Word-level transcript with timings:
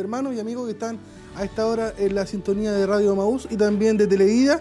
hermanos 0.00 0.34
y 0.34 0.40
amigos 0.40 0.66
que 0.66 0.72
están 0.72 0.98
a 1.36 1.44
esta 1.44 1.66
hora 1.66 1.92
en 1.98 2.14
la 2.14 2.26
sintonía 2.26 2.72
de 2.72 2.86
Radio 2.86 3.14
Maús 3.14 3.46
y 3.50 3.56
también 3.56 3.96
de 3.96 4.06
Televida. 4.06 4.60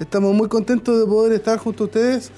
Estamos 0.00 0.34
muy 0.34 0.48
contentos 0.48 0.98
de 0.98 1.06
poder 1.06 1.32
estar 1.32 1.58
junto 1.58 1.84
a 1.84 1.86
ustedes 1.86 2.30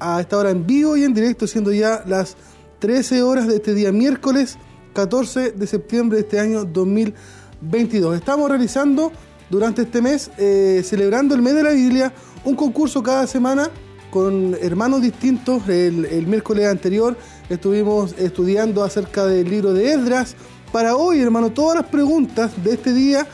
a 0.00 0.20
esta 0.20 0.36
hora 0.36 0.50
en 0.50 0.66
vivo 0.66 0.96
y 0.96 1.04
en 1.04 1.14
directo, 1.14 1.46
siendo 1.46 1.72
ya 1.72 2.02
las 2.06 2.36
13 2.80 3.22
horas 3.22 3.46
de 3.46 3.56
este 3.56 3.74
día 3.74 3.92
miércoles 3.92 4.58
14 4.94 5.52
de 5.52 5.66
septiembre 5.66 6.18
de 6.18 6.22
este 6.22 6.40
año 6.40 6.64
2022. 6.64 8.16
Estamos 8.16 8.48
realizando 8.48 9.12
durante 9.48 9.82
este 9.82 10.02
mes, 10.02 10.30
eh, 10.38 10.82
celebrando 10.84 11.34
el 11.34 11.42
mes 11.42 11.54
de 11.54 11.62
la 11.62 11.70
Biblia, 11.70 12.12
un 12.44 12.56
concurso 12.56 13.02
cada 13.02 13.26
semana 13.26 13.70
con 14.10 14.56
hermanos 14.60 15.02
distintos. 15.02 15.68
El, 15.68 16.26
miércoles 16.26 16.66
anterior 16.66 17.16
estuvimos 17.48 18.14
estudiando 18.18 18.84
acerca 18.84 19.26
del 19.26 19.48
libro 19.48 19.72
de 19.72 19.92
Esdras. 19.92 20.36
Para 20.72 20.96
hoy, 20.96 21.20
hermano, 21.20 21.50
todas 21.50 21.76
las 21.76 21.90
preguntas 21.90 22.50
de 22.64 22.72
este 22.72 22.94
día, 22.94 23.26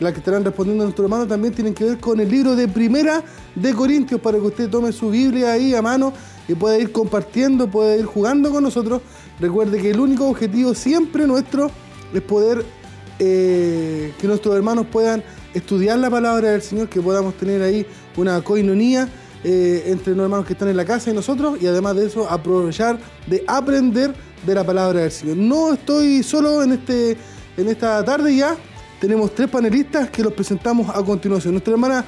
las 0.00 0.14
que 0.14 0.20
estarán 0.20 0.42
respondiendo 0.42 0.82
nuestro 0.82 1.04
hermano, 1.04 1.26
también 1.26 1.52
tienen 1.52 1.74
que 1.74 1.84
ver 1.84 1.98
con 1.98 2.18
el 2.20 2.30
libro 2.30 2.56
de 2.56 2.68
Primera 2.68 3.22
de 3.54 3.74
Corintios, 3.74 4.18
para 4.18 4.38
que 4.38 4.44
usted 4.44 4.70
tome 4.70 4.92
su 4.92 5.10
Biblia 5.10 5.52
ahí 5.52 5.74
a 5.74 5.82
mano 5.82 6.14
y 6.48 6.54
pueda 6.54 6.78
ir 6.78 6.92
compartiendo, 6.92 7.68
pueda 7.68 7.94
ir 7.96 8.06
jugando 8.06 8.50
con 8.50 8.64
nosotros. 8.64 9.02
Recuerde 9.38 9.78
que 9.82 9.90
el 9.90 10.00
único 10.00 10.26
objetivo 10.26 10.74
siempre 10.74 11.26
nuestro 11.26 11.70
es 12.14 12.22
poder 12.22 12.64
eh, 13.18 14.14
que 14.18 14.26
nuestros 14.26 14.56
hermanos 14.56 14.86
puedan 14.90 15.22
estudiar 15.52 15.98
la 15.98 16.08
palabra 16.08 16.52
del 16.52 16.62
Señor, 16.62 16.88
que 16.88 17.02
podamos 17.02 17.34
tener 17.34 17.60
ahí 17.60 17.84
una 18.16 18.40
coinonía 18.40 19.06
eh, 19.44 19.84
entre 19.88 20.14
los 20.14 20.24
hermanos 20.24 20.46
que 20.46 20.54
están 20.54 20.68
en 20.68 20.78
la 20.78 20.86
casa 20.86 21.10
y 21.10 21.14
nosotros, 21.14 21.60
y 21.60 21.66
además 21.66 21.94
de 21.96 22.06
eso 22.06 22.26
aprovechar 22.30 22.98
de 23.26 23.44
aprender 23.46 24.14
de 24.46 24.54
la 24.54 24.64
palabra 24.64 25.00
del 25.00 25.10
Señor. 25.10 25.36
No 25.36 25.72
estoy 25.72 26.22
solo 26.22 26.62
en, 26.62 26.72
este, 26.72 27.16
en 27.56 27.68
esta 27.68 28.04
tarde 28.04 28.34
ya, 28.36 28.56
tenemos 29.00 29.34
tres 29.34 29.48
panelistas 29.48 30.08
que 30.08 30.22
los 30.22 30.32
presentamos 30.32 30.88
a 30.88 31.02
continuación. 31.02 31.54
Nuestra 31.54 31.72
hermana 31.72 32.04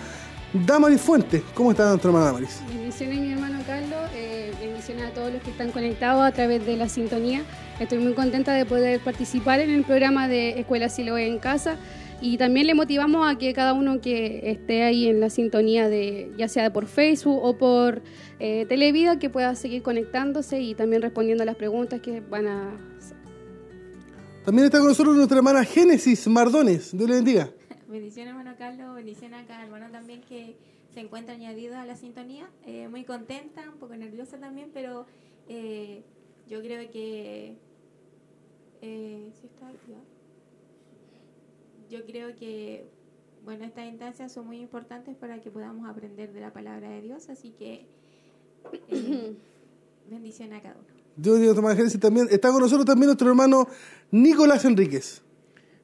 Damaris 0.53 1.00
Fuentes, 1.00 1.42
¿cómo 1.53 1.72
está 1.72 1.89
nuestra 1.89 2.08
hermana 2.08 2.27
Damaris? 2.27 2.61
Bendiciones 2.69 3.20
mi 3.20 3.33
hermano 3.33 3.58
Carlos, 3.67 3.98
eh, 4.14 4.53
bendiciones 4.61 5.05
a 5.05 5.11
todos 5.11 5.33
los 5.33 5.42
que 5.42 5.50
están 5.50 5.72
conectados 5.72 6.22
a 6.22 6.33
través 6.33 6.64
de 6.64 6.77
la 6.77 6.89
sintonía. 6.89 7.42
Estoy 7.80 7.98
muy 7.98 8.14
contenta 8.14 8.55
de 8.55 8.64
poder 8.64 9.00
participar 9.00 9.61
en 9.61 9.70
el 9.70 9.84
programa 9.84 10.28
de 10.28 10.61
Escuela 10.61 10.89
Siloé 10.89 11.27
en 11.27 11.39
Casa 11.39 11.77
y 12.20 12.36
también 12.36 12.66
le 12.66 12.74
motivamos 12.74 13.27
a 13.27 13.38
que 13.38 13.52
cada 13.52 13.72
uno 13.72 14.00
que 14.00 14.50
esté 14.50 14.83
ahí 14.83 15.08
en 15.08 15.20
la 15.20 15.30
sintonía 15.30 15.88
de, 15.88 16.33
ya 16.36 16.48
sea 16.48 16.72
por 16.72 16.86
Facebook 16.86 17.41
o 17.42 17.56
por 17.56 18.02
eh, 18.41 18.66
Televida, 18.69 19.19
que 19.19 19.30
pueda 19.30 19.55
seguir 19.55 19.83
conectándose 19.83 20.61
y 20.61 20.74
también 20.74 21.02
respondiendo 21.02 21.42
a 21.42 21.46
las 21.46 21.56
preguntas 21.56 22.00
que 22.00 22.20
van 22.20 22.46
a 22.46 22.74
hacer. 22.98 23.16
También 24.44 24.64
está 24.64 24.78
con 24.78 24.89
nosotros 24.89 25.14
nuestra 25.14 25.39
hermana 25.39 25.64
Génesis 25.64 26.27
Mardones. 26.27 26.96
Dios 26.96 27.08
le 27.08 27.16
bendiga. 27.16 27.50
Bendiciones, 27.89 28.30
hermano 28.30 28.56
Carlos. 28.58 28.94
Bendiciones 28.94 29.44
acá, 29.44 29.62
hermano 29.62 29.91
también 29.91 30.20
que 30.22 30.56
se 30.94 31.00
encuentra 31.00 31.34
añadido 31.34 31.77
a 31.77 31.84
la 31.84 31.96
sintonía. 31.96 32.48
Eh, 32.66 32.89
muy 32.89 33.05
contenta, 33.05 33.62
un 33.70 33.78
poco 33.78 33.94
nerviosa 33.94 34.39
también, 34.39 34.70
pero 34.72 35.06
eh, 35.48 36.02
yo 36.48 36.61
creo 36.61 36.91
que. 36.91 37.56
Eh, 38.80 39.30
¿sí 39.41 39.46
está 39.46 39.70
yo 41.91 42.05
creo 42.05 42.34
que, 42.36 42.86
bueno, 43.44 43.64
estas 43.64 43.86
instancias 43.86 44.33
son 44.33 44.47
muy 44.47 44.61
importantes 44.61 45.17
para 45.17 45.41
que 45.41 45.50
podamos 45.50 45.89
aprender 45.89 46.33
de 46.33 46.41
la 46.41 46.53
palabra 46.53 46.91
de 46.91 47.03
Dios, 47.03 47.28
así 47.28 47.50
que 47.50 47.86
eh, 48.89 49.34
bendición 50.11 50.53
a 50.53 50.61
cada 50.61 50.75
uno. 50.75 50.98
Dios 51.17 51.41
Dios 51.41 51.56
Tomás 51.56 51.77
también. 51.98 52.28
Está 52.30 52.50
con 52.53 52.61
nosotros 52.61 52.86
también 52.86 53.06
nuestro 53.06 53.28
hermano 53.28 53.67
Nicolás 54.11 54.64
Enríquez. 54.64 55.22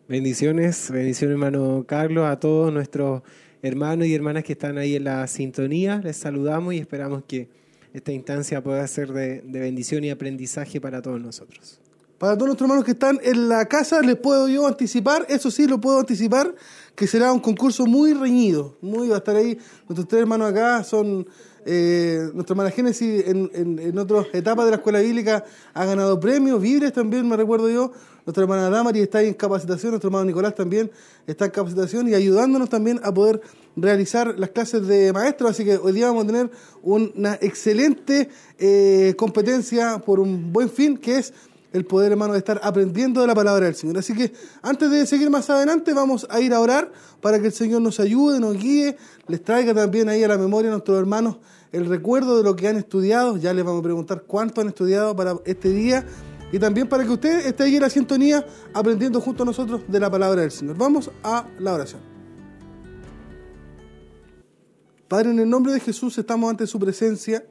Bendiciones, 0.09 0.91
bendiciones 0.91 1.33
hermano 1.33 1.85
Carlos, 1.89 2.27
a 2.27 2.39
todos 2.39 2.73
nuestros 2.73 3.23
hermanos 3.63 4.07
y 4.07 4.15
hermanas 4.15 4.45
que 4.45 4.53
están 4.53 4.79
ahí 4.79 4.95
en 4.95 5.05
la 5.05 5.27
sintonía. 5.27 6.01
Les 6.05 6.17
saludamos 6.17 6.75
y 6.75 6.79
esperamos 6.79 7.25
que 7.27 7.49
esta 7.93 8.13
instancia 8.13 8.63
pueda 8.63 8.87
ser 8.87 9.13
de 9.13 9.41
bendición 9.45 10.05
y 10.05 10.11
aprendizaje 10.11 10.81
para 10.81 11.03
todos 11.03 11.21
nosotros. 11.21 11.81
Para 12.19 12.35
todos 12.35 12.47
nuestros 12.47 12.67
hermanos 12.67 12.85
que 12.85 12.93
están 12.93 13.19
en 13.23 13.49
la 13.49 13.67
casa, 13.67 14.01
les 14.01 14.17
puedo 14.17 14.49
yo 14.49 14.69
anticipar, 14.69 15.27
eso 15.29 15.51
sí, 15.51 15.67
lo 15.67 15.81
puedo 15.81 15.99
anticipar, 15.99 16.55
que 16.95 17.09
será 17.09 17.33
un 17.33 17.41
concurso 17.41 17.87
muy 17.87 18.15
reñido. 18.15 18.77
Muy, 18.81 19.09
va 19.09 19.17
a 19.17 19.19
estar 19.19 19.35
ahí, 19.35 19.59
nuestros 19.89 20.07
tres 20.07 20.23
hermanos 20.23 20.51
acá 20.51 20.85
son, 20.85 21.27
eh, 21.67 22.29
nuestra 22.33 22.55
hermana 22.55 22.71
Génesis 22.71 23.27
en, 23.27 23.51
en, 23.53 23.99
otras 23.99 24.27
etapas 24.33 24.65
de 24.67 24.71
la 24.71 24.77
escuela 24.77 25.01
bíblica 25.01 25.45
ha 25.73 25.85
ganado 25.85 26.21
premios, 26.21 26.61
Vibres 26.61 26.93
también, 26.93 27.29
me 27.29 27.37
recuerdo 27.37 27.69
yo. 27.69 27.91
Nuestra 28.25 28.45
hermana 28.45 28.71
Damari 28.71 29.01
está 29.01 29.19
ahí 29.19 29.29
en 29.29 29.35
capacitación, 29.35 29.91
nuestro 29.91 30.09
hermano 30.09 30.25
Nicolás 30.25 30.55
también 30.55 30.91
está 31.27 31.45
en 31.47 31.51
capacitación 31.51 32.09
y 32.09 32.15
ayudándonos 32.15 32.71
también 32.71 32.99
a 33.03 33.13
poder 33.13 33.43
realizar 33.77 34.39
las 34.39 34.51
clases 34.51 34.87
de 34.87 35.13
maestros. 35.13 35.51
Así 35.51 35.65
que 35.65 35.77
hoy 35.77 35.93
día 35.93 36.07
vamos 36.07 36.25
a 36.25 36.27
tener 36.29 36.51
una 36.83 37.35
excelente 37.35 38.31
eh, 38.59 39.15
competencia 39.19 39.99
por 39.99 40.21
un 40.21 40.53
buen 40.55 40.71
fin, 40.71 40.97
que 40.97 41.19
es 41.19 41.35
el 41.75 41.85
poder, 41.85 42.13
hermano, 42.13 42.35
de 42.35 42.39
estar 42.39 42.61
aprendiendo 42.63 43.21
de 43.21 43.27
la 43.27 43.35
palabra 43.35 43.67
del 43.67 43.75
Señor. 43.75 43.99
Así 43.99 44.15
que 44.15 44.33
antes 44.63 44.91
de 44.93 45.05
seguir 45.07 45.29
más 45.29 45.51
adelante, 45.51 45.93
vamos 45.93 46.25
a 46.31 46.41
ir 46.41 46.55
a 46.55 46.61
orar 46.61 46.93
para 47.21 47.41
que 47.41 47.47
el 47.47 47.53
Señor 47.53 47.83
nos 47.83 47.99
ayude, 47.99 48.39
nos 48.39 48.57
guíe, 48.57 48.97
les 49.27 49.43
traiga 49.43 49.75
también 49.75 50.09
ahí 50.09 50.23
a 50.23 50.29
la 50.29 50.39
memoria 50.39 50.71
a 50.71 50.75
nuestros 50.75 50.97
hermanos 50.97 51.39
el 51.73 51.87
recuerdo 51.87 52.37
de 52.37 52.45
lo 52.45 52.55
que 52.55 52.69
han 52.69 52.77
estudiado. 52.77 53.37
Ya 53.39 53.53
les 53.53 53.65
vamos 53.65 53.81
a 53.81 53.83
preguntar 53.83 54.23
cuánto 54.23 54.61
han 54.61 54.69
estudiado 54.69 55.17
para 55.17 55.35
este 55.45 55.71
día 55.71 56.07
y 56.53 56.61
también 56.61 56.89
para 56.89 57.03
que 57.03 57.11
usted 57.11 57.45
esté 57.45 57.65
ahí 57.65 57.75
en 57.75 57.83
la 57.83 57.91
sintonía 57.91 58.47
aprendiendo 58.73 59.21
junto 59.21 59.43
a 59.43 59.47
nosotros 59.47 59.83
de 59.89 59.99
la 59.99 60.09
palabra 60.09 60.43
del 60.43 60.53
Señor. 60.53 60.77
Vamos 60.79 61.11
a 61.25 61.45
la 61.59 61.75
oración. 61.75 62.01
Padre, 65.09 65.33
en 65.33 65.41
el 65.41 65.51
nombre 65.51 65.73
de 65.73 65.81
Jesús 65.81 66.17
estamos 66.19 66.49
ante 66.49 66.69
su 66.69 66.79
presencia 66.79 67.45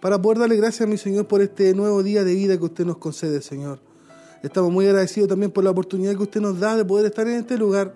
para 0.00 0.20
poder 0.20 0.38
darle 0.38 0.56
gracias 0.56 0.82
a 0.82 0.86
mi 0.86 0.96
Señor 0.96 1.26
por 1.26 1.42
este 1.42 1.74
nuevo 1.74 2.02
día 2.02 2.24
de 2.24 2.34
vida 2.34 2.56
que 2.56 2.64
usted 2.64 2.84
nos 2.84 2.96
concede, 2.96 3.42
Señor. 3.42 3.80
Estamos 4.42 4.72
muy 4.72 4.86
agradecidos 4.86 5.28
también 5.28 5.50
por 5.50 5.62
la 5.62 5.70
oportunidad 5.70 6.16
que 6.16 6.22
usted 6.22 6.40
nos 6.40 6.58
da 6.58 6.76
de 6.76 6.84
poder 6.84 7.06
estar 7.06 7.28
en 7.28 7.34
este 7.34 7.58
lugar 7.58 7.94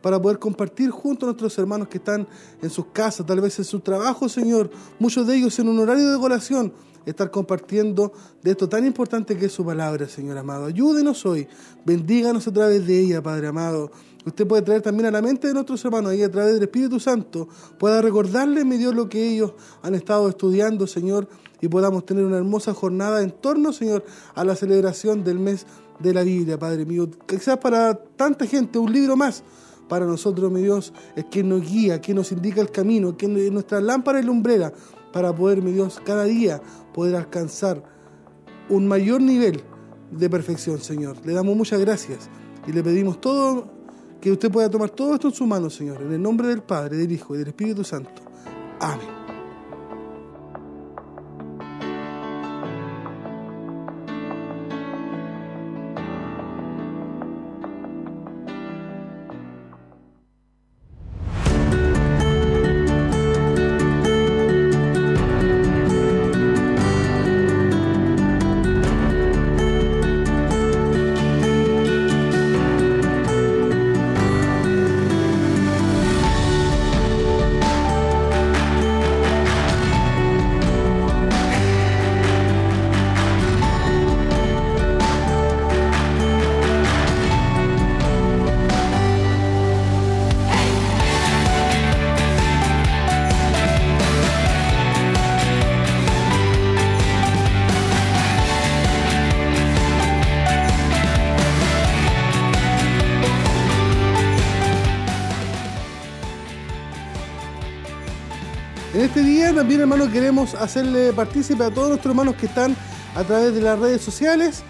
para 0.00 0.20
poder 0.20 0.38
compartir 0.38 0.90
junto 0.90 1.26
a 1.26 1.28
nuestros 1.28 1.56
hermanos 1.58 1.88
que 1.88 1.98
están 1.98 2.26
en 2.62 2.70
sus 2.70 2.86
casas, 2.86 3.26
tal 3.26 3.40
vez 3.40 3.58
en 3.58 3.64
su 3.64 3.80
trabajo, 3.80 4.28
Señor, 4.28 4.70
muchos 4.98 5.26
de 5.26 5.36
ellos 5.36 5.58
en 5.58 5.68
un 5.68 5.78
horario 5.78 6.08
de 6.10 6.16
oración, 6.16 6.72
estar 7.06 7.30
compartiendo 7.30 8.12
de 8.42 8.50
esto 8.52 8.68
tan 8.68 8.86
importante 8.86 9.36
que 9.36 9.46
es 9.46 9.52
su 9.52 9.64
palabra, 9.64 10.08
Señor 10.08 10.38
amado. 10.38 10.66
Ayúdenos 10.66 11.24
hoy, 11.26 11.48
bendíganos 11.84 12.46
a 12.46 12.52
través 12.52 12.86
de 12.86 13.00
ella, 13.00 13.22
Padre 13.22 13.48
amado. 13.48 13.90
Usted 14.26 14.46
puede 14.46 14.62
traer 14.62 14.80
también 14.80 15.06
a 15.06 15.10
la 15.10 15.20
mente 15.20 15.48
de 15.48 15.54
nuestros 15.54 15.84
hermanos 15.84 16.14
y 16.14 16.22
a 16.22 16.30
través 16.30 16.54
del 16.54 16.62
Espíritu 16.62 16.98
Santo 16.98 17.48
pueda 17.78 18.00
recordarles, 18.00 18.64
mi 18.64 18.78
Dios, 18.78 18.94
lo 18.94 19.08
que 19.08 19.28
ellos 19.28 19.52
han 19.82 19.94
estado 19.94 20.28
estudiando, 20.28 20.86
Señor, 20.86 21.28
y 21.60 21.68
podamos 21.68 22.06
tener 22.06 22.24
una 22.24 22.38
hermosa 22.38 22.72
jornada 22.72 23.22
en 23.22 23.30
torno, 23.30 23.72
Señor, 23.72 24.04
a 24.34 24.44
la 24.44 24.56
celebración 24.56 25.24
del 25.24 25.38
mes 25.38 25.66
de 25.98 26.14
la 26.14 26.22
Biblia, 26.22 26.58
Padre 26.58 26.86
mío. 26.86 27.08
Quizás 27.26 27.58
para 27.58 27.94
tanta 27.94 28.46
gente 28.46 28.78
un 28.78 28.92
libro 28.92 29.16
más. 29.16 29.44
Para 29.88 30.06
nosotros, 30.06 30.50
mi 30.50 30.62
Dios, 30.62 30.94
es 31.14 31.26
quien 31.26 31.50
nos 31.50 31.60
guía, 31.60 32.00
quien 32.00 32.16
nos 32.16 32.32
indica 32.32 32.62
el 32.62 32.70
camino, 32.70 33.16
quien 33.18 33.36
es 33.36 33.52
nuestra 33.52 33.82
lámpara 33.82 34.18
y 34.18 34.22
lumbrera 34.22 34.72
para 35.12 35.34
poder, 35.34 35.60
mi 35.60 35.72
Dios, 35.72 36.00
cada 36.04 36.24
día 36.24 36.62
poder 36.94 37.16
alcanzar 37.16 37.82
un 38.70 38.88
mayor 38.88 39.20
nivel 39.20 39.62
de 40.10 40.30
perfección, 40.30 40.80
Señor. 40.80 41.18
Le 41.26 41.34
damos 41.34 41.54
muchas 41.54 41.80
gracias 41.80 42.30
y 42.66 42.72
le 42.72 42.82
pedimos 42.82 43.20
todo 43.20 43.73
que 44.24 44.32
usted 44.32 44.50
pueda 44.50 44.70
tomar 44.70 44.88
todo 44.88 45.12
esto 45.12 45.28
en 45.28 45.34
su 45.34 45.46
mano, 45.46 45.68
Señor, 45.68 46.00
en 46.00 46.14
el 46.14 46.22
nombre 46.22 46.48
del 46.48 46.62
Padre, 46.62 46.96
del 46.96 47.12
Hijo 47.12 47.34
y 47.34 47.38
del 47.40 47.48
Espíritu 47.48 47.84
Santo. 47.84 48.22
Amén. 48.80 49.23
Queremos 110.14 110.54
hacerle 110.54 111.12
partícipe 111.12 111.64
a 111.64 111.72
todos 111.72 111.88
nuestros 111.88 112.12
hermanos 112.12 112.36
que 112.36 112.46
están 112.46 112.76
a 113.16 113.24
través 113.24 113.52
de 113.52 113.60
las 113.60 113.76
redes 113.76 114.00
sociales. 114.00 114.62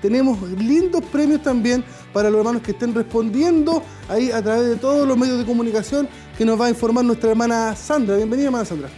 Tenemos 0.00 0.40
lindos 0.52 1.02
premios 1.06 1.42
también 1.42 1.84
para 2.12 2.30
los 2.30 2.38
hermanos 2.38 2.62
que 2.62 2.70
estén 2.70 2.94
respondiendo 2.94 3.82
ahí 4.08 4.30
a 4.30 4.40
través 4.40 4.68
de 4.68 4.76
todos 4.76 5.08
los 5.08 5.18
medios 5.18 5.40
de 5.40 5.44
comunicación 5.44 6.08
que 6.38 6.44
nos 6.44 6.60
va 6.60 6.66
a 6.66 6.68
informar 6.68 7.04
nuestra 7.04 7.30
hermana 7.30 7.74
Sandra. 7.74 8.14
Bienvenida, 8.14 8.46
hermana 8.46 8.64
Sandra. 8.64 8.88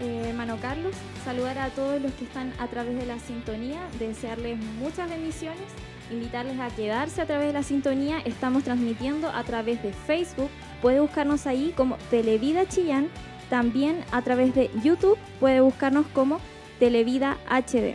Eh, 0.00 0.28
hermano 0.28 0.56
Carlos, 0.62 0.94
saludar 1.22 1.58
a 1.58 1.68
todos 1.68 2.00
los 2.00 2.12
que 2.12 2.24
están 2.24 2.54
a 2.58 2.68
través 2.68 2.96
de 2.96 3.04
la 3.04 3.18
sintonía, 3.18 3.80
desearles 3.98 4.58
muchas 4.80 5.10
bendiciones, 5.10 5.60
invitarles 6.10 6.58
a 6.58 6.68
quedarse 6.68 7.20
a 7.20 7.26
través 7.26 7.48
de 7.48 7.52
la 7.52 7.62
sintonía. 7.62 8.20
Estamos 8.20 8.64
transmitiendo 8.64 9.28
a 9.28 9.44
través 9.44 9.82
de 9.82 9.92
Facebook, 9.92 10.48
puede 10.80 11.00
buscarnos 11.00 11.46
ahí 11.46 11.74
como 11.76 11.98
Televida 12.10 12.66
Chillán, 12.66 13.08
también 13.54 14.00
a 14.10 14.20
través 14.20 14.52
de 14.52 14.68
YouTube 14.82 15.16
puede 15.38 15.60
buscarnos 15.60 16.06
como 16.08 16.40
Televida 16.80 17.38
HD. 17.48 17.94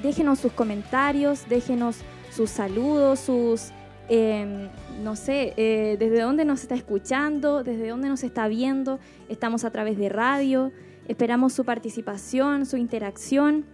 Déjenos 0.00 0.38
sus 0.38 0.52
comentarios, 0.52 1.48
déjenos 1.48 2.02
sus 2.30 2.50
saludos, 2.50 3.18
sus, 3.18 3.72
em, 4.08 4.68
no 5.02 5.16
sé, 5.16 5.54
eh, 5.56 5.96
desde 5.98 6.20
dónde 6.20 6.44
nos 6.44 6.62
está 6.62 6.76
escuchando, 6.76 7.64
desde 7.64 7.88
dónde 7.88 8.08
nos 8.08 8.22
está 8.22 8.46
viendo. 8.46 9.00
Estamos 9.28 9.64
a 9.64 9.72
través 9.72 9.98
de 9.98 10.08
radio, 10.08 10.70
esperamos 11.08 11.52
su 11.52 11.64
participación, 11.64 12.64
su 12.64 12.76
interacción. 12.76 13.64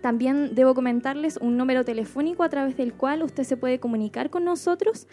También 0.00 0.56
debo 0.56 0.74
comentarles 0.74 1.36
un 1.36 1.56
número 1.56 1.84
telefónico 1.84 2.42
a 2.42 2.48
través 2.48 2.76
del 2.76 2.92
cual 2.92 3.22
usted 3.22 3.44
se 3.44 3.56
puede 3.56 3.78
comunicar 3.78 4.30
con 4.30 4.44
nosotros 4.44 5.06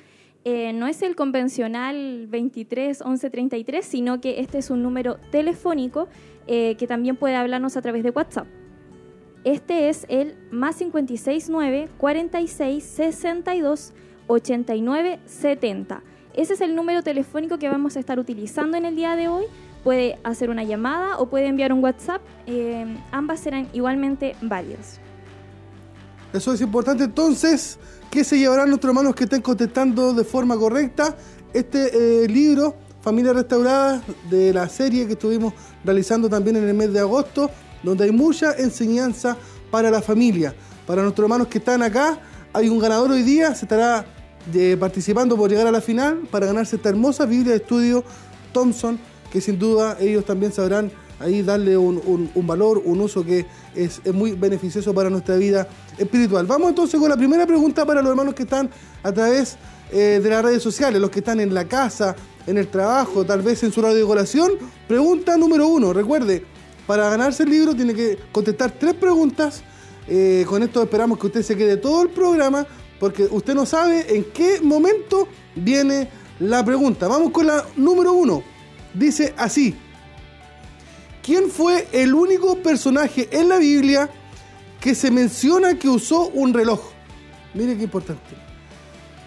eh, 0.48 0.74
no 0.74 0.86
es 0.86 1.02
el 1.02 1.16
convencional 1.16 2.28
23 2.28 3.02
11 3.02 3.30
33, 3.32 3.84
sino 3.84 4.22
que 4.22 4.42
este 4.42 4.60
es 4.60 4.70
un 4.70 4.84
número 4.84 5.18
telefónico 5.32 6.08
eh, 6.46 6.76
que 6.78 6.86
también 6.86 7.16
puede 7.16 7.36
hablarnos 7.36 7.76
a 7.78 7.82
través 7.82 8.04
de 8.04 8.12
WhatsApp. 8.12 8.46
Este 9.44 9.90
es 9.90 10.06
el 10.08 10.36
más 10.52 10.76
569 10.76 11.90
46 11.98 12.84
62 12.84 13.94
89 14.28 15.20
70. 15.26 16.04
Ese 16.36 16.54
es 16.54 16.62
el 16.62 16.76
número 16.76 17.02
telefónico 17.02 17.58
que 17.58 17.68
vamos 17.68 17.96
a 17.96 18.00
estar 18.00 18.20
utilizando 18.20 18.78
en 18.78 18.86
el 18.86 18.96
día 18.96 19.16
de 19.16 19.28
hoy. 19.28 19.46
Puede 19.84 20.20
hacer 20.24 20.52
una 20.52 20.64
llamada 20.64 21.18
o 21.18 21.28
puede 21.28 21.48
enviar 21.48 21.74
un 21.74 21.84
WhatsApp. 21.84 22.22
Eh, 22.46 22.86
ambas 23.12 23.40
serán 23.40 23.68
igualmente 23.74 24.36
válidas. 24.44 25.00
Eso 26.34 26.54
es 26.54 26.62
importante 26.62 27.06
entonces 27.06 27.80
que 28.10 28.24
se 28.24 28.38
llevarán 28.38 28.70
nuestros 28.70 28.92
hermanos 28.92 29.16
que 29.16 29.26
estén 29.26 29.42
contestando 29.42 30.14
de 30.14 30.24
forma 30.24 30.58
correcta 30.58 31.16
este 31.54 32.24
eh, 32.24 32.28
libro, 32.28 32.76
Familia 33.02 33.34
Restaurada, 33.34 34.02
de 34.30 34.54
la 34.54 34.68
serie 34.68 35.06
que 35.06 35.14
estuvimos 35.14 35.54
realizando 35.84 36.30
también 36.30 36.56
en 36.58 36.68
el 36.68 36.74
mes 36.74 36.92
de 36.92 37.00
agosto, 37.00 37.50
donde 37.84 38.06
hay 38.06 38.12
mucha 38.12 38.54
enseñanza 38.58 39.38
para 39.72 39.92
la 39.92 40.02
familia. 40.02 40.56
Para 40.86 41.02
nuestros 41.02 41.26
hermanos 41.26 41.48
que 41.48 41.60
están 41.60 41.84
acá, 41.84 42.20
hay 42.54 42.70
un 42.70 42.80
ganador 42.80 43.12
hoy 43.12 43.24
día, 43.24 43.54
se 43.56 43.66
estará 43.66 44.06
eh, 44.54 44.78
participando 44.80 45.36
por 45.38 45.50
llegar 45.50 45.68
a 45.68 45.72
la 45.72 45.82
final 45.82 46.28
para 46.30 46.46
ganarse 46.46 46.76
esta 46.76 46.90
hermosa 46.90 47.26
Biblia 47.26 47.52
de 47.52 47.58
estudio 47.58 48.04
Thompson, 48.54 49.00
que 49.32 49.42
sin 49.42 49.60
duda 49.60 49.98
ellos 50.00 50.26
también 50.26 50.52
sabrán 50.52 50.92
ahí 51.20 51.42
darle 51.42 51.78
un, 51.78 52.30
valor, 52.36 52.82
un 52.84 53.02
uso 53.02 53.24
que 53.24 53.46
es, 53.74 54.02
muy 54.14 54.34
beneficioso 54.34 54.94
para 54.94 55.10
nuestra 55.10 55.36
vida 55.38 55.68
espiritual. 55.98 56.46
Vamos 56.46 56.70
entonces 56.70 57.00
con 57.00 57.10
la 57.10 57.18
primera 57.18 57.46
pregunta 57.46 57.86
para 57.86 58.02
los 58.02 58.10
hermanos 58.10 58.34
que 58.34 58.44
están 58.44 58.70
a 59.04 59.12
través 59.12 59.58
eh, 59.92 60.20
de 60.22 60.30
las 60.30 60.44
redes 60.44 60.62
sociales, 60.62 61.02
los 61.02 61.10
que 61.10 61.20
están 61.20 61.40
en 61.40 61.54
la 61.54 61.66
casa, 61.66 62.16
en 62.48 62.58
el 62.58 62.68
trabajo, 62.68 63.26
tal 63.26 63.42
vez 63.42 63.64
en 63.64 63.72
su 63.72 63.82
radio 63.82 63.98
de 63.98 64.06
colación. 64.06 64.52
Pregunta 64.88 65.38
número 65.38 65.68
uno, 65.68 65.94
recuerde, 65.94 66.44
para 66.88 67.10
ganarse 67.10 67.44
el 67.44 67.50
libro 67.50 67.76
tiene 67.76 67.94
que 67.94 68.18
contestar 68.32 68.72
tres 68.72 68.94
preguntas. 68.96 69.64
Eh, 70.08 70.46
con 70.48 70.62
esto 70.62 70.84
esperamos 70.84 71.18
que 71.18 71.28
usted 71.28 71.42
se 71.42 71.58
quede 71.58 71.78
todo 71.78 72.04
el 72.04 72.10
programa 72.10 72.68
porque 73.00 73.24
usted 73.24 73.56
no 73.56 73.66
sabe 73.66 74.16
en 74.16 74.26
qué 74.26 74.60
momento 74.62 75.28
viene 75.56 76.10
la 76.40 76.64
pregunta. 76.64 77.08
Vamos 77.08 77.32
con 77.32 77.48
la 77.48 77.66
número 77.76 78.14
uno. 78.14 78.44
Dice 78.94 79.34
así, 79.38 79.76
¿Quién 81.26 81.50
fue 81.50 81.88
el 81.92 82.14
único 82.14 82.56
personaje 82.62 83.28
en 83.32 83.50
la 83.50 83.58
Biblia 83.58 84.08
que 84.80 84.94
se 84.94 85.10
menciona 85.10 85.74
que 85.74 85.90
usó 85.90 86.28
un 86.28 86.54
reloj? 86.54 86.80
Mire 87.56 87.76
qué 87.76 87.86
importante. 87.86 88.36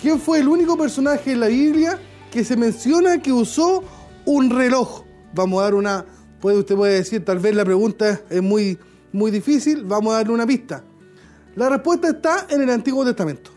¿Quién 0.01 0.21
fue 0.21 0.39
el 0.39 0.47
único 0.47 0.79
personaje 0.79 1.33
en 1.33 1.41
la 1.41 1.49
Biblia 1.49 1.99
que 2.31 2.45
se 2.45 2.57
menciona 2.57 3.21
que 3.21 3.33
usó 3.33 3.83
un 4.27 4.49
reloj? 4.49 5.03
Vamos 5.35 5.59
a 5.59 5.65
dar 5.65 5.75
una, 5.75 6.07
puede 6.41 6.59
usted 6.59 6.77
puede 6.77 6.95
decir, 6.95 7.25
tal 7.25 7.41
vez 7.41 7.57
la 7.57 7.65
pregunta 7.65 8.21
es 8.31 8.43
muy, 8.43 8.79
muy 9.11 9.33
difícil, 9.33 9.83
vamos 9.83 10.15
a 10.15 10.19
darle 10.19 10.35
una 10.35 10.47
pista. 10.47 10.85
La 11.57 11.69
respuesta 11.69 12.11
está 12.11 12.47
en 12.49 12.63
el 12.63 12.71
Antiguo 12.71 13.05
Testamento. 13.05 13.51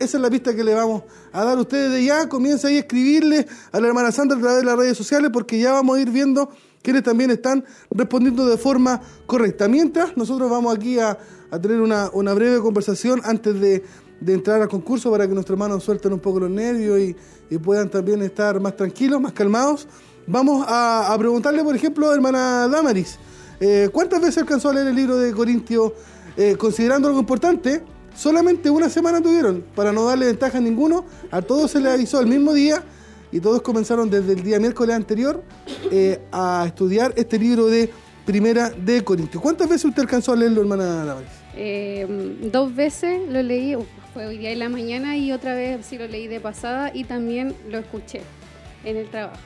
Esa 0.00 0.16
es 0.16 0.20
la 0.20 0.28
pista 0.28 0.56
que 0.56 0.64
le 0.64 0.74
vamos 0.74 1.04
a 1.30 1.44
dar 1.44 1.56
a 1.56 1.60
ustedes 1.60 1.92
de 1.92 2.04
ya. 2.04 2.28
Comienza 2.28 2.66
ahí 2.66 2.78
a 2.78 2.80
escribirle 2.80 3.46
a 3.70 3.78
la 3.78 3.86
hermana 3.86 4.10
Sandra 4.10 4.36
a 4.38 4.40
través 4.40 4.58
de 4.58 4.64
las 4.64 4.76
redes 4.76 4.96
sociales 4.98 5.30
porque 5.32 5.60
ya 5.60 5.74
vamos 5.74 5.96
a 5.96 6.00
ir 6.00 6.10
viendo 6.10 6.50
quienes 6.82 7.02
también 7.02 7.30
están 7.30 7.64
respondiendo 7.90 8.46
de 8.46 8.58
forma 8.58 9.00
correcta. 9.26 9.68
Mientras, 9.68 10.16
nosotros 10.16 10.50
vamos 10.50 10.74
aquí 10.74 10.98
a, 10.98 11.16
tener 11.60 11.80
una, 11.80 12.34
breve 12.34 12.60
conversación 12.60 13.20
antes 13.24 13.58
de, 13.60 13.84
entrar 14.26 14.62
al 14.62 14.68
concurso 14.68 15.10
para 15.10 15.26
que 15.26 15.34
nuestros 15.34 15.56
hermanos 15.56 15.82
suelten 15.82 16.12
un 16.12 16.20
poco 16.20 16.40
los 16.40 16.50
nervios 16.50 17.00
y, 17.00 17.16
puedan 17.58 17.90
también 17.90 18.22
estar 18.22 18.58
más 18.60 18.76
tranquilos, 18.76 19.20
más 19.20 19.32
calmados. 19.32 19.86
Vamos 20.26 20.64
a, 20.68 21.14
preguntarle, 21.18 21.62
por 21.62 21.76
ejemplo, 21.76 22.12
hermana 22.12 22.66
Damaris, 22.68 23.18
eh, 23.60 23.90
¿cuántas 23.92 24.20
veces 24.20 24.38
alcanzó 24.38 24.70
a 24.70 24.74
leer 24.74 24.88
el 24.88 24.96
libro 24.96 25.18
de 25.18 25.32
Corintios? 25.32 25.92
Eh, 26.36 26.56
considerando 26.56 27.08
algo 27.08 27.20
importante, 27.20 27.82
solamente 28.16 28.70
una 28.70 28.88
semana 28.88 29.20
tuvieron, 29.20 29.62
para 29.76 29.92
no 29.92 30.06
darle 30.06 30.26
ventaja 30.26 30.58
a 30.58 30.60
ninguno, 30.62 31.04
a 31.30 31.42
todos 31.42 31.70
se 31.70 31.80
les 31.80 31.92
avisó 31.92 32.20
el 32.20 32.26
mismo 32.26 32.54
día 32.54 32.82
y 33.32 33.40
todos 33.40 33.62
comenzaron 33.62 34.08
desde 34.10 34.34
el 34.34 34.42
día 34.42 34.60
miércoles 34.60 34.94
anterior 34.94 35.42
eh, 35.90 36.20
a 36.30 36.64
estudiar 36.66 37.14
este 37.16 37.38
libro 37.38 37.66
de 37.66 37.90
Primera 38.26 38.70
de 38.70 39.02
Corintios. 39.02 39.42
¿Cuántas 39.42 39.68
veces 39.68 39.86
usted 39.86 40.02
alcanzó 40.02 40.32
a 40.32 40.36
leerlo, 40.36 40.60
hermana 40.60 41.04
Navares? 41.04 41.30
Eh, 41.56 42.06
dos 42.52 42.74
veces 42.74 43.20
lo 43.28 43.42
leí, 43.42 43.74
fue 44.12 44.26
hoy 44.26 44.38
día 44.38 44.52
en 44.52 44.58
la 44.58 44.68
mañana 44.68 45.16
y 45.16 45.32
otra 45.32 45.54
vez 45.54 45.84
sí 45.84 45.98
lo 45.98 46.06
leí 46.06 46.28
de 46.28 46.40
pasada 46.40 46.90
y 46.94 47.04
también 47.04 47.54
lo 47.68 47.78
escuché 47.78 48.20
en 48.84 48.96
el 48.96 49.08
trabajo. 49.08 49.40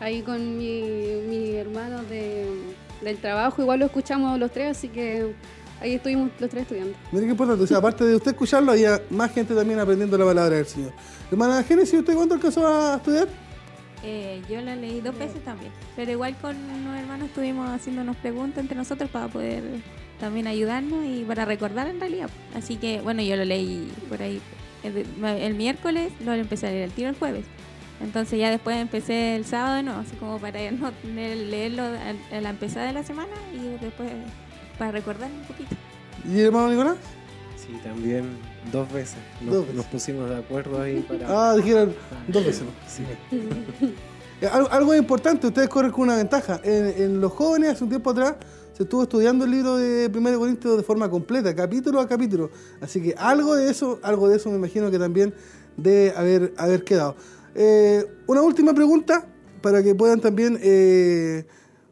Ahí 0.00 0.22
con 0.22 0.56
mi, 0.56 0.82
mi 1.28 1.56
hermano 1.56 2.02
del 2.04 3.16
trabajo, 3.18 3.60
igual 3.60 3.80
lo 3.80 3.86
escuchamos 3.86 4.38
los 4.38 4.52
tres, 4.52 4.78
así 4.78 4.88
que 4.88 5.34
ahí 5.80 5.94
estuvimos 5.94 6.30
los 6.38 6.48
tres 6.48 6.62
estudiando. 6.62 6.96
Mira 7.10 7.24
qué 7.24 7.30
importante, 7.32 7.64
o 7.64 7.66
sea, 7.66 7.78
aparte 7.78 8.04
de 8.04 8.14
usted 8.14 8.30
escucharlo, 8.30 8.72
había 8.72 9.02
más 9.10 9.32
gente 9.32 9.54
también 9.54 9.80
aprendiendo 9.80 10.16
la 10.16 10.24
palabra 10.24 10.56
del 10.56 10.66
Señor. 10.66 10.92
Hermana 11.30 11.62
Génesis, 11.62 12.00
¿usted 12.00 12.14
cuánto 12.14 12.34
alcanzó 12.34 12.66
a 12.66 12.96
estudiar? 12.96 13.28
Eh, 14.02 14.40
yo 14.48 14.60
la 14.60 14.76
leí 14.76 15.00
dos 15.00 15.18
veces 15.18 15.44
también, 15.44 15.72
pero 15.96 16.10
igual 16.12 16.36
con 16.40 16.56
los 16.84 16.96
hermanos 16.96 17.28
estuvimos 17.28 17.68
haciéndonos 17.68 18.16
preguntas 18.16 18.58
entre 18.58 18.76
nosotros 18.76 19.10
para 19.10 19.28
poder 19.28 19.62
también 20.20 20.46
ayudarnos 20.46 21.04
y 21.04 21.24
para 21.24 21.44
recordar 21.44 21.88
en 21.88 22.00
realidad. 22.00 22.30
Así 22.54 22.76
que 22.76 23.00
bueno, 23.00 23.22
yo 23.22 23.36
lo 23.36 23.44
leí 23.44 23.92
por 24.08 24.22
ahí 24.22 24.40
el, 24.84 25.54
miércoles, 25.54 26.12
lo 26.24 26.32
empecé 26.32 26.68
a 26.68 26.70
leer 26.70 26.84
el 26.84 26.92
tiro 26.92 27.08
el 27.10 27.16
jueves. 27.16 27.44
Entonces 28.00 28.38
ya 28.38 28.50
después 28.50 28.76
empecé 28.76 29.34
el 29.34 29.44
sábado, 29.44 29.82
no, 29.82 29.94
así 29.96 30.14
como 30.16 30.38
para 30.38 30.70
no 30.70 30.92
leerlo 31.04 31.82
a 31.82 32.40
la 32.40 32.50
empezada 32.50 32.86
de 32.86 32.92
la 32.92 33.02
semana 33.02 33.34
y 33.52 33.82
después 33.84 34.08
para 34.78 34.92
recordar 34.92 35.30
un 35.30 35.44
poquito. 35.44 35.74
¿Y 36.26 36.40
hermano 36.40 36.70
Nicolás? 36.70 36.96
Sí, 37.56 37.72
también 37.82 38.28
dos 38.72 38.92
veces. 38.92 39.16
Nos, 39.40 39.86
pusimos 39.86 40.28
de 40.28 40.36
acuerdo 40.36 40.80
ahí 40.80 41.00
para. 41.08 41.50
Ah, 41.50 41.56
dijeron 41.56 41.94
dos 42.26 42.44
veces. 42.44 42.64
Sí. 42.86 43.02
Eh, 44.40 44.46
algo, 44.46 44.94
importante, 44.94 45.48
ustedes 45.48 45.68
corren 45.68 45.90
con 45.90 46.02
una 46.04 46.16
ventaja. 46.16 46.60
En, 46.62 47.20
los 47.20 47.32
jóvenes, 47.32 47.70
hace 47.70 47.84
un 47.84 47.90
tiempo 47.90 48.10
atrás, 48.10 48.36
se 48.72 48.84
estuvo 48.84 49.02
estudiando 49.02 49.44
el 49.44 49.50
libro 49.50 49.76
de 49.76 50.10
1 50.14 50.38
Corintios 50.38 50.76
de 50.76 50.82
forma 50.82 51.10
completa, 51.10 51.54
capítulo 51.54 52.00
a 52.00 52.06
capítulo. 52.06 52.50
Así 52.80 53.02
que 53.02 53.14
algo 53.18 53.56
de 53.56 53.70
eso, 53.70 53.98
algo 54.02 54.28
de 54.28 54.36
eso 54.36 54.50
me 54.50 54.56
imagino 54.56 54.90
que 54.90 54.98
también 54.98 55.34
debe 55.76 56.16
haber, 56.16 56.54
haber 56.56 56.84
quedado. 56.84 57.16
Eh, 57.54 58.06
una 58.28 58.42
última 58.42 58.72
pregunta 58.74 59.26
para 59.60 59.82
que 59.82 59.94
puedan 59.94 60.20
también 60.20 60.58
eh, 60.62 61.44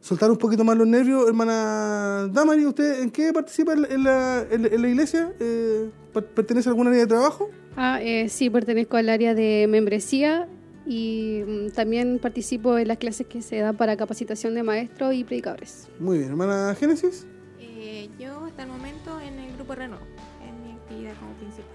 soltar 0.06 0.30
un 0.30 0.36
poquito 0.36 0.62
más 0.62 0.76
los 0.76 0.86
nervios. 0.86 1.26
Hermana 1.26 2.28
Damari, 2.32 2.64
¿usted 2.64 3.02
en 3.02 3.10
qué 3.10 3.32
participa 3.32 3.72
en 3.72 4.04
la, 4.04 4.46
iglesia? 4.52 5.32
Eh, 5.40 5.90
¿Pertenece 6.12 6.68
a 6.68 6.70
alguna 6.70 6.90
área 6.90 7.02
de 7.02 7.08
trabajo? 7.08 7.50
Ah, 7.76 8.00
eh, 8.00 8.28
sí, 8.28 8.48
pertenezco 8.48 8.96
al 8.96 9.08
área 9.08 9.34
de 9.34 9.66
membresía 9.68 10.48
y 10.86 11.42
mm, 11.44 11.70
también 11.70 12.20
participo 12.20 12.78
en 12.78 12.86
las 12.86 12.98
clases 12.98 13.26
que 13.26 13.42
se 13.42 13.58
dan 13.58 13.76
para 13.76 13.96
capacitación 13.96 14.54
de 14.54 14.62
maestros 14.62 15.12
y 15.12 15.24
predicadores. 15.24 15.88
Muy 15.98 16.18
bien, 16.18 16.30
hermana 16.30 16.72
Génesis. 16.78 17.26
Eh, 17.58 18.08
yo 18.16 18.44
hasta 18.44 18.62
el 18.62 18.68
momento 18.68 19.20
en 19.20 19.40
el 19.40 19.52
grupo 19.56 19.74
Renault, 19.74 20.02
en 20.46 20.62
mi 20.62 20.72
actividad 20.72 21.14
como 21.18 21.32
principal. 21.32 21.66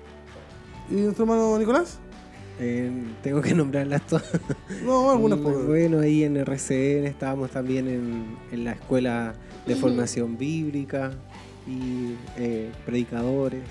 ¿Y 0.89 0.93
nuestro 1.01 1.25
hermano 1.25 1.59
Nicolás? 1.59 1.99
Eh, 2.63 2.91
tengo 3.23 3.41
que 3.41 3.53
nombrarlas 3.55 4.05
todas. 4.05 4.23
No, 4.85 5.09
algunas 5.11 5.39
Mm, 5.39 5.43
por- 5.43 5.65
Bueno, 5.65 5.99
ahí 5.99 6.23
en 6.23 6.37
RCN 6.37 7.05
estábamos 7.07 7.49
también 7.51 7.87
en, 7.87 8.37
en 8.51 8.63
la 8.63 8.73
escuela 8.73 9.33
de 9.65 9.75
formación 9.75 10.37
bíblica 10.37 11.11
y 11.67 12.15
eh, 12.37 12.71
predicadores, 12.85 13.63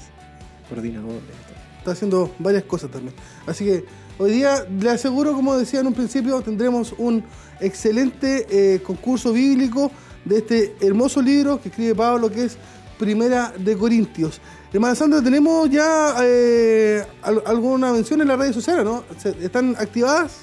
coordinadores. 0.69 1.21
todo. 1.23 1.79
está 1.79 1.91
haciendo 1.93 2.35
varias 2.39 2.65
cosas 2.65 2.91
también. 2.91 3.15
Así 3.47 3.65
que 3.65 3.85
hoy 4.19 4.33
día, 4.33 4.65
le 4.81 4.91
aseguro, 4.91 5.35
como 5.35 5.57
decía 5.57 5.81
en 5.81 5.87
un 5.87 5.95
principio, 5.95 6.41
tendremos 6.43 6.93
un 6.99 7.23
excelente 7.61 8.47
eh, 8.51 8.81
concurso 8.83 9.33
bíblico 9.33 9.91
de 10.25 10.39
este 10.39 10.75
hermoso 10.81 11.23
libro 11.23 11.61
que 11.61 11.69
escribe 11.71 11.95
Pablo, 11.95 12.31
que 12.31 12.45
es 12.45 12.59
Primera 13.01 13.51
de 13.57 13.79
Corintios. 13.79 14.43
Hermana 14.71 14.95
Sandra, 14.95 15.23
tenemos 15.23 15.71
ya 15.71 16.15
eh, 16.23 17.03
al- 17.23 17.43
alguna 17.47 17.93
mención 17.93 18.21
en 18.21 18.29
las 18.29 18.39
redes 18.39 18.55
sociales, 18.55 18.85
¿no? 18.85 19.03
¿Están 19.41 19.75
activadas? 19.79 20.43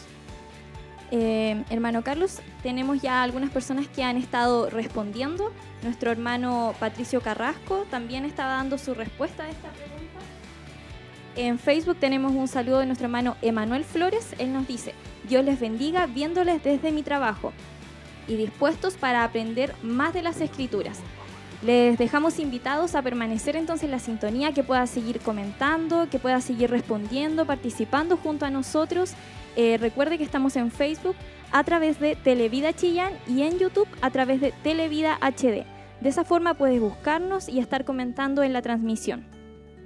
Eh, 1.12 1.64
hermano 1.70 2.04
Carlos, 2.04 2.40
tenemos 2.64 3.00
ya 3.00 3.22
algunas 3.22 3.52
personas 3.52 3.88
que 3.88 4.04
han 4.04 4.18
estado 4.18 4.72
respondiendo. 4.72 5.54
Nuestro 5.84 6.10
hermano 6.12 6.74
Patricio 6.80 7.22
Carrasco 7.22 7.86
también 7.92 8.26
estaba 8.26 8.54
dando 8.54 8.80
su 8.80 8.96
respuesta 8.96 9.44
a 9.44 9.50
esta 9.50 9.70
pregunta. 9.70 10.20
En 11.36 11.60
Facebook 11.60 11.98
tenemos 12.00 12.32
un 12.32 12.48
saludo 12.48 12.80
de 12.80 12.88
nuestro 12.88 13.06
hermano 13.06 13.38
Emanuel 13.44 13.86
Flores. 13.86 14.30
Él 14.40 14.52
nos 14.52 14.68
dice, 14.68 14.96
Dios 15.30 15.46
les 15.46 15.60
bendiga 15.60 16.08
viéndoles 16.08 16.64
desde 16.64 16.92
mi 16.92 17.04
trabajo 17.04 17.54
y 18.28 18.36
dispuestos 18.36 18.96
para 18.96 19.24
aprender 19.24 19.76
más 19.84 20.16
de 20.16 20.24
las 20.24 20.42
escrituras. 20.42 20.98
Les 21.64 21.98
dejamos 21.98 22.38
invitados 22.40 22.94
a 22.94 23.02
permanecer 23.02 23.56
entonces 23.56 23.86
en 23.86 23.92
la 23.92 24.00
sintonía, 24.00 24.54
que 24.54 24.64
pueda 24.64 24.86
seguir 24.86 25.20
comentando, 25.20 26.08
que 26.10 26.20
pueda 26.20 26.40
seguir 26.40 26.70
respondiendo, 26.70 27.46
participando 27.46 28.16
junto 28.16 28.46
a 28.46 28.52
nosotros. 28.52 29.14
Eh, 29.56 29.78
recuerde 29.80 30.20
que 30.20 30.24
estamos 30.24 30.56
en 30.56 30.70
Facebook 30.70 31.16
a 31.52 31.64
través 31.64 32.00
de 32.00 32.16
Televida 32.16 32.74
Chillán 32.74 33.14
y 33.28 33.42
en 33.42 33.58
YouTube 33.58 33.88
a 34.02 34.12
través 34.12 34.40
de 34.40 34.52
Televida 34.64 35.18
HD. 35.20 35.66
De 36.02 36.10
esa 36.10 36.24
forma 36.24 36.54
puedes 36.54 36.80
buscarnos 36.80 37.50
y 37.50 37.58
estar 37.58 37.86
comentando 37.86 38.44
en 38.44 38.54
la 38.54 38.62
transmisión. 38.62 39.26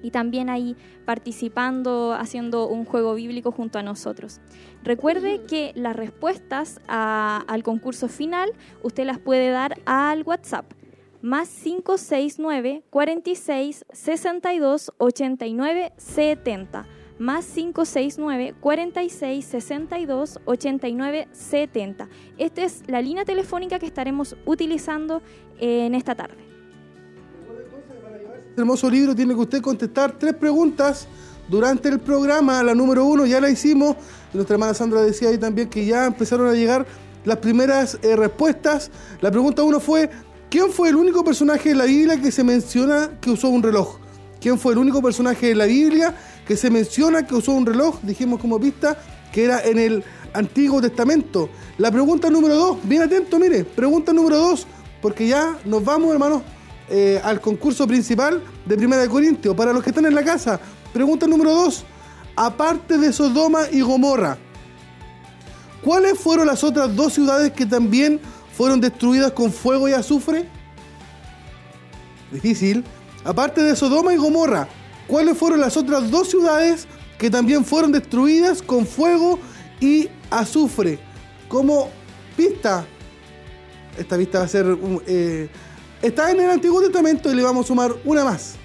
Y 0.03 0.11
también 0.11 0.49
ahí 0.49 0.75
participando, 1.05 2.13
haciendo 2.19 2.67
un 2.67 2.83
juego 2.83 3.13
bíblico 3.13 3.51
junto 3.53 3.79
a 3.79 3.83
nosotros. 3.83 4.41
Recuerde 4.83 5.43
que 5.47 5.71
las 5.75 5.95
respuestas 5.95 6.81
a- 6.89 7.45
al 7.47 7.63
concurso 7.63 8.09
final 8.09 8.49
usted 8.83 9.05
las 9.05 9.19
puede 9.19 9.51
dar 9.51 9.79
al 9.85 10.23
WhatsApp 10.23 10.65
más 11.21 11.49
569 11.49 12.83
46 12.89 13.85
62 13.91 14.91
89 14.97 15.93
70 15.97 16.87
más 17.21 17.45
569 17.45 18.55
46 18.59 19.45
62 19.45 20.39
89 20.43 21.27
70. 21.31 22.09
Esta 22.37 22.63
es 22.63 22.83
la 22.87 23.01
línea 23.01 23.25
telefónica 23.25 23.77
que 23.77 23.85
estaremos 23.85 24.35
utilizando 24.45 25.21
en 25.59 25.93
esta 25.93 26.15
tarde. 26.15 26.37
Este 28.49 28.59
hermoso 28.59 28.89
libro 28.89 29.15
tiene 29.15 29.35
que 29.35 29.39
usted 29.39 29.61
contestar 29.61 30.17
tres 30.17 30.33
preguntas 30.33 31.07
durante 31.47 31.89
el 31.89 31.99
programa. 31.99 32.63
La 32.63 32.73
número 32.73 33.05
uno 33.05 33.25
ya 33.25 33.39
la 33.39 33.49
hicimos. 33.49 33.95
Nuestra 34.33 34.55
hermana 34.55 34.73
Sandra 34.73 35.01
decía 35.01 35.29
ahí 35.29 35.37
también 35.37 35.69
que 35.69 35.85
ya 35.85 36.07
empezaron 36.07 36.47
a 36.47 36.53
llegar 36.53 36.87
las 37.23 37.37
primeras 37.37 37.99
eh, 38.01 38.15
respuestas. 38.15 38.89
La 39.21 39.29
pregunta 39.29 39.61
uno 39.61 39.79
fue, 39.79 40.09
¿quién 40.51 40.69
fue 40.69 40.89
el 40.89 40.97
único 40.97 41.23
personaje 41.23 41.69
de 41.69 41.75
la 41.75 41.85
Biblia 41.85 42.21
que 42.21 42.29
se 42.29 42.43
menciona 42.43 43.11
que 43.21 43.31
usó 43.31 43.47
un 43.47 43.63
reloj? 43.63 43.97
¿Quién 44.41 44.59
fue 44.59 44.73
el 44.73 44.79
único 44.79 45.01
personaje 45.01 45.47
de 45.47 45.55
la 45.55 45.65
Biblia 45.65 46.13
que 46.45 46.57
se 46.57 46.69
menciona 46.69 47.25
que 47.25 47.33
usó 47.33 47.53
un 47.53 47.65
reloj? 47.65 47.99
Dijimos 48.03 48.39
como 48.39 48.59
pista 48.59 48.97
que 49.31 49.45
era 49.45 49.63
en 49.63 49.79
el 49.79 50.03
Antiguo 50.33 50.81
Testamento. 50.81 51.49
La 51.77 51.89
pregunta 51.89 52.29
número 52.29 52.55
dos, 52.55 52.77
bien 52.83 53.01
atento, 53.01 53.39
mire, 53.39 53.63
pregunta 53.63 54.11
número 54.11 54.37
dos, 54.37 54.67
porque 55.01 55.25
ya 55.25 55.57
nos 55.63 55.85
vamos, 55.85 56.11
hermanos, 56.11 56.41
eh, 56.89 57.21
al 57.23 57.39
concurso 57.39 57.87
principal 57.87 58.43
de 58.65 58.75
Primera 58.75 59.01
de 59.01 59.07
Corintios. 59.07 59.55
Para 59.55 59.71
los 59.71 59.81
que 59.81 59.91
están 59.91 60.05
en 60.05 60.13
la 60.13 60.23
casa, 60.23 60.59
pregunta 60.91 61.27
número 61.27 61.53
dos, 61.53 61.85
aparte 62.35 62.97
de 62.97 63.13
Sodoma 63.13 63.61
y 63.71 63.79
Gomorra, 63.79 64.37
¿cuáles 65.81 66.19
fueron 66.19 66.47
las 66.47 66.61
otras 66.61 66.93
dos 66.93 67.13
ciudades 67.13 67.53
que 67.53 67.65
también 67.65 68.19
fueron 68.61 68.79
destruidas 68.79 69.31
con 69.31 69.51
fuego 69.51 69.89
y 69.89 69.93
azufre? 69.93 70.45
Difícil. 72.31 72.83
Aparte 73.23 73.63
de 73.63 73.75
Sodoma 73.75 74.13
y 74.13 74.17
Gomorra, 74.17 74.67
¿cuáles 75.07 75.35
fueron 75.35 75.59
las 75.59 75.77
otras 75.77 76.11
dos 76.11 76.29
ciudades 76.29 76.85
que 77.17 77.31
también 77.31 77.65
fueron 77.65 77.91
destruidas 77.91 78.61
con 78.61 78.85
fuego 78.85 79.39
y 79.79 80.09
azufre? 80.29 80.99
Como 81.47 81.89
pista, 82.37 82.85
esta 83.97 84.15
pista 84.15 84.37
va 84.37 84.45
a 84.45 84.47
ser... 84.47 84.77
eh, 85.07 85.49
está 86.03 86.29
en 86.29 86.41
el 86.41 86.51
Antiguo 86.51 86.83
Testamento 86.83 87.31
y 87.31 87.35
le 87.35 87.41
vamos 87.41 87.65
a 87.65 87.67
sumar 87.67 87.95
una 88.05 88.23
más. 88.23 88.57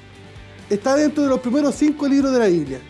Está 0.69 0.95
dentro 0.95 1.23
de 1.23 1.31
los 1.31 1.41
primeros 1.41 1.75
cinco 1.75 2.07
libros 2.07 2.35
de 2.35 2.39
la 2.39 2.49
Biblia. 2.49 2.81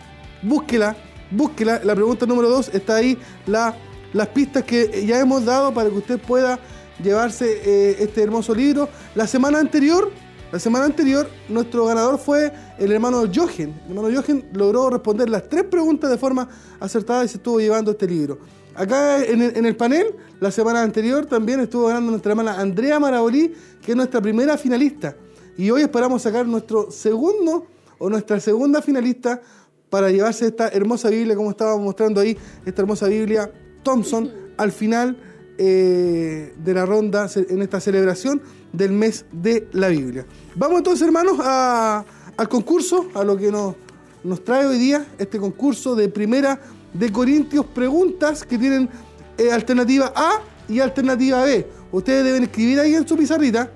Búsquela, 0.41 0.93
búsquela. 1.31 1.79
La 1.85 1.95
pregunta 1.95 2.25
número 2.25 2.49
dos 2.49 2.69
está 2.73 2.97
ahí. 2.97 3.17
La, 3.45 3.77
las 4.11 4.27
pistas 4.27 4.65
que 4.65 5.05
ya 5.05 5.21
hemos 5.21 5.45
dado 5.45 5.73
para 5.73 5.89
que 5.89 5.95
usted 5.95 6.19
pueda 6.19 6.59
llevarse 7.01 7.61
eh, 7.63 7.97
este 7.99 8.23
hermoso 8.23 8.53
libro. 8.53 8.89
La 9.15 9.27
semana 9.27 9.59
anterior, 9.59 10.11
la 10.51 10.59
semana 10.59 10.85
anterior, 10.85 11.29
nuestro 11.49 11.85
ganador 11.85 12.17
fue 12.17 12.51
el 12.77 12.91
hermano 12.91 13.23
Jochen. 13.33 13.73
El 13.85 13.97
hermano 13.97 14.15
Jochen 14.15 14.45
logró 14.53 14.89
responder 14.89 15.29
las 15.29 15.47
tres 15.49 15.63
preguntas 15.65 16.09
de 16.09 16.17
forma 16.17 16.47
acertada 16.79 17.25
y 17.25 17.27
se 17.27 17.37
estuvo 17.37 17.59
llevando 17.59 17.91
este 17.91 18.07
libro. 18.07 18.39
Acá 18.75 19.23
en 19.25 19.65
el, 19.65 19.75
panel, 19.75 20.15
la 20.39 20.51
semana 20.51 20.83
anterior 20.83 21.25
también 21.25 21.59
estuvo 21.59 21.87
ganando 21.87 22.11
nuestra 22.11 22.33
hermana 22.33 22.59
Andrea 22.59 22.99
Marabolí, 22.99 23.51
que 23.81 23.91
es 23.93 23.97
nuestra 23.97 24.21
primera 24.21 24.55
finalista. 24.55 25.15
Y 25.57 25.71
hoy 25.71 25.81
esperamos 25.81 26.21
sacar 26.21 26.45
nuestro 26.45 26.91
segundo 26.91 27.65
o 27.97 28.07
nuestra 28.07 28.39
segunda 28.39 28.83
finalista 28.83 29.41
para 29.89 30.11
llevarse 30.11 30.45
esta 30.45 30.67
hermosa 30.67 31.09
Biblia, 31.09 31.35
como 31.35 31.49
estábamos 31.49 31.83
mostrando 31.83 32.21
ahí, 32.21 32.37
esta 32.65 32.83
hermosa 32.83 33.07
Biblia 33.07 33.51
Thompson 33.81 34.31
al 34.57 34.71
final 34.71 35.17
eh, 35.57 36.53
de 36.57 36.73
la 36.73 36.85
ronda 36.85 37.29
en 37.35 37.61
esta 37.61 37.79
celebración 37.79 38.41
del 38.71 38.91
mes 38.91 39.25
de 39.31 39.67
la 39.73 39.87
Biblia. 39.89 40.25
Vamos 40.55 40.77
entonces, 40.79 41.05
hermanos, 41.05 41.39
al 41.39 42.49
concurso, 42.49 43.09
a 43.13 43.23
lo 43.23 43.37
que 43.37 43.51
nos, 43.51 43.75
nos 44.23 44.43
trae 44.43 44.65
hoy 44.65 44.77
día 44.77 45.05
este 45.17 45.39
concurso 45.39 45.95
de 45.95 46.09
primera 46.09 46.59
de 46.93 47.11
Corintios, 47.11 47.65
preguntas 47.65 48.43
que 48.43 48.57
tienen 48.57 48.89
eh, 49.37 49.51
alternativa 49.51 50.11
A 50.15 50.41
y 50.67 50.79
alternativa 50.79 51.43
B. 51.43 51.67
Ustedes 51.91 52.23
deben 52.23 52.43
escribir 52.43 52.79
ahí 52.79 52.95
en 52.95 53.07
su 53.07 53.15
pizarrita 53.15 53.71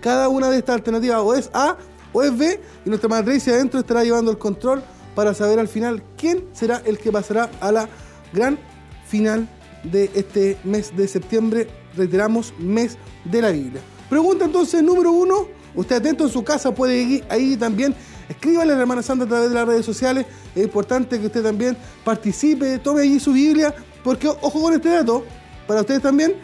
cada 0.00 0.28
una 0.28 0.50
de 0.50 0.58
estas 0.58 0.76
alternativas 0.76 1.18
o 1.20 1.34
es 1.34 1.50
A 1.54 1.76
o 2.12 2.22
es 2.22 2.36
B 2.36 2.60
y 2.84 2.88
nuestra 2.88 3.24
Tracy 3.24 3.50
adentro 3.50 3.80
estará 3.80 4.04
llevando 4.04 4.30
el 4.30 4.38
control 4.38 4.82
para 5.14 5.32
saber 5.32 5.58
al 5.58 5.68
final 5.68 6.02
quién 6.16 6.44
será 6.52 6.82
el 6.84 6.98
que 6.98 7.10
pasará 7.10 7.50
a 7.60 7.72
la 7.72 7.88
gran 8.32 8.58
final 9.06 9.48
de 9.84 10.10
este 10.14 10.58
mes 10.64 10.96
de 10.96 11.06
septiembre, 11.08 11.68
reiteramos, 11.96 12.54
mes 12.58 12.96
de 13.24 13.42
la 13.42 13.50
Biblia. 13.50 13.80
Pregunta 14.08 14.44
entonces 14.44 14.82
número 14.82 15.12
uno, 15.12 15.48
usted 15.74 15.96
atento 15.96 16.24
en 16.24 16.30
su 16.30 16.44
casa 16.44 16.74
puede 16.74 17.00
ir 17.00 17.24
ahí 17.28 17.56
también, 17.56 17.94
escríbale 18.28 18.72
a 18.72 18.76
la 18.76 18.82
hermana 18.82 19.02
Santa 19.02 19.24
a 19.24 19.28
través 19.28 19.48
de 19.48 19.54
las 19.54 19.66
redes 19.66 19.86
sociales, 19.86 20.26
es 20.54 20.64
importante 20.64 21.18
que 21.20 21.26
usted 21.26 21.42
también 21.42 21.76
participe, 22.04 22.78
tome 22.78 23.02
allí 23.02 23.18
su 23.20 23.32
Biblia, 23.32 23.74
porque 24.02 24.28
ojo 24.28 24.62
con 24.62 24.74
este 24.74 24.88
dato, 24.90 25.24
para 25.66 25.80
ustedes 25.80 26.02
también, 26.02 26.34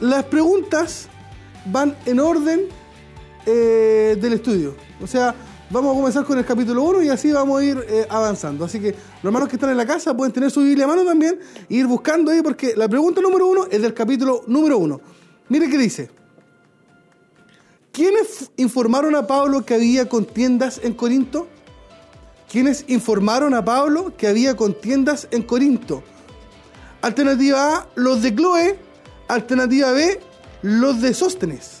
las 0.00 0.24
preguntas 0.24 1.08
van 1.66 1.96
en 2.04 2.20
orden 2.20 2.62
eh, 3.46 4.16
del 4.20 4.34
estudio. 4.34 4.74
O 5.00 5.06
sea, 5.06 5.34
vamos 5.70 5.92
a 5.92 5.96
comenzar 5.96 6.24
con 6.24 6.38
el 6.38 6.44
capítulo 6.44 6.82
1 6.84 7.02
y 7.02 7.08
así 7.08 7.32
vamos 7.32 7.60
a 7.60 7.64
ir 7.64 7.84
eh, 7.88 8.06
avanzando. 8.08 8.64
Así 8.64 8.80
que 8.80 8.92
los 8.92 9.24
hermanos 9.24 9.48
que 9.48 9.56
están 9.56 9.70
en 9.70 9.76
la 9.76 9.86
casa 9.86 10.16
pueden 10.16 10.32
tener 10.32 10.50
su 10.50 10.60
Biblia 10.60 10.84
a 10.84 10.88
mano 10.88 11.04
también 11.04 11.38
e 11.68 11.74
ir 11.74 11.86
buscando 11.86 12.30
ahí 12.30 12.42
porque 12.42 12.74
la 12.76 12.88
pregunta 12.88 13.20
número 13.20 13.46
1 13.46 13.68
es 13.70 13.82
del 13.82 13.94
capítulo 13.94 14.42
número 14.46 14.78
1. 14.78 15.00
Mire 15.48 15.70
qué 15.70 15.78
dice. 15.78 16.10
¿Quiénes 17.92 18.50
informaron 18.56 19.14
a 19.16 19.26
Pablo 19.26 19.64
que 19.64 19.74
había 19.74 20.08
contiendas 20.08 20.80
en 20.82 20.94
Corinto? 20.94 21.48
¿Quiénes 22.50 22.84
informaron 22.88 23.54
a 23.54 23.64
Pablo 23.64 24.14
que 24.16 24.26
había 24.26 24.54
contiendas 24.54 25.28
en 25.30 25.42
Corinto? 25.42 26.02
Alternativa 27.00 27.76
A, 27.76 27.86
los 27.94 28.22
de 28.22 28.34
Chloe. 28.34 28.78
Alternativa 29.28 29.90
B, 29.92 30.20
los 30.62 31.00
de 31.00 31.14
Sóstenes. 31.14 31.80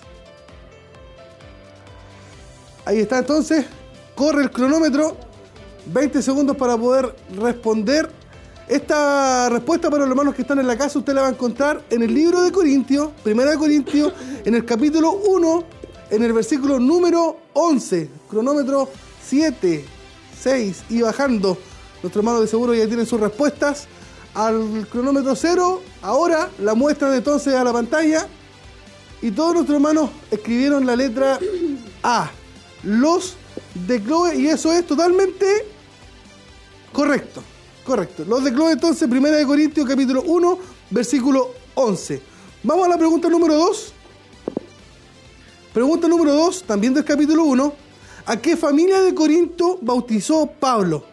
Ahí 2.84 3.00
está 3.00 3.18
entonces, 3.18 3.66
corre 4.16 4.42
el 4.42 4.50
cronómetro, 4.50 5.16
20 5.92 6.20
segundos 6.22 6.56
para 6.56 6.76
poder 6.76 7.14
responder. 7.38 8.10
Esta 8.66 9.48
respuesta 9.48 9.88
para 9.88 10.02
los 10.02 10.10
hermanos 10.10 10.34
que 10.34 10.42
están 10.42 10.58
en 10.58 10.66
la 10.66 10.76
casa 10.76 10.98
usted 10.98 11.12
la 11.12 11.20
va 11.20 11.28
a 11.28 11.30
encontrar 11.30 11.84
en 11.88 12.02
el 12.02 12.12
libro 12.12 12.42
de 12.42 12.50
Corintios, 12.50 13.10
primera 13.22 13.56
Corintios, 13.56 14.12
en 14.44 14.56
el 14.56 14.64
capítulo 14.64 15.12
1, 15.12 15.64
en 16.10 16.22
el 16.24 16.32
versículo 16.32 16.80
número 16.80 17.36
11, 17.52 18.10
cronómetro 18.28 18.90
7, 19.24 19.84
6 20.40 20.84
y 20.88 21.02
bajando. 21.02 21.56
Nuestro 22.02 22.20
hermano 22.20 22.40
de 22.40 22.48
seguro 22.48 22.74
ya 22.74 22.88
tiene 22.88 23.06
sus 23.06 23.20
respuestas 23.20 23.86
al 24.34 24.86
cronómetro 24.90 25.36
cero. 25.36 25.82
Ahora 26.02 26.50
la 26.58 26.74
muestran 26.74 27.14
entonces 27.14 27.54
a 27.54 27.62
la 27.62 27.72
pantalla. 27.72 28.26
Y 29.22 29.30
todos 29.30 29.54
nuestros 29.54 29.76
hermanos 29.76 30.10
escribieron 30.30 30.86
la 30.86 30.96
letra 30.96 31.38
A. 32.02 32.30
Los 32.82 33.36
de 33.86 34.02
Chloe. 34.02 34.36
Y 34.36 34.48
eso 34.48 34.72
es 34.72 34.86
totalmente 34.86 35.46
correcto. 36.92 37.42
Correcto. 37.84 38.24
Los 38.24 38.42
de 38.44 38.52
Chloe 38.52 38.72
entonces, 38.72 39.08
primera 39.08 39.36
de 39.36 39.46
Corintios 39.46 39.86
capítulo 39.86 40.22
1, 40.22 40.58
versículo 40.90 41.50
11. 41.74 42.20
Vamos 42.62 42.86
a 42.86 42.88
la 42.88 42.98
pregunta 42.98 43.28
número 43.28 43.54
2. 43.54 43.92
Pregunta 45.72 46.08
número 46.08 46.32
2, 46.32 46.62
también 46.64 46.94
del 46.94 47.04
capítulo 47.04 47.44
1. 47.44 47.72
¿A 48.26 48.36
qué 48.38 48.56
familia 48.56 49.02
de 49.02 49.14
Corinto 49.14 49.78
bautizó 49.82 50.46
Pablo? 50.46 51.04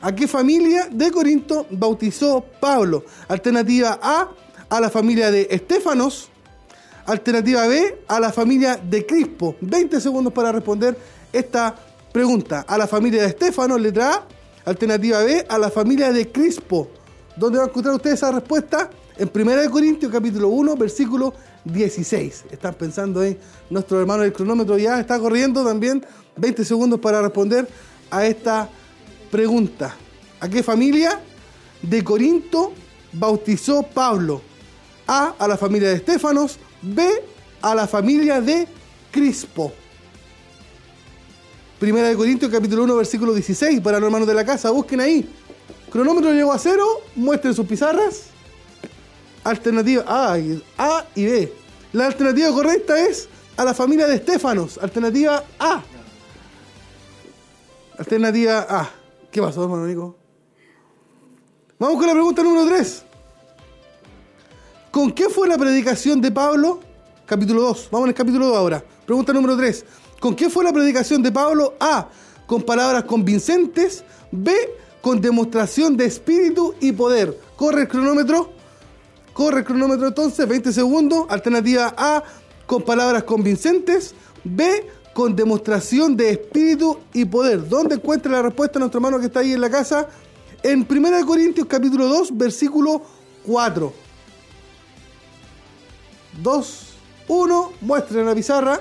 ¿A 0.00 0.14
qué 0.14 0.28
familia 0.28 0.88
de 0.90 1.10
Corinto 1.10 1.66
bautizó 1.70 2.44
Pablo? 2.60 3.04
Alternativa 3.26 3.98
A, 4.00 4.30
a 4.70 4.80
la 4.80 4.88
familia 4.88 5.30
de 5.30 5.48
Estefanos. 5.50 6.30
Alternativa 7.04 7.66
B, 7.66 8.04
a 8.06 8.20
la 8.20 8.32
familia 8.32 8.76
de 8.76 9.04
Crispo. 9.04 9.56
20 9.60 10.00
segundos 10.00 10.32
para 10.32 10.52
responder 10.52 10.96
esta 11.32 11.74
pregunta. 12.12 12.64
A 12.66 12.78
la 12.78 12.86
familia 12.86 13.22
de 13.22 13.28
Estefanos, 13.28 13.80
letra 13.80 14.12
A. 14.12 14.26
Alternativa 14.64 15.22
B, 15.22 15.46
a 15.48 15.58
la 15.58 15.70
familia 15.70 16.12
de 16.12 16.30
Crispo. 16.30 16.88
¿Dónde 17.36 17.58
va 17.58 17.64
a 17.64 17.68
encontrar 17.68 17.94
usted 17.94 18.12
esa 18.12 18.30
respuesta? 18.32 18.90
En 19.16 19.30
1 19.34 19.70
Corintios 19.70 20.12
capítulo 20.12 20.48
1, 20.48 20.76
versículo 20.76 21.32
16. 21.64 22.44
Están 22.50 22.74
pensando 22.74 23.22
en 23.22 23.38
nuestro 23.70 24.00
hermano 24.00 24.22
del 24.22 24.32
cronómetro 24.32 24.76
ya 24.76 25.00
está 25.00 25.18
corriendo 25.18 25.64
también 25.64 26.04
20 26.36 26.64
segundos 26.64 27.00
para 27.00 27.22
responder 27.22 27.68
a 28.10 28.26
esta 28.26 28.68
pregunta. 29.30 29.96
¿A 30.40 30.48
qué 30.48 30.62
familia 30.62 31.20
de 31.82 32.04
Corinto 32.04 32.72
bautizó 33.12 33.82
Pablo? 33.82 34.42
A, 35.06 35.34
a 35.38 35.48
la 35.48 35.56
familia 35.56 35.88
de 35.88 35.96
Estefanos, 35.96 36.58
B, 36.82 37.08
a 37.62 37.74
la 37.74 37.86
familia 37.86 38.40
de 38.40 38.68
Crispo. 39.10 39.72
Primera 41.78 42.08
de 42.08 42.16
Corintios 42.16 42.50
capítulo 42.50 42.82
1 42.84 42.96
versículo 42.96 43.32
16 43.32 43.80
para 43.80 44.00
los 44.00 44.08
hermanos 44.08 44.26
de 44.26 44.34
la 44.34 44.44
casa, 44.44 44.70
busquen 44.70 45.00
ahí. 45.00 45.28
Cronómetro 45.90 46.32
llegó 46.32 46.52
a 46.52 46.58
cero, 46.58 46.84
muestren 47.14 47.54
sus 47.54 47.66
pizarras. 47.66 48.24
Alternativa 49.44 50.04
A 50.06 50.34
a 50.76 51.06
y 51.14 51.24
B. 51.24 51.52
La 51.92 52.06
alternativa 52.06 52.50
correcta 52.50 52.98
es 52.98 53.28
a 53.56 53.64
la 53.64 53.74
familia 53.74 54.08
de 54.08 54.16
Estefanos. 54.16 54.76
Alternativa 54.78 55.44
A. 55.60 55.82
Alternativa 57.96 58.66
A. 58.68 58.90
¿Qué 59.30 59.40
pasó, 59.40 59.62
hermano 59.62 59.86
Nico? 59.86 60.16
Vamos 61.78 61.96
con 61.96 62.06
la 62.08 62.12
pregunta 62.12 62.42
número 62.42 62.66
3. 62.66 63.02
¿Con 64.90 65.12
qué 65.12 65.28
fue 65.28 65.46
la 65.46 65.56
predicación 65.56 66.20
de 66.20 66.32
Pablo? 66.32 66.80
Capítulo 67.24 67.62
2. 67.62 67.88
Vamos 67.92 68.06
en 68.06 68.10
el 68.10 68.14
capítulo 68.16 68.48
2 68.48 68.56
ahora. 68.56 68.84
Pregunta 69.06 69.32
número 69.32 69.56
3. 69.56 69.84
¿Con 70.20 70.34
qué 70.34 70.50
fue 70.50 70.64
la 70.64 70.72
predicación 70.72 71.22
de 71.22 71.30
Pablo? 71.30 71.74
A. 71.78 72.08
Con 72.46 72.62
palabras 72.62 73.04
convincentes. 73.04 74.04
B. 74.32 74.52
Con 75.00 75.20
demostración 75.20 75.96
de 75.96 76.06
espíritu 76.06 76.74
y 76.80 76.92
poder. 76.92 77.38
Corre 77.56 77.82
el 77.82 77.88
cronómetro. 77.88 78.50
Corre 79.32 79.60
el 79.60 79.64
cronómetro 79.64 80.08
entonces, 80.08 80.48
20 80.48 80.72
segundos. 80.72 81.26
Alternativa 81.28 81.94
A, 81.96 82.24
con 82.66 82.82
palabras 82.82 83.22
convincentes. 83.22 84.14
B, 84.42 84.90
con 85.14 85.36
demostración 85.36 86.16
de 86.16 86.30
espíritu 86.30 86.98
y 87.12 87.24
poder. 87.24 87.68
¿Dónde 87.68 87.96
encuentra 87.96 88.32
la 88.32 88.42
respuesta 88.42 88.80
nuestro 88.80 88.98
hermano 88.98 89.20
que 89.20 89.26
está 89.26 89.40
ahí 89.40 89.52
en 89.52 89.60
la 89.60 89.70
casa? 89.70 90.08
En 90.62 90.86
1 90.88 91.26
Corintios 91.26 91.68
capítulo 91.68 92.08
2, 92.08 92.36
versículo 92.36 93.02
4. 93.46 93.92
2, 96.42 96.86
1, 97.28 97.72
muestren 97.80 98.26
la 98.26 98.34
pizarra. 98.34 98.80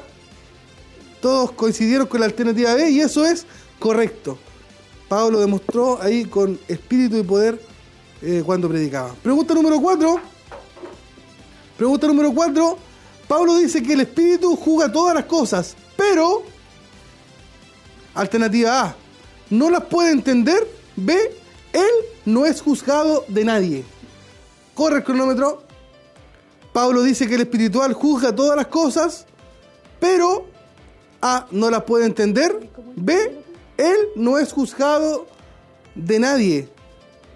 Todos 1.22 1.52
coincidieron 1.52 2.08
con 2.08 2.20
la 2.20 2.26
alternativa 2.28 2.74
B 2.76 2.90
y 2.92 3.02
eso 3.02 3.26
es 3.26 3.46
correcto. 3.80 4.38
Pablo 5.08 5.40
demostró 5.40 6.02
ahí 6.02 6.26
con 6.26 6.60
espíritu 6.68 7.18
y 7.18 7.24
poder 7.24 7.62
eh, 8.22 8.44
cuando 8.46 8.68
predicaba. 8.68 9.14
Pregunta 9.24 9.54
número 9.54 9.80
4. 9.80 10.20
Pregunta 11.78 12.08
número 12.08 12.34
4. 12.34 12.78
Pablo 13.28 13.58
dice 13.58 13.84
que 13.84 13.94
el 13.94 14.02
espíritu 14.02 14.56
juzga 14.56 14.92
todas 14.92 15.14
las 15.14 15.26
cosas, 15.26 15.76
pero, 15.96 16.44
alternativa 18.14 18.82
A, 18.82 18.96
no 19.50 19.70
las 19.70 19.84
puede 19.86 20.12
entender. 20.12 20.68
B, 20.96 21.14
él 21.74 21.92
no 22.26 22.46
es 22.46 22.62
juzgado 22.62 23.26
de 23.28 23.46
nadie. 23.46 23.86
Corre 24.74 24.98
el 24.98 25.04
cronómetro. 25.04 25.64
Pablo 26.74 27.02
dice 27.04 27.28
que 27.28 27.36
el 27.36 27.42
espiritual 27.42 27.94
juzga 27.94 28.36
todas 28.36 28.56
las 28.56 28.68
cosas, 28.68 29.26
pero 30.00 30.48
A, 31.22 31.48
no 31.52 31.70
las 31.70 31.84
puede 31.84 32.06
entender. 32.06 32.70
B, 32.96 33.44
él 33.78 33.98
no 34.16 34.38
es 34.38 34.52
juzgado 34.52 35.28
de 35.96 36.20
nadie. 36.20 36.70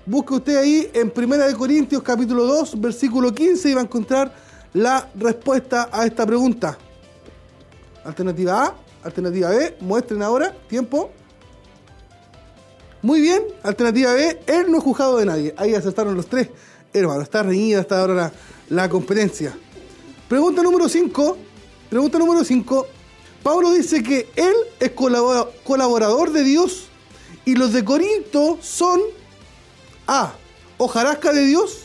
Busque 0.05 0.33
usted 0.33 0.57
ahí 0.57 0.89
en 0.93 1.11
1 1.15 1.57
Corintios 1.57 2.01
capítulo 2.01 2.45
2, 2.45 2.81
versículo 2.81 3.33
15 3.33 3.69
y 3.69 3.73
va 3.73 3.81
a 3.81 3.83
encontrar 3.83 4.33
la 4.73 5.09
respuesta 5.15 5.89
a 5.91 6.05
esta 6.05 6.25
pregunta. 6.25 6.77
Alternativa 8.03 8.65
A, 8.65 8.75
alternativa 9.03 9.49
B, 9.49 9.77
muestren 9.81 10.23
ahora, 10.23 10.55
tiempo. 10.67 11.11
Muy 13.03 13.21
bien, 13.21 13.43
alternativa 13.63 14.13
B, 14.13 14.39
él 14.47 14.71
no 14.71 14.77
es 14.77 14.83
juzgado 14.83 15.17
de 15.17 15.25
nadie. 15.25 15.53
Ahí 15.57 15.75
acertaron 15.75 16.15
los 16.15 16.27
tres. 16.27 16.49
Hermano, 16.93 17.21
está 17.21 17.43
reñida 17.43 17.79
hasta 17.79 17.99
ahora 17.99 18.13
la, 18.13 18.31
la 18.69 18.89
competencia. 18.89 19.55
Pregunta 20.27 20.61
número 20.63 20.89
5. 20.89 21.37
Pregunta 21.89 22.17
número 22.17 22.43
5. 22.43 22.87
Pablo 23.43 23.71
dice 23.71 24.03
que 24.03 24.29
él 24.35 24.53
es 24.79 24.91
colaborador 24.91 26.31
de 26.31 26.43
Dios 26.43 26.85
y 27.45 27.55
los 27.55 27.73
de 27.73 27.83
Corinto 27.83 28.59
son 28.61 29.01
A. 30.07 30.33
Hojarasca 30.77 31.33
de 31.33 31.45
Dios. 31.45 31.83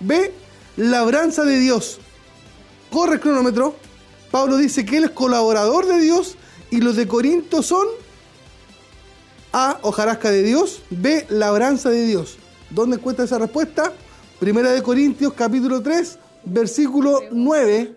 B. 0.00 0.32
Labranza 0.76 1.44
de 1.44 1.58
Dios. 1.58 1.98
Corre 2.90 3.14
el 3.14 3.20
cronómetro. 3.20 3.74
Pablo 4.30 4.56
dice 4.56 4.84
que 4.84 4.98
él 4.98 5.04
es 5.04 5.10
colaborador 5.10 5.86
de 5.86 6.00
Dios 6.00 6.36
y 6.70 6.80
los 6.80 6.96
de 6.96 7.08
Corinto 7.08 7.62
son 7.62 7.86
A. 9.52 9.78
Hojarasca 9.82 10.30
de 10.30 10.42
Dios. 10.42 10.82
B. 10.90 11.26
Labranza 11.30 11.88
de 11.88 12.04
Dios. 12.04 12.36
¿Dónde 12.68 12.96
encuentra 12.96 13.24
esa 13.24 13.38
respuesta? 13.38 13.92
Primera 14.38 14.72
de 14.72 14.82
Corintios 14.82 15.32
capítulo 15.34 15.82
3, 15.82 16.18
versículo 16.44 17.20
9. 17.30 17.96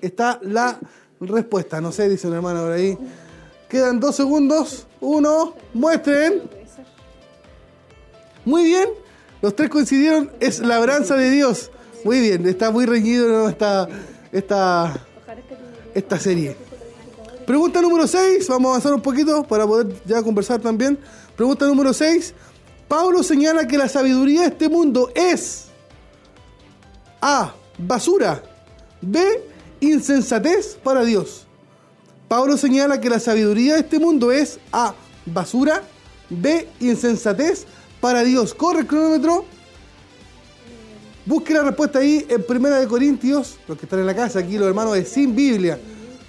Está 0.00 0.38
la 0.42 0.78
respuesta. 1.20 1.80
No 1.80 1.92
sé, 1.92 2.08
dice 2.08 2.26
un 2.28 2.34
hermano 2.34 2.62
por 2.62 2.72
ahí. 2.72 2.96
Quedan 3.68 4.00
dos 4.00 4.16
segundos. 4.16 4.86
Uno, 5.00 5.54
muestren. 5.72 6.42
Muy 8.44 8.64
bien. 8.64 8.88
Los 9.42 9.56
tres 9.56 9.70
coincidieron. 9.70 10.30
Es 10.40 10.60
labranza 10.60 11.16
de 11.16 11.30
Dios. 11.30 11.70
Muy 12.04 12.20
bien. 12.20 12.46
Está 12.46 12.70
muy 12.70 12.86
reñido 12.86 13.28
¿no? 13.28 13.48
esta, 13.48 13.88
esta, 14.32 14.94
esta 15.94 16.18
serie. 16.18 16.56
Pregunta 17.46 17.80
número 17.80 18.06
6. 18.06 18.46
Vamos 18.48 18.66
a 18.66 18.70
avanzar 18.70 18.94
un 18.94 19.02
poquito 19.02 19.44
para 19.44 19.66
poder 19.66 19.94
ya 20.04 20.22
conversar 20.22 20.60
también. 20.60 20.98
Pregunta 21.36 21.66
número 21.66 21.92
6. 21.92 22.34
Pablo 22.88 23.22
señala 23.22 23.66
que 23.66 23.78
la 23.78 23.88
sabiduría 23.88 24.42
de 24.42 24.46
este 24.48 24.68
mundo 24.68 25.10
es 25.14 25.66
A. 27.20 27.52
Basura. 27.78 28.42
B 29.00 29.20
insensatez 29.80 30.78
para 30.82 31.04
Dios. 31.04 31.46
Pablo 32.28 32.56
señala 32.56 33.00
que 33.00 33.08
la 33.08 33.20
sabiduría 33.20 33.74
de 33.74 33.80
este 33.80 33.98
mundo 33.98 34.32
es 34.32 34.58
A. 34.72 34.94
Basura. 35.26 35.82
B. 36.28 36.68
Insensatez 36.80 37.66
para 38.00 38.24
Dios. 38.24 38.52
Corre 38.52 38.80
el 38.80 38.86
cronómetro. 38.86 39.44
Busque 41.24 41.54
la 41.54 41.62
respuesta 41.62 42.00
ahí 42.00 42.26
en 42.28 42.44
Primera 42.44 42.78
de 42.78 42.86
Corintios. 42.86 43.58
Los 43.68 43.78
que 43.78 43.86
están 43.86 44.00
en 44.00 44.06
la 44.06 44.14
casa 44.14 44.40
aquí, 44.40 44.58
los 44.58 44.68
hermanos, 44.68 44.96
es 44.96 45.08
sin 45.08 45.34
Biblia. 45.34 45.78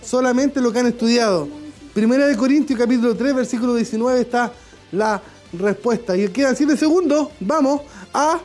Solamente 0.04 0.62
lo 0.62 0.72
que 0.72 0.80
han 0.80 0.88
estudiado. 0.88 1.48
Primera 1.94 2.28
de 2.28 2.38
Corintios, 2.38 2.80
capítulo 2.80 3.16
3, 3.16 3.36
versículo 3.36 3.74
19, 3.74 4.22
está 4.22 4.54
la 4.92 5.22
respuesta. 5.54 6.16
Y 6.16 6.28
quedan 6.30 6.56
7 6.56 6.78
segundos. 6.78 7.30
Vamos. 7.40 7.82
A. 8.14 8.40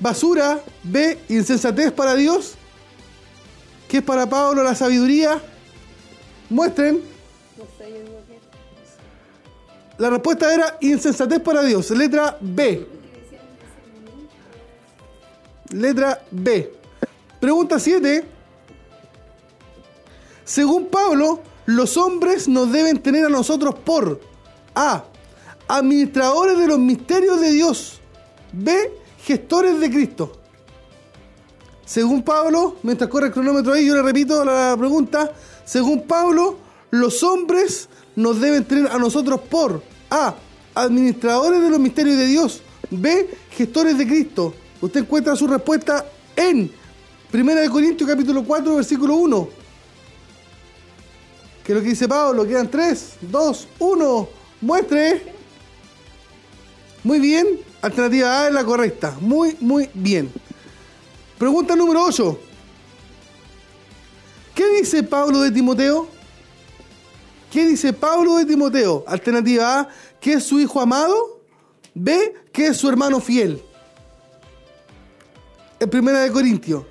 Basura. 0.00 0.60
B. 0.82 1.18
Insensatez 1.28 1.92
para 1.92 2.14
Dios. 2.14 2.57
¿Qué 3.88 3.98
es 3.98 4.02
para 4.02 4.28
Pablo 4.28 4.62
la 4.62 4.74
sabiduría? 4.74 5.40
Muestren. 6.50 7.00
La 9.96 10.10
respuesta 10.10 10.52
era 10.52 10.76
insensatez 10.80 11.40
para 11.40 11.62
Dios. 11.62 11.90
Letra 11.90 12.36
B. 12.40 12.86
Letra 15.70 16.22
B. 16.30 16.72
Pregunta 17.40 17.78
7. 17.78 18.24
Según 20.44 20.86
Pablo, 20.86 21.42
los 21.66 21.96
hombres 21.96 22.46
nos 22.46 22.70
deben 22.70 23.02
tener 23.02 23.26
a 23.26 23.28
nosotros 23.28 23.74
por 23.74 24.20
A. 24.74 25.04
administradores 25.66 26.58
de 26.58 26.66
los 26.66 26.78
misterios 26.78 27.40
de 27.40 27.50
Dios. 27.50 28.00
B, 28.52 28.92
gestores 29.22 29.80
de 29.80 29.90
Cristo. 29.90 30.37
Según 31.88 32.22
Pablo, 32.22 32.76
mientras 32.82 33.08
corre 33.08 33.28
el 33.28 33.32
cronómetro 33.32 33.72
ahí, 33.72 33.86
yo 33.86 33.94
le 33.94 34.02
repito 34.02 34.44
la 34.44 34.76
pregunta. 34.78 35.32
Según 35.64 36.02
Pablo, 36.02 36.58
los 36.90 37.22
hombres 37.22 37.88
nos 38.14 38.38
deben 38.42 38.66
tener 38.66 38.92
a 38.92 38.98
nosotros 38.98 39.40
por 39.48 39.82
A, 40.10 40.34
administradores 40.74 41.62
de 41.62 41.70
los 41.70 41.80
misterios 41.80 42.18
de 42.18 42.26
Dios. 42.26 42.60
B, 42.90 43.30
gestores 43.52 43.96
de 43.96 44.06
Cristo. 44.06 44.54
Usted 44.82 45.00
encuentra 45.00 45.34
su 45.34 45.46
respuesta 45.46 46.04
en 46.36 46.70
1 47.32 47.70
Corintios 47.72 48.10
capítulo 48.10 48.44
4, 48.44 48.76
versículo 48.76 49.14
1. 49.14 49.48
¿Qué 51.64 51.72
es 51.72 51.76
lo 51.78 51.82
que 51.82 51.88
dice 51.88 52.06
Pablo? 52.06 52.46
Quedan 52.46 52.70
3, 52.70 53.12
2, 53.22 53.68
1. 53.78 54.28
Muestre. 54.60 55.22
Muy 57.02 57.18
bien. 57.18 57.46
Alternativa 57.80 58.42
A 58.42 58.48
es 58.48 58.52
la 58.52 58.64
correcta. 58.64 59.16
Muy, 59.22 59.56
muy 59.60 59.88
bien. 59.94 60.30
Pregunta 61.38 61.76
número 61.76 62.04
8. 62.04 62.38
¿Qué 64.56 64.66
dice 64.80 65.04
Pablo 65.04 65.40
de 65.42 65.52
Timoteo? 65.52 66.08
¿Qué 67.52 67.64
dice 67.64 67.92
Pablo 67.92 68.36
de 68.38 68.44
Timoteo? 68.44 69.04
Alternativa 69.06 69.80
A, 69.80 69.88
que 70.20 70.34
es 70.34 70.44
su 70.44 70.58
hijo 70.58 70.80
amado. 70.80 71.40
B, 71.94 72.34
que 72.52 72.66
es 72.66 72.76
su 72.76 72.88
hermano 72.88 73.20
fiel. 73.20 73.62
En 75.78 75.88
primera 75.88 76.20
de 76.20 76.32
Corintios. 76.32 76.82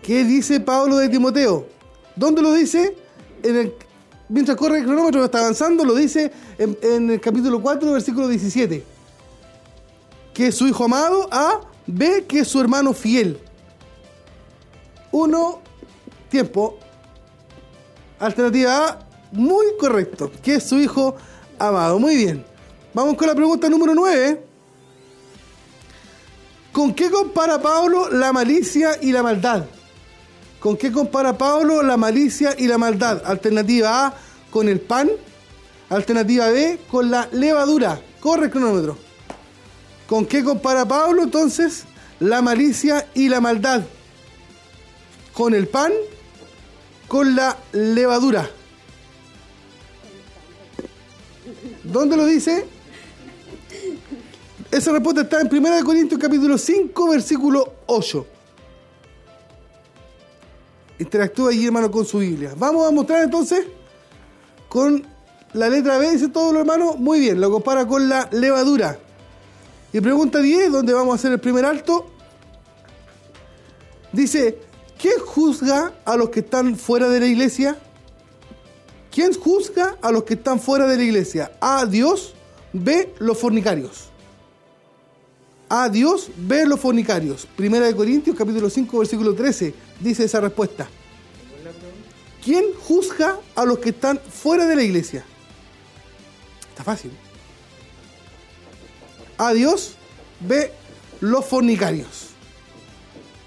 ¿Qué 0.00 0.24
dice 0.24 0.60
Pablo 0.60 0.98
de 0.98 1.08
Timoteo? 1.08 1.66
¿Dónde 2.14 2.42
lo 2.42 2.52
dice? 2.52 2.96
Mientras 4.28 4.56
corre 4.56 4.78
el 4.78 4.84
cronómetro, 4.84 5.24
está 5.24 5.40
avanzando, 5.40 5.84
lo 5.84 5.94
dice 5.94 6.30
en, 6.58 6.78
en 6.82 7.10
el 7.10 7.20
capítulo 7.20 7.60
4, 7.60 7.92
versículo 7.92 8.28
17. 8.28 8.84
Que 10.32 10.46
es 10.46 10.54
su 10.54 10.68
hijo 10.68 10.84
amado. 10.84 11.28
A, 11.32 11.60
B, 11.92 12.24
que 12.26 12.40
es 12.40 12.48
su 12.48 12.60
hermano 12.60 12.92
fiel. 12.92 13.38
Uno, 15.12 15.60
tiempo. 16.28 16.78
Alternativa 18.18 18.88
A, 18.88 18.98
muy 19.32 19.66
correcto, 19.78 20.30
que 20.42 20.56
es 20.56 20.64
su 20.64 20.78
hijo 20.78 21.16
amado. 21.58 21.98
Muy 21.98 22.16
bien. 22.16 22.44
Vamos 22.92 23.14
con 23.14 23.28
la 23.28 23.34
pregunta 23.34 23.68
número 23.68 23.94
9. 23.94 24.44
¿Con 26.72 26.94
qué 26.94 27.10
compara 27.10 27.60
Pablo 27.60 28.10
la 28.10 28.32
malicia 28.32 28.98
y 29.00 29.12
la 29.12 29.22
maldad? 29.22 29.64
¿Con 30.60 30.76
qué 30.76 30.92
compara 30.92 31.36
Pablo 31.36 31.82
la 31.82 31.96
malicia 31.96 32.54
y 32.56 32.66
la 32.66 32.78
maldad? 32.78 33.22
Alternativa 33.24 34.06
A, 34.06 34.14
con 34.50 34.68
el 34.68 34.80
pan. 34.80 35.10
Alternativa 35.88 36.48
B, 36.50 36.78
con 36.88 37.10
la 37.10 37.28
levadura. 37.32 38.00
Corre 38.20 38.46
el 38.46 38.50
cronómetro. 38.50 39.09
¿Con 40.10 40.26
qué 40.26 40.42
compara 40.42 40.88
Pablo 40.88 41.22
entonces 41.22 41.84
la 42.18 42.42
malicia 42.42 43.06
y 43.14 43.28
la 43.28 43.40
maldad? 43.40 43.82
¿Con 45.32 45.54
el 45.54 45.68
pan? 45.68 45.92
¿Con 47.06 47.36
la 47.36 47.56
levadura? 47.70 48.50
¿Dónde 51.84 52.16
lo 52.16 52.26
dice? 52.26 52.66
Esa 54.72 54.90
respuesta 54.90 55.20
está 55.20 55.42
en 55.42 55.56
1 55.56 55.84
Corintios 55.84 56.20
capítulo 56.20 56.58
5, 56.58 57.08
versículo 57.08 57.74
8. 57.86 58.26
Interactúa 60.98 61.50
allí, 61.50 61.66
hermano, 61.66 61.88
con 61.88 62.04
su 62.04 62.18
Biblia. 62.18 62.52
Vamos 62.56 62.84
a 62.84 62.90
mostrar 62.90 63.22
entonces 63.22 63.64
con 64.68 65.06
la 65.52 65.68
letra 65.68 65.98
B, 65.98 66.10
dice 66.10 66.30
todo 66.30 66.52
lo 66.52 66.58
hermano. 66.58 66.96
Muy 66.96 67.20
bien, 67.20 67.40
lo 67.40 67.48
compara 67.52 67.86
con 67.86 68.08
la 68.08 68.28
levadura. 68.32 68.98
Y 69.92 70.00
pregunta 70.00 70.40
10, 70.40 70.72
donde 70.72 70.94
vamos 70.94 71.12
a 71.12 71.14
hacer 71.16 71.32
el 71.32 71.40
primer 71.40 71.64
alto. 71.64 72.06
Dice, 74.12 74.58
¿quién 75.00 75.18
juzga 75.18 75.94
a 76.04 76.16
los 76.16 76.30
que 76.30 76.40
están 76.40 76.76
fuera 76.76 77.08
de 77.08 77.20
la 77.20 77.26
iglesia? 77.26 77.76
¿Quién 79.10 79.34
juzga 79.34 79.96
a 80.00 80.12
los 80.12 80.22
que 80.22 80.34
están 80.34 80.60
fuera 80.60 80.86
de 80.86 80.96
la 80.96 81.02
iglesia? 81.02 81.52
A 81.60 81.84
Dios, 81.86 82.34
B 82.72 83.14
los 83.18 83.38
fornicarios. 83.38 84.10
A 85.68 85.88
Dios, 85.88 86.30
B 86.36 86.66
los 86.66 86.78
fornicarios. 86.78 87.46
Primera 87.56 87.86
de 87.86 87.96
Corintios, 87.96 88.36
capítulo 88.36 88.70
5, 88.70 88.98
versículo 88.98 89.34
13, 89.34 89.74
dice 90.00 90.24
esa 90.24 90.40
respuesta. 90.40 90.88
¿Quién 92.44 92.64
juzga 92.86 93.38
a 93.54 93.64
los 93.64 93.78
que 93.78 93.90
están 93.90 94.18
fuera 94.18 94.66
de 94.66 94.76
la 94.76 94.82
iglesia? 94.82 95.24
Está 96.70 96.84
fácil. 96.84 97.10
A 99.40 99.54
Dios, 99.54 99.94
B 100.40 100.70
los 101.20 101.46
fornicarios. 101.46 102.28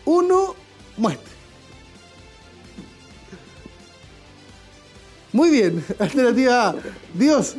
Uno, 0.06 0.56
muestre. 0.98 1.32
Muy 5.32 5.52
bien, 5.52 5.86
alternativa 6.00 6.70
A. 6.70 6.76
Dios. 7.14 7.56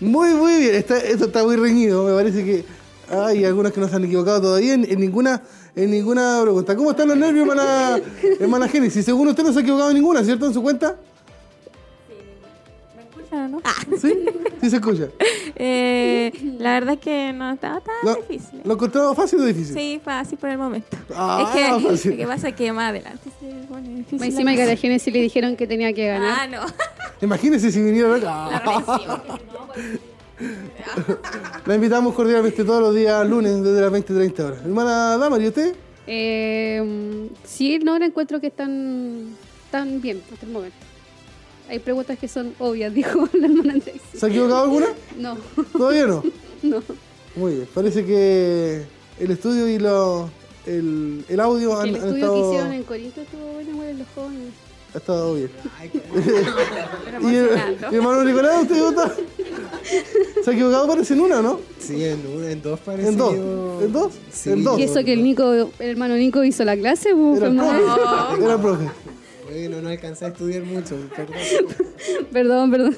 Muy, 0.00 0.34
muy 0.34 0.60
bien. 0.60 0.74
Esto 0.74 0.96
está 0.96 1.44
muy 1.44 1.54
reñido. 1.54 2.04
Me 2.04 2.14
parece 2.14 2.44
que 2.44 2.64
hay 3.08 3.44
algunas 3.44 3.70
que 3.70 3.80
no 3.80 3.88
se 3.88 3.94
han 3.94 4.04
equivocado 4.04 4.40
todavía 4.40 4.74
en, 4.74 4.90
en 4.90 5.00
ninguna 5.00 5.42
en 5.76 5.92
ninguna 5.92 6.40
pregunta. 6.42 6.74
¿Cómo 6.74 6.90
están 6.90 7.06
los 7.06 7.16
nervios, 7.16 7.46
hermana, 7.46 8.00
hermana 8.40 8.66
Génesis? 8.66 9.04
Según 9.04 9.28
usted 9.28 9.44
no 9.44 9.52
se 9.52 9.60
ha 9.60 9.62
equivocado 9.62 9.90
en 9.90 9.96
ninguna, 9.96 10.24
¿cierto? 10.24 10.46
En 10.46 10.54
su 10.54 10.62
cuenta. 10.62 10.96
¿Me 13.36 13.44
escuchan 13.44 13.44
o 13.44 13.48
no? 13.48 13.98
¿Sí? 14.00 14.14
Sí 14.60 14.70
se 14.70 14.76
escucha. 14.76 15.08
Eh, 15.54 16.32
la 16.58 16.72
verdad 16.74 16.94
es 16.94 17.00
que 17.00 17.32
no 17.32 17.52
estaba 17.52 17.80
tan 17.80 17.94
¿Lo, 18.04 18.14
difícil. 18.16 18.60
¿Lo 18.64 18.74
encontraba 18.74 19.14
fácil 19.14 19.40
o 19.40 19.44
difícil? 19.44 19.74
Sí, 19.74 20.00
fácil 20.04 20.38
por 20.38 20.50
el 20.50 20.58
momento. 20.58 20.96
Ah, 21.14 21.44
es 21.54 21.54
que 21.80 21.88
fácil. 21.88 22.10
lo 22.12 22.16
que 22.18 22.26
pasa 22.26 22.48
es 22.48 22.54
que 22.54 22.72
más 22.72 22.90
adelante 22.90 23.30
se 23.40 23.46
pone 23.66 23.88
difícil. 23.88 24.18
Más 24.18 24.28
encima 24.28 24.50
la 24.50 24.56
que 24.56 24.62
a 24.62 24.66
la 24.66 24.72
cosa. 24.72 24.80
Génesis 24.82 25.12
le 25.12 25.20
dijeron 25.22 25.56
que 25.56 25.66
tenía 25.66 25.92
que 25.92 26.06
ganar. 26.06 26.38
Ah, 26.40 26.46
no. 26.46 26.60
Imagínese 27.22 27.70
si 27.72 27.82
viniera 27.82 28.16
La 28.18 28.56
acá. 28.56 28.78
recibo. 28.78 29.38
La 31.66 31.74
invitamos 31.74 32.14
cordialmente 32.14 32.62
todos 32.62 32.80
los 32.80 32.94
días 32.94 33.26
lunes 33.26 33.62
desde 33.62 33.80
las 33.80 33.90
20-30 33.92 34.40
horas. 34.40 34.60
Hermana 34.62 35.16
Dama, 35.16 35.38
¿y 35.38 35.48
usted? 35.48 35.74
Eh, 36.06 37.28
sí, 37.44 37.78
no, 37.78 37.98
la 37.98 38.06
encuentro 38.06 38.38
que 38.40 38.48
están, 38.48 39.34
están 39.64 40.00
bien 40.00 40.22
hasta 40.32 40.44
el 40.46 40.52
momento. 40.52 40.76
Hay 41.68 41.78
preguntas 41.80 42.18
que 42.18 42.28
son 42.28 42.54
obvias, 42.58 42.92
dijo 42.94 43.28
la 43.32 43.46
hermana 43.46 43.72
Andrés. 43.74 44.00
¿Se 44.14 44.26
ha 44.26 44.28
equivocado 44.28 44.64
alguna? 44.64 44.86
No, 45.18 45.36
¿Todavía 45.72 46.06
no? 46.06 46.22
no. 46.62 46.82
Muy 47.34 47.54
bien. 47.54 47.68
Parece 47.74 48.04
que 48.04 48.82
el 49.18 49.30
estudio 49.30 49.68
y 49.68 49.78
lo, 49.78 50.30
el, 50.66 51.24
el 51.28 51.40
audio 51.40 51.70
Que 51.70 51.76
han, 51.82 51.88
el 51.88 51.96
han 51.96 52.02
estudio 52.08 52.32
que 52.34 52.40
hicieron 52.48 52.72
en 52.72 52.82
Corinto 52.84 53.20
estuvo 53.20 53.52
bueno, 53.52 53.76
bueno, 53.76 53.98
los 53.98 54.08
jóvenes. 54.14 54.52
ha 54.94 54.98
estado 54.98 55.34
bien. 55.34 55.50
Pero 57.04 57.30
¿Y 57.30 57.36
el, 57.36 57.48
y 57.92 57.94
hermano 57.96 58.24
Nicolás, 58.24 58.62
usted 58.62 58.80
vota? 58.80 59.14
¿Se 60.42 60.50
ha 60.50 60.52
equivocado? 60.52 60.86
Parece 60.88 61.14
en 61.14 61.20
una, 61.20 61.42
¿no? 61.42 61.60
Sí, 61.78 62.04
en, 62.04 62.26
una, 62.34 62.50
en 62.50 62.62
dos 62.62 62.80
parece. 62.80 63.08
¿En 63.08 63.16
dos? 63.16 63.34
¿En 63.34 63.92
dos? 63.92 64.12
Sí, 64.32 64.50
¿En 64.52 64.64
dos? 64.64 64.78
Y 64.78 64.84
eso 64.84 65.04
que 65.04 65.12
el 65.12 65.22
Nico, 65.22 65.52
el 65.52 65.70
hermano 65.78 66.14
Nico 66.16 66.42
hizo 66.42 66.64
la 66.64 66.76
clase, 66.76 67.10
pues, 67.14 67.40
Era 67.42 67.50
profe. 67.50 68.42
Era 68.44 68.54
el 68.54 68.60
profe. 68.60 68.84
Bueno, 69.56 69.80
no 69.80 69.88
alcancé 69.88 70.26
a 70.26 70.28
estudiar 70.28 70.64
mucho, 70.64 70.96
perdón. 71.16 71.36
Perdón, 72.32 72.70
perdón. 72.70 72.96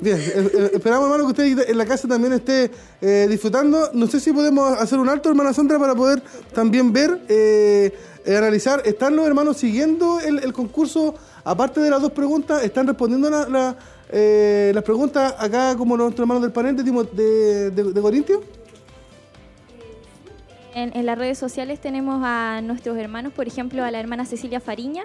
Bien, 0.00 0.16
eh, 0.18 0.50
eh, 0.52 0.70
esperamos, 0.74 1.04
hermano, 1.04 1.24
que 1.32 1.42
usted 1.54 1.70
en 1.70 1.78
la 1.78 1.86
casa 1.86 2.08
también 2.08 2.32
esté 2.32 2.68
eh, 3.00 3.28
disfrutando. 3.30 3.90
No 3.92 4.08
sé 4.08 4.18
si 4.18 4.32
podemos 4.32 4.72
hacer 4.80 4.98
un 4.98 5.08
alto, 5.08 5.28
hermana 5.28 5.52
Sandra, 5.52 5.78
para 5.78 5.94
poder 5.94 6.20
también 6.52 6.92
ver, 6.92 7.20
eh, 7.28 7.92
eh, 8.24 8.36
analizar. 8.36 8.82
¿Están 8.84 9.14
los 9.14 9.24
hermanos 9.24 9.56
siguiendo 9.56 10.18
el, 10.18 10.40
el 10.40 10.52
concurso? 10.52 11.14
Aparte 11.44 11.78
de 11.80 11.90
las 11.90 12.02
dos 12.02 12.10
preguntas, 12.10 12.64
¿están 12.64 12.88
respondiendo 12.88 13.30
la- 13.30 13.48
la, 13.48 13.76
eh, 14.10 14.72
las 14.74 14.82
preguntas 14.82 15.32
acá 15.38 15.76
como 15.76 15.96
nuestros 15.96 16.24
hermanos 16.24 16.42
del 16.42 16.50
panel 16.50 16.74
de, 16.76 16.82
Timo- 16.82 17.08
de, 17.08 17.70
de, 17.70 17.92
de 17.92 18.00
Corintio? 18.00 18.42
En, 20.74 20.96
en 20.96 21.06
las 21.06 21.16
redes 21.16 21.38
sociales 21.38 21.80
tenemos 21.80 22.20
a 22.24 22.60
nuestros 22.62 22.98
hermanos, 22.98 23.32
por 23.32 23.46
ejemplo, 23.46 23.84
a 23.84 23.92
la 23.92 24.00
hermana 24.00 24.24
Cecilia 24.26 24.58
Fariña. 24.58 25.04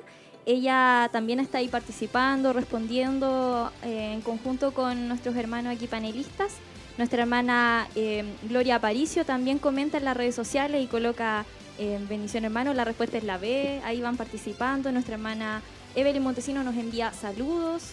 Ella 0.49 1.09
también 1.11 1.39
está 1.39 1.59
ahí 1.59 1.67
participando, 1.67 2.53
respondiendo 2.53 3.71
eh, 3.83 4.13
en 4.15 4.21
conjunto 4.21 4.73
con 4.73 5.07
nuestros 5.07 5.35
hermanos 5.35 5.75
aquí 5.75 5.85
panelistas. 5.85 6.53
Nuestra 6.97 7.21
hermana 7.21 7.87
eh, 7.95 8.23
Gloria 8.41 8.77
Aparicio 8.77 9.25
también 9.25 9.59
comenta 9.59 9.99
en 9.99 10.05
las 10.05 10.17
redes 10.17 10.33
sociales 10.33 10.83
y 10.83 10.87
coloca 10.87 11.45
eh, 11.77 12.03
bendición 12.09 12.45
hermano. 12.45 12.73
La 12.73 12.83
respuesta 12.83 13.19
es 13.19 13.25
la 13.25 13.37
B, 13.37 13.79
ahí 13.85 14.01
van 14.01 14.17
participando. 14.17 14.91
Nuestra 14.91 15.13
hermana 15.13 15.61
Evelyn 15.93 16.23
Montesino 16.23 16.63
nos 16.63 16.75
envía 16.75 17.13
saludos. 17.13 17.91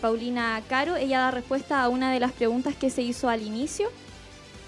Paulina 0.00 0.62
Caro, 0.70 0.96
ella 0.96 1.20
da 1.20 1.30
respuesta 1.30 1.82
a 1.82 1.90
una 1.90 2.10
de 2.12 2.20
las 2.20 2.32
preguntas 2.32 2.74
que 2.74 2.88
se 2.88 3.02
hizo 3.02 3.28
al 3.28 3.42
inicio. 3.42 3.88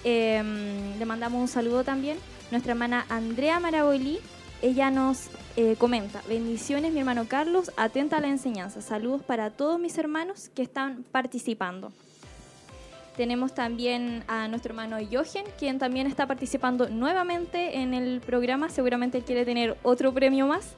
Le 0.04 1.04
mandamos 1.06 1.40
un 1.40 1.48
saludo 1.48 1.82
también. 1.82 2.18
Nuestra 2.50 2.72
hermana 2.72 3.06
Andrea 3.08 3.58
Marabolí, 3.58 4.20
ella 4.60 4.90
nos 4.90 5.28
eh, 5.56 5.76
comenta, 5.76 6.22
bendiciones 6.28 6.92
mi 6.92 7.00
hermano 7.00 7.26
Carlos, 7.28 7.72
atenta 7.76 8.16
a 8.16 8.20
la 8.20 8.28
enseñanza. 8.28 8.80
Saludos 8.80 9.22
para 9.22 9.50
todos 9.50 9.78
mis 9.78 9.98
hermanos 9.98 10.50
que 10.54 10.62
están 10.62 11.04
participando. 11.12 11.92
Tenemos 13.16 13.54
también 13.54 14.24
a 14.28 14.48
nuestro 14.48 14.70
hermano 14.70 14.96
Jochen, 15.10 15.44
quien 15.58 15.78
también 15.78 16.06
está 16.06 16.26
participando 16.26 16.88
nuevamente 16.88 17.78
en 17.80 17.92
el 17.92 18.22
programa. 18.22 18.70
Seguramente 18.70 19.20
quiere 19.20 19.44
tener 19.44 19.76
otro 19.82 20.14
premio 20.14 20.46
más. 20.46 20.74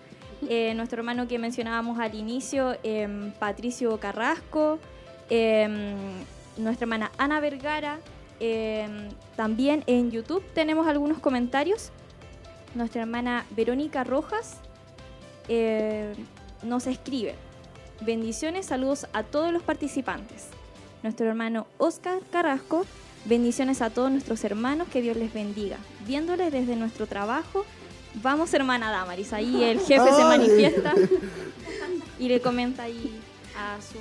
Eh, 0.48 0.74
nuestro 0.74 0.98
hermano 0.98 1.28
que 1.28 1.38
mencionábamos 1.38 2.00
al 2.00 2.14
inicio, 2.16 2.76
em, 2.82 3.30
Patricio 3.32 3.98
Carrasco, 4.00 4.80
em, 5.30 5.94
nuestra 6.56 6.84
hermana 6.84 7.12
Ana 7.16 7.40
Vergara. 7.40 8.00
em, 8.40 9.10
también 9.37 9.84
en 9.87 10.10
YouTube 10.10 10.42
tenemos 10.54 10.88
algunos 10.88 11.20
comentarios. 11.20 11.92
Nuestra 12.74 13.02
hermana 13.02 13.46
Verónica 13.50 14.02
Rojas 14.02 14.56
eh, 15.48 16.14
nos 16.62 16.87
escribe. 16.87 17.37
Bendiciones, 18.00 18.66
saludos 18.66 19.06
a 19.12 19.22
todos 19.22 19.52
los 19.52 19.62
participantes. 19.62 20.46
Nuestro 21.02 21.26
hermano 21.26 21.66
Oscar 21.78 22.18
Carrasco, 22.32 22.84
bendiciones 23.26 23.80
a 23.80 23.90
todos 23.90 24.10
nuestros 24.10 24.42
hermanos, 24.42 24.88
que 24.88 25.02
Dios 25.02 25.16
les 25.16 25.32
bendiga. 25.32 25.76
Viéndoles 26.06 26.50
desde 26.50 26.74
nuestro 26.74 27.06
trabajo, 27.06 27.64
vamos 28.22 28.52
hermana 28.54 28.90
Damaris, 28.90 29.32
ahí 29.32 29.62
el 29.62 29.78
jefe 29.78 30.12
se 30.12 30.24
manifiesta 30.24 30.94
y 32.18 32.28
le 32.28 32.40
comenta 32.40 32.84
ahí 32.84 33.20
a 33.56 33.76
su 33.80 33.98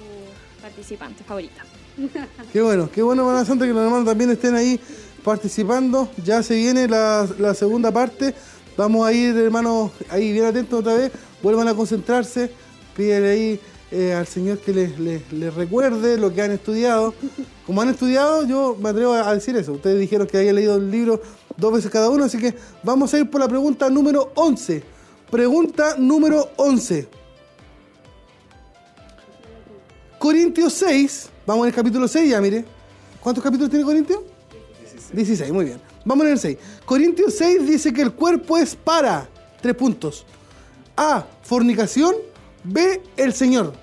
participante 0.61 1.23
favorita. 1.23 1.63
Qué 2.51 2.61
bueno, 2.61 2.89
qué 2.91 3.03
bueno, 3.03 3.21
hermana 3.21 3.45
Santa, 3.45 3.65
que 3.65 3.73
los 3.73 3.83
hermanos 3.83 4.05
también 4.05 4.31
estén 4.31 4.55
ahí 4.55 4.79
participando. 5.23 6.09
Ya 6.23 6.41
se 6.41 6.55
viene 6.55 6.87
la, 6.87 7.27
la 7.37 7.53
segunda 7.53 7.91
parte. 7.91 8.33
Vamos 8.77 9.05
a 9.07 9.13
ir, 9.13 9.35
hermanos, 9.37 9.91
ahí 10.09 10.31
bien 10.31 10.45
atentos 10.45 10.79
otra 10.79 10.95
vez. 10.95 11.11
Vuelvan 11.41 11.67
a 11.67 11.75
concentrarse. 11.75 12.49
Pídele 12.95 13.29
ahí 13.29 13.59
eh, 13.91 14.13
al 14.13 14.25
Señor 14.27 14.57
que 14.59 14.73
les, 14.73 14.99
les- 14.99 15.31
les 15.31 15.53
recuerde 15.53 16.17
lo 16.17 16.33
que 16.33 16.41
han 16.41 16.51
estudiado. 16.51 17.13
Como 17.65 17.81
han 17.81 17.89
estudiado, 17.89 18.45
yo 18.45 18.75
me 18.81 18.89
atrevo 18.89 19.13
a 19.13 19.33
decir 19.33 19.55
eso. 19.55 19.73
Ustedes 19.73 19.99
dijeron 19.99 20.27
que 20.27 20.37
habían 20.37 20.55
leído 20.55 20.75
el 20.77 20.89
libro 20.91 21.21
dos 21.55 21.71
veces 21.73 21.91
cada 21.91 22.09
uno, 22.09 22.23
así 22.25 22.37
que 22.39 22.55
vamos 22.83 23.13
a 23.13 23.19
ir 23.19 23.29
por 23.29 23.39
la 23.41 23.47
pregunta 23.47 23.89
número 23.89 24.31
11. 24.35 24.83
Pregunta 25.29 25.95
número 25.97 26.49
11. 26.57 27.07
Corintios 30.19 30.73
6, 30.73 31.29
vamos 31.45 31.65
en 31.65 31.69
el 31.69 31.75
capítulo 31.75 32.07
6 32.07 32.29
ya, 32.29 32.39
mire. 32.41 32.65
¿Cuántos 33.19 33.43
capítulos 33.43 33.69
tiene 33.69 33.85
Corintios? 33.85 34.19
16. 35.11 35.51
muy 35.51 35.65
bien. 35.65 35.79
Vamos 36.05 36.25
en 36.25 36.33
el 36.33 36.39
6. 36.39 36.57
Corintios 36.85 37.35
6 37.37 37.65
dice 37.65 37.93
que 37.93 38.01
el 38.01 38.13
cuerpo 38.13 38.57
es 38.57 38.75
para, 38.75 39.27
tres 39.61 39.75
puntos. 39.75 40.25
A, 40.95 41.25
fornicación. 41.41 42.15
B, 42.63 43.01
el 43.17 43.33
Señor. 43.33 43.73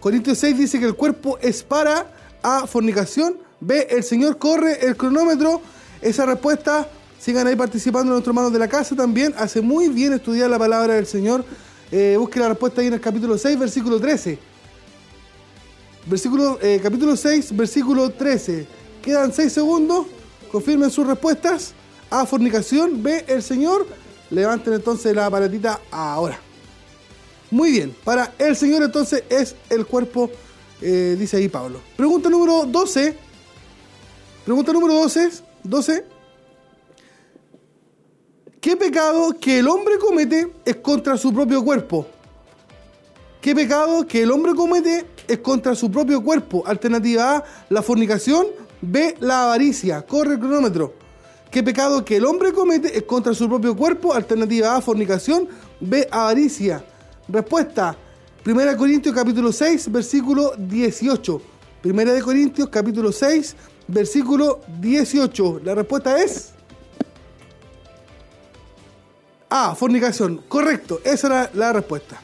Corintios 0.00 0.38
6 0.38 0.58
dice 0.58 0.78
que 0.78 0.86
el 0.86 0.94
cuerpo 0.94 1.38
es 1.40 1.62
para, 1.62 2.06
A, 2.42 2.66
fornicación. 2.66 3.38
B, 3.60 3.86
el 3.90 4.04
Señor 4.04 4.38
corre 4.38 4.86
el 4.86 4.96
cronómetro. 4.96 5.60
Esa 6.00 6.26
respuesta, 6.26 6.88
sigan 7.18 7.46
ahí 7.46 7.56
participando 7.56 8.12
nuestros 8.12 8.32
hermanos 8.32 8.52
de 8.52 8.58
la 8.58 8.68
casa 8.68 8.94
también. 8.94 9.34
Hace 9.38 9.60
muy 9.60 9.88
bien 9.88 10.12
estudiar 10.12 10.50
la 10.50 10.58
palabra 10.58 10.94
del 10.94 11.06
Señor. 11.06 11.44
Eh, 11.90 12.16
busque 12.18 12.38
la 12.38 12.48
respuesta 12.48 12.80
ahí 12.80 12.88
en 12.88 12.94
el 12.94 13.00
capítulo 13.00 13.38
6, 13.38 13.58
versículo 13.58 13.98
13. 13.98 14.38
Versículo, 16.06 16.58
eh, 16.60 16.80
capítulo 16.82 17.16
6, 17.16 17.56
versículo 17.56 18.10
13. 18.10 18.66
Quedan 19.02 19.32
6 19.32 19.52
segundos. 19.52 20.06
Confirmen 20.54 20.88
sus 20.88 21.04
respuestas. 21.04 21.74
A, 22.08 22.24
fornicación. 22.26 23.02
B, 23.02 23.24
el 23.26 23.42
Señor. 23.42 23.88
Levanten 24.30 24.74
entonces 24.74 25.12
la 25.12 25.26
aparatita 25.26 25.80
ahora. 25.90 26.38
Muy 27.50 27.72
bien. 27.72 27.96
Para 28.04 28.34
el 28.38 28.54
Señor 28.54 28.84
entonces 28.84 29.24
es 29.28 29.56
el 29.68 29.84
cuerpo, 29.84 30.30
eh, 30.80 31.16
dice 31.18 31.38
ahí 31.38 31.48
Pablo. 31.48 31.80
Pregunta 31.96 32.30
número 32.30 32.66
12. 32.66 33.16
Pregunta 34.44 34.72
número 34.72 34.94
12. 34.94 35.42
12. 35.64 36.06
¿Qué 38.60 38.76
pecado 38.76 39.36
que 39.40 39.58
el 39.58 39.66
hombre 39.66 39.98
comete 39.98 40.52
es 40.64 40.76
contra 40.76 41.16
su 41.16 41.34
propio 41.34 41.64
cuerpo? 41.64 42.06
¿Qué 43.40 43.56
pecado 43.56 44.06
que 44.06 44.22
el 44.22 44.30
hombre 44.30 44.54
comete 44.54 45.04
es 45.26 45.38
contra 45.40 45.74
su 45.74 45.90
propio 45.90 46.22
cuerpo? 46.22 46.62
Alternativa 46.64 47.38
A, 47.38 47.44
la 47.70 47.82
fornicación. 47.82 48.46
B, 48.86 49.16
la 49.20 49.44
avaricia. 49.44 50.02
Corre 50.02 50.34
el 50.34 50.40
cronómetro. 50.40 50.94
¿Qué 51.50 51.62
pecado 51.62 52.04
que 52.04 52.16
el 52.16 52.24
hombre 52.24 52.52
comete 52.52 52.96
es 52.96 53.04
contra 53.04 53.32
su 53.32 53.48
propio 53.48 53.76
cuerpo? 53.76 54.12
Alternativa 54.12 54.76
A, 54.76 54.80
fornicación. 54.80 55.48
B, 55.80 56.06
avaricia. 56.10 56.84
Respuesta. 57.28 57.96
Primera 58.42 58.72
de 58.72 58.76
Corintios 58.76 59.14
capítulo 59.14 59.52
6, 59.52 59.90
versículo 59.90 60.52
18. 60.58 61.40
Primera 61.80 62.12
de 62.12 62.20
Corintios 62.22 62.68
capítulo 62.68 63.10
6, 63.10 63.56
versículo 63.88 64.60
18. 64.80 65.60
La 65.64 65.74
respuesta 65.74 66.22
es... 66.22 66.50
A, 69.48 69.74
fornicación. 69.74 70.42
Correcto, 70.48 71.00
esa 71.04 71.26
era 71.28 71.50
la 71.54 71.72
respuesta. 71.72 72.20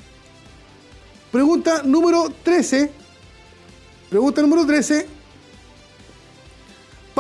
Pregunta 1.31 1.83
número 1.85 2.33
13. 2.42 2.90
Pregunta 4.11 4.42
número 4.42 4.66
13. 4.66 5.19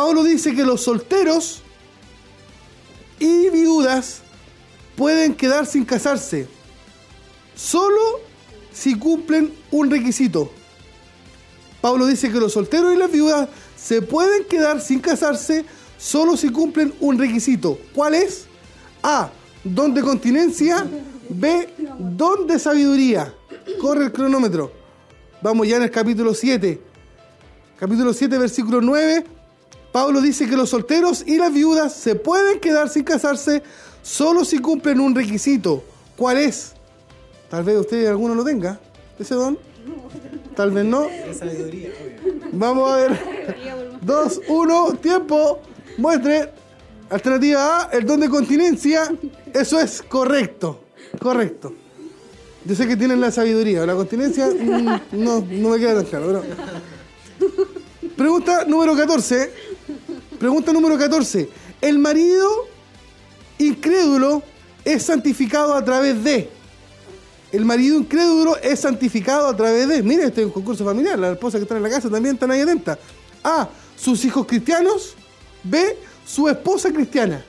Pablo 0.00 0.24
dice 0.24 0.54
que 0.54 0.64
los 0.64 0.80
solteros 0.80 1.60
y 3.18 3.50
viudas 3.50 4.22
pueden 4.96 5.34
quedar 5.34 5.66
sin 5.66 5.84
casarse 5.84 6.48
solo 7.54 8.00
si 8.72 8.98
cumplen 8.98 9.52
un 9.70 9.90
requisito. 9.90 10.50
Pablo 11.82 12.06
dice 12.06 12.32
que 12.32 12.40
los 12.40 12.54
solteros 12.54 12.94
y 12.94 12.96
las 12.96 13.12
viudas 13.12 13.50
se 13.76 14.00
pueden 14.00 14.46
quedar 14.46 14.80
sin 14.80 15.00
casarse 15.00 15.66
solo 15.98 16.34
si 16.34 16.48
cumplen 16.48 16.94
un 17.00 17.18
requisito. 17.18 17.78
¿Cuál 17.94 18.14
es? 18.14 18.46
A. 19.02 19.28
Don 19.62 19.92
de 19.92 20.00
continencia. 20.00 20.88
B. 21.28 21.74
Don 21.98 22.46
de 22.46 22.58
sabiduría. 22.58 23.34
Corre 23.78 24.06
el 24.06 24.12
cronómetro. 24.12 24.72
Vamos 25.42 25.68
ya 25.68 25.76
en 25.76 25.82
el 25.82 25.90
capítulo 25.90 26.32
7. 26.32 26.80
Capítulo 27.78 28.14
7, 28.14 28.38
versículo 28.38 28.80
9. 28.80 29.39
Pablo 29.92 30.20
dice 30.20 30.48
que 30.48 30.56
los 30.56 30.70
solteros 30.70 31.24
y 31.26 31.36
las 31.36 31.52
viudas 31.52 31.94
se 31.94 32.14
pueden 32.14 32.60
quedar 32.60 32.88
sin 32.88 33.04
casarse 33.04 33.62
solo 34.02 34.44
si 34.44 34.58
cumplen 34.58 35.00
un 35.00 35.14
requisito. 35.14 35.82
¿Cuál 36.16 36.38
es? 36.38 36.72
Tal 37.48 37.64
vez 37.64 37.78
usted 37.78 38.06
alguno 38.06 38.34
lo 38.34 38.44
tenga, 38.44 38.78
ese 39.18 39.34
don. 39.34 39.58
Tal 40.54 40.70
vez 40.70 40.84
no. 40.84 41.08
Vamos 42.52 42.90
a 42.90 42.96
ver. 42.96 43.18
Dos, 44.00 44.40
uno, 44.48 44.94
tiempo. 44.94 45.60
Muestre. 45.96 46.52
Alternativa 47.08 47.88
A, 47.88 47.90
el 47.90 48.06
don 48.06 48.20
de 48.20 48.28
continencia. 48.28 49.10
Eso 49.52 49.80
es 49.80 50.02
correcto. 50.02 50.84
Correcto. 51.20 51.74
Yo 52.64 52.74
sé 52.74 52.86
que 52.86 52.96
tienen 52.96 53.20
la 53.20 53.32
sabiduría. 53.32 53.84
La 53.84 53.94
continencia 53.94 54.46
mm, 54.46 55.00
no, 55.12 55.40
no 55.40 55.68
me 55.70 55.78
queda 55.78 55.94
tan 55.94 56.04
claro. 56.04 56.42
Pregunta 58.16 58.64
número 58.66 58.94
14. 58.94 59.50
Pregunta 60.40 60.72
número 60.72 60.96
14. 60.96 61.50
El 61.82 61.98
marido 61.98 62.48
incrédulo 63.58 64.42
es 64.86 65.02
santificado 65.02 65.74
a 65.74 65.84
través 65.84 66.24
de. 66.24 66.48
El 67.52 67.66
marido 67.66 67.98
incrédulo 67.98 68.56
es 68.56 68.80
santificado 68.80 69.48
a 69.48 69.54
través 69.54 69.86
de. 69.86 70.02
Mire, 70.02 70.24
este 70.24 70.40
es 70.40 70.46
un 70.46 70.52
concurso 70.54 70.82
familiar. 70.82 71.18
La 71.18 71.32
esposa 71.32 71.58
que 71.58 71.64
está 71.64 71.76
en 71.76 71.82
la 71.82 71.90
casa 71.90 72.08
también 72.08 72.36
están 72.36 72.50
ahí 72.50 72.62
atentas. 72.62 72.96
A. 73.44 73.68
Sus 73.94 74.24
hijos 74.24 74.46
cristianos. 74.46 75.14
B. 75.62 75.98
Su 76.24 76.48
esposa 76.48 76.90
cristiana. 76.90 77.44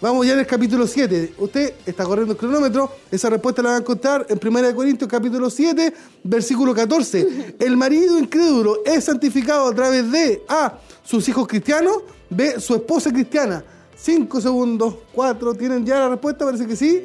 Vamos 0.00 0.24
ya 0.24 0.34
en 0.34 0.38
el 0.38 0.46
capítulo 0.46 0.86
7. 0.86 1.34
Usted 1.38 1.74
está 1.84 2.04
corriendo 2.04 2.32
el 2.32 2.38
cronómetro. 2.38 2.88
Esa 3.10 3.30
respuesta 3.30 3.62
la 3.62 3.70
va 3.70 3.74
a 3.76 3.78
encontrar 3.80 4.26
en 4.28 4.38
1 4.40 4.74
Corintios 4.74 5.10
capítulo 5.10 5.50
7, 5.50 5.92
versículo 6.22 6.72
14. 6.72 7.56
El 7.58 7.76
marido 7.76 8.16
incrédulo 8.16 8.84
es 8.84 9.04
santificado 9.04 9.66
a 9.66 9.74
través 9.74 10.08
de 10.12 10.44
A. 10.48 10.78
Sus 11.02 11.28
hijos 11.28 11.48
cristianos. 11.48 12.02
B. 12.30 12.60
Su 12.60 12.76
esposa 12.76 13.10
cristiana. 13.10 13.64
5 13.96 14.40
segundos. 14.40 14.94
4. 15.12 15.54
¿Tienen 15.54 15.84
ya 15.84 15.98
la 15.98 16.08
respuesta? 16.10 16.44
Parece 16.44 16.66
que 16.68 16.76
sí. 16.76 17.04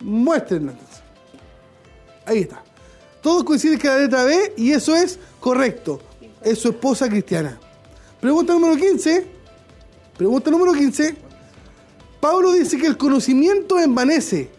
Muéstrenla. 0.00 0.72
entonces. 0.72 1.00
Ahí 2.26 2.40
está. 2.40 2.62
Todos 3.22 3.44
coinciden 3.44 3.78
que 3.78 3.88
la 3.88 3.98
letra 3.98 4.24
B 4.24 4.52
y 4.58 4.72
eso 4.72 4.94
es 4.94 5.18
correcto. 5.40 6.00
Es 6.42 6.58
su 6.58 6.68
esposa 6.68 7.08
cristiana. 7.08 7.58
Pregunta 8.20 8.52
número 8.52 8.76
15. 8.76 9.26
Pregunta 10.18 10.50
número 10.50 10.74
15. 10.74 11.25
Pablo 12.28 12.54
dice 12.54 12.76
que 12.76 12.88
el 12.88 12.96
conocimiento 12.96 13.78
envanece, 13.78 14.50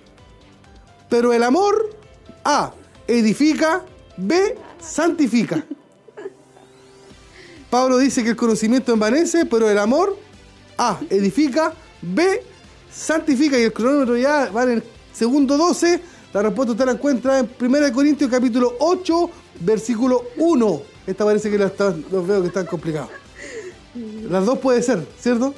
pero 1.09 1.33
el 1.33 1.43
amor 1.43 1.89
A. 2.45 2.71
edifica, 3.05 3.83
B. 4.15 4.57
santifica. 4.79 5.65
Pablo 7.69 7.97
dice 7.97 8.23
que 8.23 8.29
el 8.29 8.35
conocimiento 8.37 8.93
envanece, 8.93 9.45
pero 9.45 9.69
el 9.69 9.77
amor 9.79 10.17
A. 10.77 10.97
edifica, 11.09 11.73
B. 12.01 12.41
santifica. 12.89 13.59
Y 13.59 13.63
el 13.63 13.73
cronómetro 13.73 14.15
ya 14.15 14.49
va 14.49 14.63
en 14.63 14.69
el 14.69 14.83
segundo 15.11 15.57
12. 15.57 15.99
La 16.31 16.43
respuesta 16.43 16.71
usted 16.71 16.85
la 16.85 16.93
encuentra 16.93 17.39
en 17.39 17.49
1 17.59 17.91
Corintios 17.91 18.31
capítulo 18.31 18.77
8, 18.79 19.29
versículo 19.59 20.23
1. 20.37 20.81
Esta 21.05 21.25
parece 21.25 21.51
que 21.51 21.57
los 21.57 22.25
veo 22.25 22.41
que 22.41 22.47
están 22.47 22.65
complicados. 22.65 23.09
Las 24.29 24.45
dos 24.45 24.57
puede 24.59 24.81
ser, 24.81 25.05
¿cierto? 25.19 25.53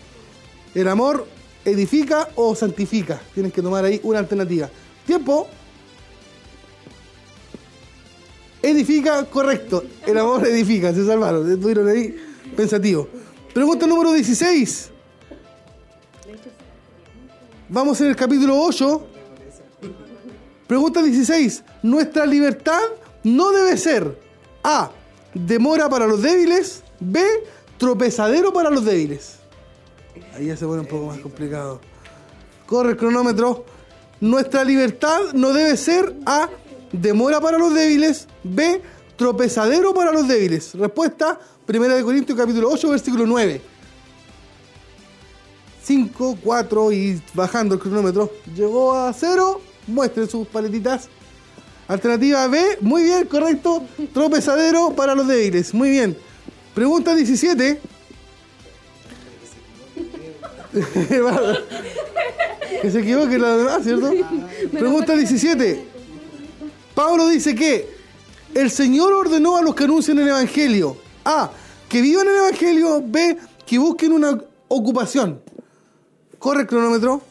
El 0.74 0.88
amor 0.88 1.28
edifica 1.70 2.30
o 2.36 2.56
santifica. 2.56 3.22
Tienen 3.34 3.52
que 3.52 3.62
tomar 3.62 3.86
ahí 3.86 4.00
una 4.04 4.20
alternativa. 4.20 4.70
Tiempo. 5.06 5.48
Edifica, 8.62 9.26
correcto. 9.26 9.84
El 10.06 10.18
amor 10.18 10.46
edifica, 10.48 10.94
se 10.94 11.06
salvaron. 11.06 11.52
Estuvieron 11.52 11.88
ahí 11.88 12.16
pensativos. 12.56 13.08
Pregunta 13.54 13.88
número 13.88 14.12
16. 14.12 14.92
Vamos 17.70 18.02
en 18.02 18.08
el 18.08 18.16
capítulo 18.16 18.62
8. 18.62 19.08
Pregunta 20.68 21.02
16. 21.02 21.64
Nuestra 21.84 22.26
libertad 22.26 22.82
no 23.24 23.52
debe 23.52 23.78
ser 23.78 24.20
A. 24.64 24.92
Demora 25.34 25.90
para 25.90 26.06
los 26.06 26.22
débiles. 26.22 26.84
B. 27.00 27.22
Tropezadero 27.78 28.52
para 28.52 28.70
los 28.70 28.86
débiles. 28.86 29.39
Ahí 30.40 30.46
ya 30.46 30.56
se 30.56 30.66
pone 30.66 30.80
un 30.80 30.88
poco 30.88 31.08
más 31.08 31.20
complicado. 31.20 31.82
Corre 32.66 32.92
el 32.92 32.98
cronómetro. 32.98 33.66
Nuestra 34.22 34.64
libertad 34.64 35.34
no 35.34 35.52
debe 35.52 35.76
ser 35.76 36.16
A. 36.26 36.48
Demora 36.94 37.42
para 37.42 37.58
los 37.58 37.74
débiles. 37.74 38.26
B. 38.42 38.82
Tropezadero 39.18 39.94
para 39.94 40.14
los 40.14 40.30
débiles. 40.30 40.76
Respuesta. 40.76 41.38
Primera 41.66 41.94
de 41.94 42.04
Corintios 42.04 42.38
capítulo 42.38 42.70
8 42.72 42.90
versículo 42.90 43.26
9. 43.26 43.62
5, 45.84 46.38
4 46.42 46.92
y 46.94 47.22
bajando 47.34 47.76
el 47.76 47.82
cronómetro. 47.82 48.32
Llegó 48.56 48.96
a 48.96 49.12
0. 49.12 49.60
Muestren 49.88 50.30
sus 50.30 50.48
paletitas. 50.48 51.10
Alternativa 51.86 52.48
B, 52.48 52.78
muy 52.80 53.04
bien, 53.04 53.26
correcto. 53.26 53.84
Tropezadero 54.14 54.96
para 54.96 55.16
los 55.16 55.28
débiles. 55.28 55.74
Muy 55.74 55.90
bien. 55.90 56.18
Pregunta 56.74 57.14
17. 57.14 57.99
que 62.82 62.92
se 62.92 63.00
equivoque 63.00 63.40
la 63.40 63.80
¿cierto? 63.82 64.12
Pregunta 64.72 65.16
17. 65.16 65.88
Pablo 66.94 67.28
dice 67.28 67.56
que 67.56 67.88
el 68.54 68.70
Señor 68.70 69.14
ordenó 69.14 69.58
a 69.58 69.62
los 69.62 69.76
que 69.76 69.86
anuncian 69.86 70.20
el 70.20 70.28
Evangelio. 70.28 70.98
A. 71.26 71.50
Que 71.88 72.02
vivan 72.02 72.28
el 72.28 72.36
Evangelio. 72.36 73.02
B. 73.06 73.38
Que 73.66 73.80
busquen 73.80 74.14
una 74.14 74.40
ocupación. 74.68 75.42
Corre 76.38 76.62
el 76.62 76.68
cronómetro. 76.68 77.22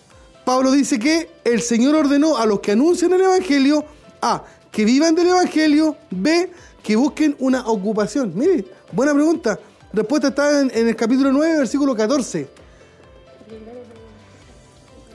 Pablo 0.44 0.72
dice 0.72 0.98
que 0.98 1.30
el 1.44 1.60
Señor 1.60 1.94
ordenó 1.94 2.38
a 2.38 2.46
los 2.46 2.60
que 2.60 2.72
anuncian 2.72 3.12
el 3.12 3.20
Evangelio 3.20 3.84
A. 4.20 4.42
Que 4.72 4.84
vivan 4.84 5.14
del 5.14 5.28
Evangelio. 5.28 5.96
B. 6.10 6.50
Que 6.82 6.96
busquen 6.96 7.36
una 7.38 7.68
ocupación. 7.68 8.32
Mire, 8.34 8.64
buena 8.92 9.14
pregunta. 9.14 9.60
Respuesta 9.92 10.28
está 10.28 10.60
en, 10.60 10.70
en 10.74 10.88
el 10.88 10.96
capítulo 10.96 11.30
9, 11.32 11.58
versículo 11.58 11.94
14. 11.94 12.57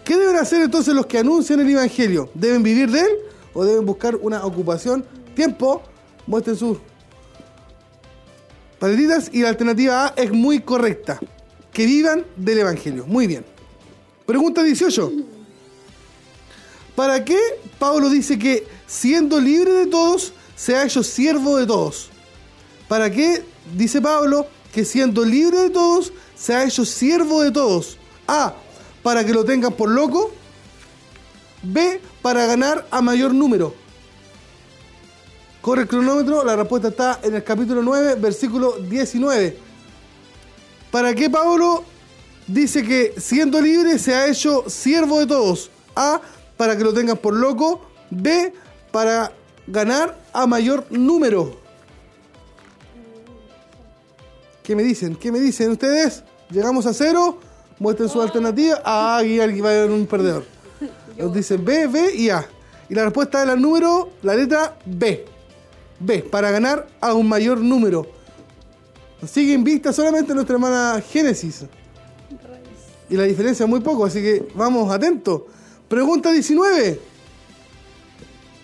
¿Qué 0.04 0.18
deben 0.18 0.36
hacer 0.36 0.62
entonces 0.62 0.94
los 0.94 1.06
que 1.06 1.18
anuncian 1.20 1.60
el 1.62 1.70
Evangelio? 1.70 2.30
¿Deben 2.34 2.62
vivir 2.62 2.92
de 2.92 3.02
él 3.02 3.12
o 3.54 3.64
deben 3.64 3.86
buscar 3.86 4.16
una 4.16 4.46
ocupación? 4.46 5.06
Tiempo. 5.36 5.82
Muestren 6.28 6.56
sus 6.56 6.78
paletitas 8.80 9.30
y 9.34 9.42
la 9.42 9.50
alternativa 9.50 10.08
A 10.08 10.14
es 10.16 10.32
muy 10.32 10.62
correcta. 10.62 11.20
Que 11.72 11.86
vivan 11.86 12.26
del 12.36 12.60
Evangelio. 12.60 13.06
Muy 13.08 13.28
bien. 13.28 13.46
Pregunta 14.26 14.62
18. 14.62 15.12
¿Para 16.96 17.24
qué 17.26 17.40
Pablo 17.80 18.10
dice 18.10 18.38
que 18.38 18.68
siendo 18.86 19.40
libre 19.40 19.72
de 19.72 19.88
todos, 19.88 20.34
se 20.56 20.76
ha 20.76 20.84
hecho 20.84 21.02
siervo 21.02 21.58
de 21.58 21.66
todos? 21.66 22.10
¿Para 22.88 23.10
qué 23.10 23.44
dice 23.76 24.02
Pablo 24.02 24.48
que 24.72 24.86
siendo 24.86 25.26
libre 25.26 25.62
de 25.62 25.70
todos, 25.70 26.14
se 26.36 26.54
ha 26.54 26.64
hecho 26.64 26.86
siervo 26.86 27.42
de 27.42 27.52
todos? 27.52 27.98
A. 28.28 28.54
Para 29.04 29.26
que 29.26 29.34
lo 29.34 29.46
tengan 29.46 29.74
por 29.74 29.90
loco. 29.90 30.32
B. 31.62 32.02
Para 32.22 32.46
ganar 32.46 32.88
a 32.90 33.02
mayor 33.02 33.34
número. 33.34 33.76
Corre 35.62 35.84
el 35.84 35.88
cronómetro, 35.88 36.44
la 36.44 36.58
respuesta 36.58 36.90
está 36.90 37.20
en 37.24 37.36
el 37.36 37.44
capítulo 37.44 37.82
9, 37.82 38.16
versículo 38.16 38.74
19. 38.80 39.58
¿Para 40.92 41.16
qué 41.16 41.30
Pablo 41.30 41.86
dice 42.48 42.84
que 42.84 43.14
siendo 43.18 43.62
libre 43.62 43.98
se 43.98 44.14
ha 44.14 44.28
hecho 44.28 44.66
siervo 44.68 45.20
de 45.20 45.28
todos? 45.28 45.72
A, 45.96 46.20
para 46.58 46.78
que 46.78 46.84
lo 46.84 46.94
tengan 46.94 47.16
por 47.16 47.34
loco. 47.34 47.82
B, 48.10 48.54
para 48.92 49.32
ganar 49.66 50.20
a 50.34 50.46
mayor 50.46 50.86
número. 50.90 51.58
¿Qué 54.64 54.76
me 54.76 54.84
dicen? 54.84 55.16
¿Qué 55.16 55.32
me 55.32 55.40
dicen 55.40 55.72
ustedes? 55.72 56.24
¿Llegamos 56.50 56.86
a 56.86 56.94
cero? 56.94 57.40
Muestren 57.80 58.10
su 58.10 58.22
alternativa. 58.22 58.82
Ah, 58.84 59.18
aquí 59.18 59.40
alguien 59.40 59.64
va 59.64 59.70
a 59.70 59.74
haber 59.74 59.92
un 59.92 60.06
perdedor. 60.06 60.46
Nos 61.18 61.34
dicen 61.34 61.64
B, 61.64 61.88
B 61.88 62.16
y 62.16 62.30
A. 62.30 62.46
Y 62.90 62.96
la 62.96 63.06
respuesta 63.06 63.42
es 63.42 63.48
la 63.48 63.56
número, 63.56 64.10
la 64.22 64.36
letra 64.36 64.78
B. 64.86 65.26
B, 66.00 66.20
para 66.20 66.52
ganar 66.52 66.88
a 67.00 67.14
un 67.14 67.28
mayor 67.28 67.60
número. 67.60 68.06
Sigue 69.26 69.54
invicta 69.54 69.94
solamente 69.94 70.34
nuestra 70.34 70.56
hermana 70.56 71.02
Génesis. 71.02 71.66
Y 73.10 73.16
la 73.16 73.24
diferencia 73.24 73.64
es 73.64 73.70
muy 73.70 73.80
poco, 73.80 74.06
así 74.06 74.22
que 74.22 74.48
vamos 74.56 74.92
atentos. 74.92 75.44
Pregunta 75.88 76.32
19. 76.32 77.00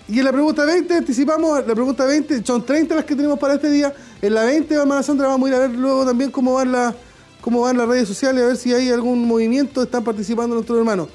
Y 0.09 0.17
en 0.17 0.25
la 0.25 0.31
pregunta 0.31 0.65
20 0.65 0.95
anticipamos, 0.95 1.67
la 1.67 1.75
pregunta 1.75 2.03
20, 2.05 2.43
son 2.43 2.65
30 2.65 2.95
las 2.95 3.05
que 3.05 3.15
tenemos 3.15 3.37
para 3.37 3.53
este 3.53 3.69
día. 3.69 3.93
En 4.21 4.33
la 4.33 4.43
20, 4.43 4.73
hermana 4.73 5.03
Sandra, 5.03 5.27
vamos 5.27 5.47
a 5.47 5.49
ir 5.49 5.55
a 5.55 5.59
ver 5.59 5.69
luego 5.71 6.03
también 6.03 6.31
cómo 6.31 6.55
van, 6.55 6.71
la, 6.71 6.95
cómo 7.41 7.61
van 7.61 7.77
las 7.77 7.87
redes 7.87 8.07
sociales, 8.07 8.43
a 8.43 8.47
ver 8.47 8.57
si 8.57 8.73
hay 8.73 8.89
algún 8.89 9.27
movimiento, 9.27 9.83
están 9.83 10.03
participando 10.03 10.55
nuestros 10.55 10.77
hermanos. 10.77 11.09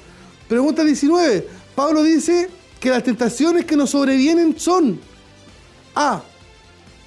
Pregunta 0.47 0.83
19. 0.83 1.47
Pablo 1.75 2.03
dice 2.03 2.49
que 2.79 2.89
las 2.89 3.03
tentaciones 3.03 3.65
que 3.65 3.75
nos 3.75 3.91
sobrevienen 3.91 4.57
son 4.59 4.99
A. 5.95 6.21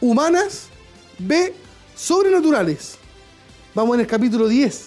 Humanas. 0.00 0.66
B. 1.18 1.54
Sobrenaturales. 1.96 2.96
Vamos 3.74 3.94
en 3.94 4.00
el 4.00 4.06
capítulo 4.06 4.48
10. 4.48 4.86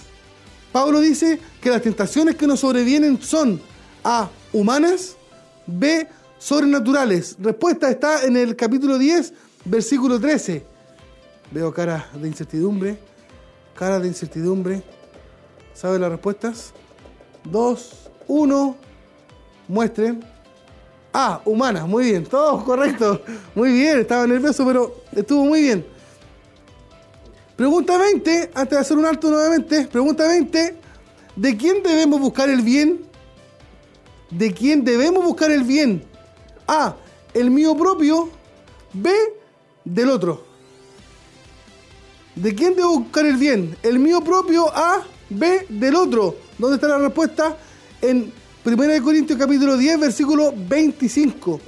Pablo 0.71 0.99
dice 0.99 1.39
que 1.61 1.69
las 1.69 1.81
tentaciones 1.81 2.35
que 2.35 2.47
nos 2.47 2.61
sobrevienen 2.61 3.21
son 3.21 3.61
A. 4.03 4.29
Humanas. 4.53 5.15
B. 5.65 6.07
Sobrenaturales. 6.39 7.35
Respuesta 7.39 7.89
está 7.89 8.25
en 8.25 8.35
el 8.35 8.55
capítulo 8.55 8.97
10, 8.97 9.33
versículo 9.65 10.19
13. 10.19 10.65
Veo 11.51 11.71
cara 11.73 12.09
de 12.13 12.27
incertidumbre. 12.27 12.97
Cara 13.81 13.99
de 13.99 14.07
incertidumbre. 14.07 14.83
¿Sabe 15.73 15.97
las 15.97 16.11
respuestas? 16.11 16.71
2, 17.45 18.11
1. 18.27 18.75
Muestren. 19.67 20.23
Ah, 21.11 21.41
humanas, 21.45 21.87
muy 21.87 22.11
bien, 22.11 22.23
todo 22.23 22.63
correcto. 22.63 23.23
Muy 23.55 23.73
bien, 23.73 24.01
estaba 24.01 24.27
nervioso, 24.27 24.67
pero 24.67 24.97
estuvo 25.15 25.45
muy 25.45 25.61
bien. 25.61 25.83
Pregunta 27.55 27.97
20, 27.97 28.51
antes 28.53 28.69
de 28.69 28.77
hacer 28.77 28.97
un 28.97 29.05
alto 29.07 29.31
nuevamente, 29.31 29.87
pregunta 29.87 30.27
20, 30.27 30.77
¿de 31.35 31.57
quién 31.57 31.81
debemos 31.81 32.19
buscar 32.19 32.51
el 32.51 32.61
bien? 32.61 33.03
¿De 34.29 34.53
quién 34.53 34.83
debemos 34.83 35.23
buscar 35.25 35.49
el 35.49 35.63
bien? 35.63 36.05
A, 36.67 36.97
el 37.33 37.49
mío 37.49 37.75
propio, 37.75 38.29
B, 38.93 39.11
del 39.83 40.11
otro. 40.11 40.50
¿De 42.35 42.55
quién 42.55 42.75
debo 42.75 42.99
buscar 42.99 43.25
el 43.25 43.35
bien? 43.35 43.75
El 43.83 43.99
mío 43.99 44.21
propio, 44.21 44.73
A, 44.73 45.03
B, 45.29 45.65
del 45.67 45.95
otro. 45.95 46.37
¿Dónde 46.57 46.75
está 46.75 46.87
la 46.87 46.97
respuesta? 46.97 47.57
En 48.01 48.31
1 48.63 49.03
Corintios 49.03 49.37
capítulo 49.37 49.75
10, 49.75 49.99
versículo 49.99 50.53
25. 50.55 51.59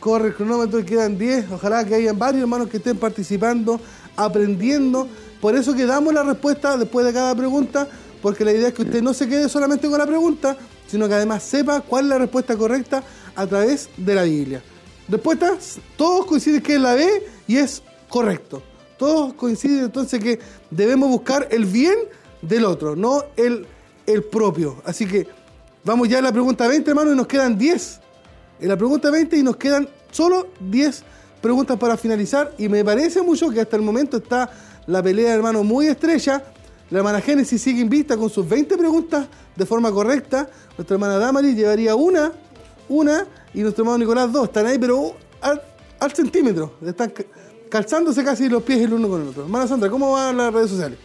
Corre 0.00 0.28
el 0.28 0.34
cronómetro 0.34 0.80
y 0.80 0.84
quedan 0.84 1.18
10. 1.18 1.52
Ojalá 1.52 1.84
que 1.84 1.94
hayan 1.94 2.18
varios 2.18 2.42
hermanos 2.42 2.70
que 2.70 2.78
estén 2.78 2.96
participando, 2.96 3.78
aprendiendo. 4.16 5.06
Por 5.42 5.54
eso 5.54 5.74
que 5.74 5.84
damos 5.84 6.14
la 6.14 6.22
respuesta 6.22 6.78
después 6.78 7.04
de 7.04 7.12
cada 7.12 7.34
pregunta, 7.34 7.86
porque 8.22 8.46
la 8.46 8.52
idea 8.52 8.68
es 8.68 8.74
que 8.74 8.82
usted 8.82 9.02
no 9.02 9.12
se 9.12 9.28
quede 9.28 9.50
solamente 9.50 9.90
con 9.90 9.98
la 9.98 10.06
pregunta, 10.06 10.56
sino 10.86 11.06
que 11.06 11.14
además 11.14 11.42
sepa 11.42 11.82
cuál 11.82 12.04
es 12.04 12.10
la 12.10 12.18
respuesta 12.18 12.56
correcta 12.56 13.02
a 13.34 13.46
través 13.46 13.90
de 13.98 14.14
la 14.14 14.22
Biblia. 14.22 14.62
Respuestas, 15.06 15.80
todos 15.98 16.24
coinciden 16.24 16.62
que 16.62 16.76
es 16.76 16.80
la 16.80 16.94
B 16.94 17.06
y 17.46 17.58
es 17.58 17.82
correcto. 18.08 18.62
Todos 18.98 19.34
coinciden 19.34 19.84
entonces 19.84 20.22
que 20.22 20.38
debemos 20.70 21.08
buscar 21.08 21.48
el 21.50 21.64
bien 21.64 21.96
del 22.42 22.64
otro, 22.64 22.96
no 22.96 23.24
el, 23.36 23.66
el 24.06 24.22
propio. 24.24 24.76
Así 24.84 25.06
que 25.06 25.26
vamos 25.84 26.08
ya 26.08 26.18
a 26.18 26.22
la 26.22 26.32
pregunta 26.32 26.66
20, 26.66 26.90
hermano, 26.90 27.12
y 27.12 27.16
nos 27.16 27.26
quedan 27.26 27.58
10. 27.58 28.00
En 28.60 28.68
la 28.68 28.76
pregunta 28.76 29.10
20 29.10 29.36
y 29.36 29.42
nos 29.42 29.56
quedan 29.56 29.88
solo 30.10 30.48
10 30.60 31.04
preguntas 31.40 31.78
para 31.78 31.96
finalizar. 31.96 32.54
Y 32.58 32.68
me 32.68 32.84
parece 32.84 33.22
mucho 33.22 33.50
que 33.50 33.60
hasta 33.60 33.76
el 33.76 33.82
momento 33.82 34.16
está 34.16 34.50
la 34.86 35.02
pelea, 35.02 35.34
hermano, 35.34 35.62
muy 35.62 35.88
estrecha. 35.88 36.42
La 36.90 36.98
hermana 36.98 37.20
Génesis 37.20 37.60
sigue 37.60 37.80
invicta 37.80 38.16
con 38.16 38.30
sus 38.30 38.48
20 38.48 38.76
preguntas 38.78 39.26
de 39.54 39.66
forma 39.66 39.90
correcta. 39.90 40.48
Nuestra 40.78 40.94
hermana 40.94 41.18
Damari 41.18 41.54
llevaría 41.54 41.94
una, 41.94 42.32
una, 42.88 43.26
y 43.52 43.60
nuestro 43.60 43.82
hermano 43.82 43.98
Nicolás 43.98 44.32
dos. 44.32 44.44
Están 44.44 44.66
ahí, 44.66 44.78
pero 44.78 45.16
al, 45.40 45.60
al 45.98 46.12
centímetro. 46.12 46.74
Están 46.86 47.12
calzándose 47.68 48.24
casi 48.24 48.48
los 48.48 48.62
pies 48.62 48.80
el 48.80 48.94
uno 48.94 49.08
con 49.08 49.22
el 49.22 49.28
otro. 49.28 49.44
Hermana 49.44 49.66
Sandra, 49.66 49.90
¿cómo 49.90 50.12
van 50.12 50.36
las 50.36 50.52
redes 50.52 50.70
sociales? 50.70 50.98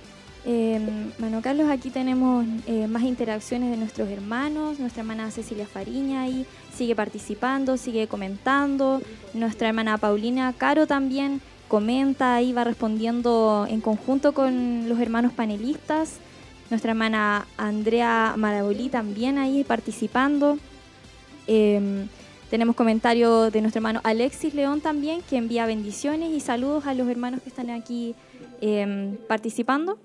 Eh, 0.43 0.79
Mano 1.19 1.41
Carlos, 1.41 1.69
aquí 1.69 1.91
tenemos 1.91 2.45
eh, 2.65 2.87
más 2.87 3.03
interacciones 3.03 3.69
de 3.69 3.77
nuestros 3.77 4.09
hermanos. 4.09 4.79
Nuestra 4.79 5.01
hermana 5.01 5.29
Cecilia 5.29 5.67
Fariña 5.67 6.21
ahí 6.21 6.45
sigue 6.75 6.95
participando, 6.95 7.77
sigue 7.77 8.07
comentando. 8.07 9.01
Nuestra 9.33 9.67
hermana 9.67 9.97
Paulina 9.97 10.53
Caro 10.57 10.87
también 10.87 11.41
comenta 11.67 12.35
ahí, 12.35 12.53
va 12.53 12.63
respondiendo 12.63 13.67
en 13.69 13.81
conjunto 13.81 14.33
con 14.33 14.89
los 14.89 14.99
hermanos 14.99 15.31
panelistas. 15.33 16.15
Nuestra 16.71 16.91
hermana 16.91 17.45
Andrea 17.57 18.33
Marabolí 18.35 18.89
también 18.89 19.37
ahí 19.37 19.63
participando. 19.63 20.57
Eh, 21.45 22.07
tenemos 22.51 22.75
comentarios 22.75 23.51
de 23.51 23.61
nuestro 23.61 23.79
hermano 23.79 24.01
Alexis 24.03 24.53
León 24.53 24.81
también, 24.81 25.21
que 25.27 25.37
envía 25.37 25.65
bendiciones 25.65 26.31
y 26.31 26.41
saludos 26.41 26.85
a 26.85 26.93
los 26.93 27.07
hermanos 27.07 27.41
que 27.41 27.49
están 27.49 27.69
aquí 27.69 28.13
eh, 28.59 29.17
participando. 29.29 29.97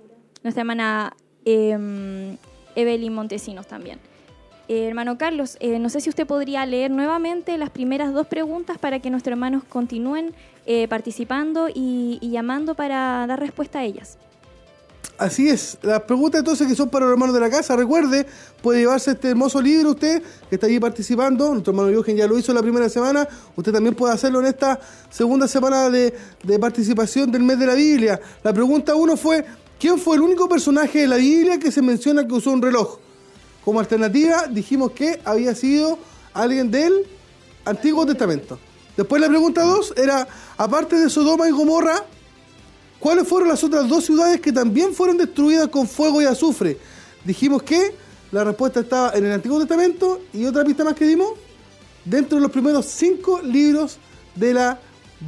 Nuestra 0.45 0.63
hermana 0.63 1.15
eh, 1.45 2.37
Evelyn 2.77 3.13
Montesinos 3.13 3.67
también. 3.67 3.99
Eh, 4.69 4.87
hermano 4.87 5.19
Carlos, 5.19 5.57
eh, 5.61 5.81
no 5.81 5.89
sé 5.89 6.01
si 6.01 6.09
usted 6.09 6.25
podría 6.25 6.65
leer 6.67 6.93
nuevamente 6.93 7.59
las 7.59 7.71
primeras 7.71 8.15
dos 8.15 8.29
preguntas 8.29 8.79
para 8.79 9.01
que 9.01 9.11
nuestros 9.11 9.33
hermanos 9.33 9.65
continúen 9.65 10.33
eh, 10.67 10.87
participando 10.87 11.69
y 11.73 12.19
llamando 12.23 12.77
para 12.77 13.27
dar 13.27 13.41
respuesta 13.41 13.81
a 13.81 13.85
ellas. 13.85 14.19
Así 15.19 15.49
es, 15.49 15.79
las 15.81 16.03
preguntas 16.03 16.41
entonces 16.41 16.69
que 16.69 16.75
son 16.75 16.91
para 16.91 17.07
los 17.07 17.13
hermanos 17.15 17.35
de 17.35 17.41
la 17.41 17.49
casa, 17.49 17.75
recuerde, 17.75 18.27
puede 18.61 18.81
llevarse 18.81 19.13
este 19.13 19.31
hermoso 19.31 19.63
libro 19.63 19.93
usted 19.93 20.23
que 20.51 20.57
está 20.57 20.67
allí 20.67 20.79
participando, 20.79 21.53
nuestro 21.53 21.73
hermano 21.73 21.89
Eugen 21.89 22.19
ya 22.19 22.27
lo 22.27 22.39
hizo 22.39 22.53
la 22.53 22.61
primera 22.61 22.87
semana, 22.91 23.27
usted 23.57 23.73
también 23.73 23.95
puede 23.95 24.13
hacerlo 24.13 24.41
en 24.41 24.47
esta 24.47 24.79
segunda 25.09 25.49
semana 25.49 25.89
de, 25.89 26.15
de 26.43 26.59
participación 26.59 27.33
del 27.33 27.45
mes 27.45 27.59
de 27.59 27.67
la 27.67 27.73
Biblia. 27.75 28.21
La 28.45 28.53
pregunta 28.53 28.95
uno 28.95 29.17
fue, 29.17 29.43
¿quién 29.81 29.99
fue 29.99 30.17
el 30.17 30.23
único 30.23 30.51
personaje 30.51 31.01
de 31.01 31.09
la 31.09 31.17
Biblia 31.17 31.59
que 31.59 31.73
se 31.73 31.81
menciona 31.81 32.27
que 32.27 32.35
usó 32.35 32.51
un 32.51 32.61
reloj? 32.61 32.99
Como 33.65 33.81
alternativa 33.81 34.47
dijimos 34.49 34.93
que 34.93 35.19
había 35.25 35.55
sido 35.55 35.99
alguien 36.35 36.71
del 36.71 37.07
Antiguo 37.65 38.05
Testamento. 38.05 38.59
Después 38.99 39.21
la 39.21 39.29
pregunta 39.29 39.63
dos 39.63 39.95
era, 39.97 40.29
aparte 40.59 40.97
de 40.97 41.09
Sodoma 41.09 41.49
y 41.49 41.53
Gomorra, 41.53 42.05
¿Cuáles 42.99 43.29
fueron 43.29 43.49
las 43.49 43.63
otras 43.63 43.89
dos 43.89 44.05
ciudades 44.05 44.41
que 44.41 44.53
también 44.53 44.95
fueron 44.95 45.17
destruidas 45.17 45.69
con 45.69 45.87
fuego 45.87 46.23
y 46.23 46.25
azufre? 46.25 46.79
Dijimos 47.25 47.63
que 47.63 47.95
la 48.33 48.45
respuesta 48.45 48.81
estaba 48.81 49.13
en 49.15 49.27
el 49.27 49.33
Antiguo 49.33 49.59
Testamento 49.59 50.21
y 50.33 50.45
otra 50.45 50.65
pista 50.65 50.85
más 50.85 50.95
que 50.95 51.07
dimos, 51.07 51.33
dentro 52.05 52.37
de 52.37 52.43
los 52.43 52.51
primeros 52.51 52.87
cinco 52.87 53.41
libros 53.43 53.99
de 54.35 54.55
la 54.55 54.79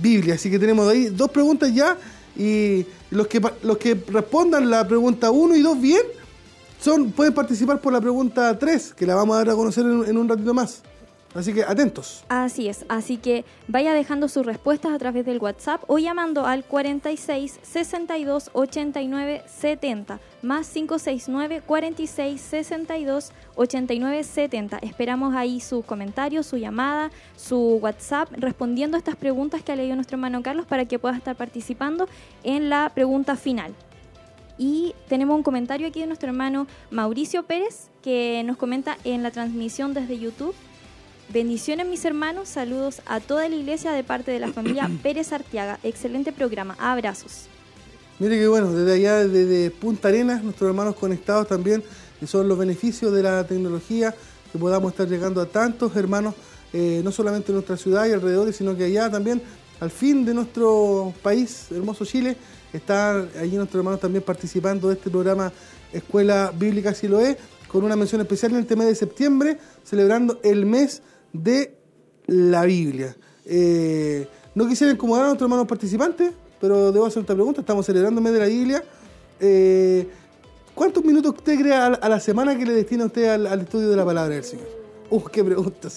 Biblia. 0.01 0.35
Así 0.35 0.51
que 0.51 0.59
tenemos 0.59 0.89
ahí 0.89 1.07
dos 1.07 1.31
preguntas 1.31 1.73
ya 1.75 1.97
y 2.37 2.87
los 3.11 3.27
que, 3.27 3.41
los 3.63 3.79
que 3.79 3.95
respondan 4.09 4.71
la 4.71 4.87
pregunta 4.87 5.31
1 5.31 5.57
y 5.57 5.63
2 5.63 5.81
bien 5.81 6.03
son, 6.81 7.11
pueden 7.11 7.35
participar 7.35 7.81
por 7.81 7.93
la 7.93 8.01
pregunta 8.01 8.57
3, 8.57 8.95
que 8.95 9.07
la 9.07 9.17
vamos 9.17 9.35
a 9.35 9.39
dar 9.39 9.51
a 9.51 9.55
conocer 9.55 9.85
en 9.85 10.17
un 10.17 10.29
ratito 10.29 10.55
más. 10.55 10.83
Así 11.39 11.55
que 11.55 11.63
atentos. 11.63 12.25
Así 12.29 12.69
es, 12.69 12.85
así 12.89 13.17
que 13.17 13.45
vaya 13.69 13.95
dejando 13.95 14.27
sus 14.27 14.45
respuestas 14.45 14.91
a 14.91 14.99
través 14.99 15.25
del 15.25 15.39
WhatsApp 15.39 15.85
o 15.87 16.01
llamando 16.01 16.47
al 16.47 16.65
46 16.65 17.61
62 17.63 18.51
89 18.53 19.45
70 19.47 20.19
más 20.43 20.69
569 20.69 21.63
46 21.65 22.41
62 22.41 23.33
89 23.55 24.25
70. 24.25 24.79
Esperamos 24.79 25.37
ahí 25.37 25.61
sus 25.61 25.85
comentarios, 25.85 26.45
su 26.45 26.57
llamada, 26.57 27.13
su 27.37 27.79
WhatsApp 27.81 28.33
respondiendo 28.33 28.97
a 28.97 28.99
estas 28.99 29.15
preguntas 29.15 29.63
que 29.63 29.71
ha 29.71 29.77
leído 29.77 29.95
nuestro 29.95 30.17
hermano 30.17 30.43
Carlos 30.43 30.67
para 30.67 30.87
que 30.87 30.99
pueda 30.99 31.17
estar 31.17 31.37
participando 31.37 32.09
en 32.43 32.69
la 32.69 32.91
pregunta 32.93 33.37
final. 33.37 33.77
Y 34.59 34.93
tenemos 35.09 35.37
un 35.37 35.45
comentario 35.45 35.87
aquí 35.87 36.01
de 36.01 36.07
nuestro 36.07 36.31
hermano 36.31 36.67
Mauricio 36.91 37.45
Pérez 37.45 37.91
que 38.03 38.43
nos 38.45 38.57
comenta 38.57 38.99
en 39.05 39.23
la 39.23 39.31
transmisión 39.31 39.95
desde 39.95 40.19
YouTube. 40.19 40.53
Bendiciones 41.31 41.87
mis 41.87 42.07
hermanos, 42.07 42.49
saludos 42.49 43.03
a 43.05 43.21
toda 43.21 43.47
la 43.51 43.55
iglesia 43.55 43.93
de 43.93 44.03
parte 44.03 44.31
de 44.31 44.39
la 44.39 44.51
familia 44.51 44.91
Pérez 45.03 45.31
Artiaga. 45.35 45.79
Excelente 45.83 46.33
programa, 46.33 46.75
abrazos. 46.79 47.49
Mire 48.19 48.39
que 48.39 48.49
bueno, 48.49 48.73
desde 48.73 48.95
allá, 48.95 49.29
desde 49.29 49.71
Punta 49.71 50.09
Arenas, 50.09 50.43
nuestros 50.43 50.69
hermanos 50.69 50.97
conectados 50.97 51.47
también, 51.47 51.85
y 52.23 52.27
son 52.27 52.49
los 52.49 52.57
beneficios 52.57 53.13
de 53.13 53.23
la 53.23 53.47
tecnología, 53.47 54.15
que 54.51 54.59
podamos 54.59 54.93
estar 54.93 55.07
llegando 55.07 55.43
a 55.43 55.47
tantos 55.47 55.95
hermanos, 55.97 56.35
eh, 56.73 57.03
no 57.05 57.13
solamente 57.13 57.53
en 57.53 57.57
nuestra 57.57 57.77
ciudad 57.77 58.07
y 58.07 58.13
alrededores, 58.13 58.57
sino 58.57 58.75
que 58.75 58.85
allá 58.85 59.11
también, 59.11 59.43
al 59.81 59.91
fin 59.91 60.25
de 60.25 60.33
nuestro 60.33 61.13
país, 61.23 61.67
hermoso 61.71 62.07
Chile, 62.07 62.39
están 62.73 63.29
allí 63.39 63.55
nuestros 63.57 63.81
hermanos 63.81 64.01
también 64.01 64.25
participando 64.25 64.89
de 64.89 64.95
este 64.95 65.11
programa 65.11 65.53
Escuela 65.93 66.55
Bíblica 66.59 66.95
Siloé, 66.95 67.37
con 67.71 67.85
una 67.85 67.97
mención 67.97 68.23
especial 68.23 68.53
en 68.53 68.61
este 68.61 68.77
mes 68.77 68.87
de 68.87 68.95
septiembre, 68.95 69.59
celebrando 69.85 70.41
el 70.43 70.65
mes 70.65 71.03
de 71.43 71.77
la 72.27 72.65
Biblia. 72.65 73.17
Eh, 73.45 74.27
no 74.55 74.69
quisiera 74.69 74.93
incomodar 74.93 75.25
a 75.25 75.27
nuestros 75.29 75.47
hermanos 75.47 75.67
participantes, 75.67 76.33
pero 76.61 76.93
debo 76.93 77.07
hacer 77.07 77.23
esta 77.23 77.35
pregunta. 77.35 77.61
Estamos 77.61 77.87
celebrando 77.87 78.21
el 78.21 78.25
mes 78.25 78.33
de 78.33 78.39
la 78.39 78.47
Biblia. 78.47 78.85
Eh, 79.41 80.09
¿Cuántos 80.75 81.05
minutos 81.05 81.35
usted 81.37 81.59
cree 81.59 81.75
a, 81.75 82.09
la 82.09 82.21
semana 82.21 82.57
que 82.57 82.65
le 82.65 82.73
destina 82.73 83.07
usted 83.07 83.29
al, 83.29 83.61
estudio 83.61 83.89
de 83.89 83.97
la 83.97 84.05
palabra 84.05 84.35
del 84.35 84.45
Señor? 84.45 84.67
Uf, 85.11 85.29
qué 85.31 85.43
pregunta. 85.43 85.89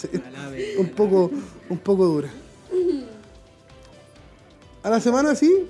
Un 0.80 0.90
poco, 0.90 1.30
un 1.70 1.78
poco 1.78 2.06
dura. 2.06 2.30
¿A 4.84 4.90
la 4.90 5.00
semana 5.00 5.36
sí? 5.36 5.68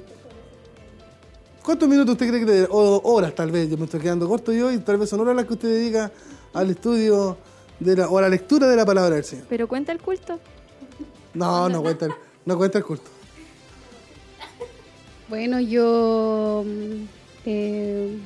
¿Cuántos 1.63 1.87
minutos 1.89 2.13
usted 2.13 2.29
cree 2.29 2.45
que 2.45 2.67
O 2.69 3.01
horas 3.03 3.35
tal 3.35 3.51
vez, 3.51 3.69
yo 3.69 3.77
me 3.77 3.85
estoy 3.85 3.99
quedando 3.99 4.27
corto 4.27 4.53
yo 4.53 4.71
y 4.71 4.77
tal 4.79 4.97
vez 4.97 5.09
son 5.09 5.19
horas 5.19 5.35
las 5.35 5.45
que 5.45 5.53
usted 5.53 5.69
dedica 5.69 6.11
al 6.53 6.69
estudio 6.69 7.37
de 7.81 7.95
la, 7.97 8.07
o 8.09 8.17
a 8.17 8.21
la 8.21 8.29
lectura 8.29 8.67
de 8.67 8.75
la 8.75 8.85
palabra 8.85 9.15
del 9.15 9.25
Señor. 9.25 9.45
Pero 9.49 9.67
cuenta 9.67 9.91
el 9.91 9.99
culto. 9.99 10.39
No, 11.33 11.67
no 11.67 11.81
cuenta, 11.81 12.05
el- 12.05 12.13
no 12.45 12.57
cuenta 12.57 12.77
el 12.77 12.83
culto. 12.85 13.09
Bueno, 15.29 15.59
yo, 15.59 16.63
mm, 16.65 17.03
eh, 17.45 18.17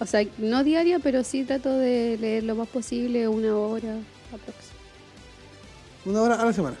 o 0.00 0.06
sea, 0.06 0.26
no 0.38 0.64
diaria, 0.64 0.98
pero 0.98 1.22
sí 1.22 1.44
trato 1.44 1.70
de 1.70 2.16
leer 2.18 2.44
lo 2.44 2.54
más 2.54 2.68
posible, 2.68 3.28
una 3.28 3.56
hora 3.56 3.96
aproximadamente. 4.32 4.74
Una 6.06 6.22
hora 6.22 6.34
a 6.40 6.44
la 6.46 6.52
semana. 6.52 6.76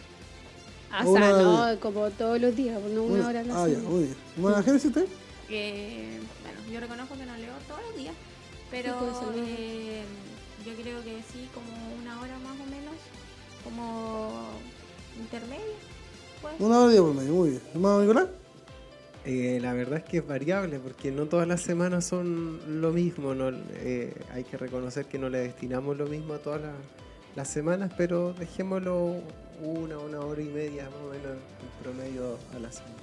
O 1.04 1.10
Una 1.10 1.30
sea, 1.30 1.42
no, 1.74 1.80
como 1.80 2.10
todos 2.10 2.40
los 2.40 2.54
días, 2.56 2.80
no 2.94 3.02
una, 3.02 3.26
hora 3.28 3.40
a 3.40 3.44
la 3.44 3.62
Ah, 3.64 3.68
ya, 3.68 3.74
semana. 3.74 3.88
muy 3.90 4.02
bien. 4.04 4.16
¿Una 4.38 4.62
Génesis 4.62 4.86
usted? 4.88 5.06
que, 5.48 6.18
bueno, 6.42 6.72
yo 6.72 6.80
reconozco 6.80 7.14
que 7.16 7.26
no 7.26 7.36
leo 7.36 7.52
todos 7.68 7.80
los 7.86 7.96
días, 7.98 8.14
pero 8.70 8.96
pues, 8.98 9.36
eh, 9.46 10.02
yo 10.64 10.72
creo 10.82 11.02
que 11.02 11.20
sí, 11.32 11.48
como 11.54 11.66
una 12.00 12.20
hora 12.20 12.38
más 12.38 12.54
o 12.60 12.64
menos, 12.66 12.94
como 13.62 14.48
intermedio. 15.18 15.74
Pues. 16.40 16.54
Una 16.58 16.78
hora 16.78 16.86
de 16.88 16.92
día 16.92 17.02
por 17.02 17.14
medio, 17.14 17.32
muy 17.32 17.50
bien. 17.50 17.62
¿Hermano 17.74 18.00
Nicolás? 18.02 18.28
Eh, 19.26 19.58
la 19.62 19.72
verdad 19.72 19.98
es 19.98 20.04
que 20.04 20.18
es 20.18 20.26
variable 20.26 20.78
porque 20.78 21.10
no 21.10 21.24
todas 21.26 21.48
las 21.48 21.62
semanas 21.62 22.04
son 22.04 22.60
lo 22.82 22.92
mismo. 22.92 23.34
No, 23.34 23.50
Eh, 23.76 24.12
hay 24.32 24.44
que 24.44 24.58
reconocer 24.58 25.06
que 25.06 25.18
no 25.18 25.30
le 25.30 25.38
destinamos 25.38 25.96
lo 25.96 26.06
mismo 26.06 26.34
a 26.34 26.38
todas 26.38 26.60
las, 26.60 26.74
las 27.34 27.48
semanas, 27.48 27.90
pero 27.96 28.34
dejémoslo 28.34 29.16
una, 29.62 29.98
una 29.98 30.20
hora 30.20 30.42
y 30.42 30.48
media 30.48 30.84
más 30.84 31.00
o 31.00 31.10
menos 31.10 31.38
en 31.38 31.82
promedio 31.82 32.38
a 32.54 32.58
la 32.58 32.70
semana. 32.70 32.94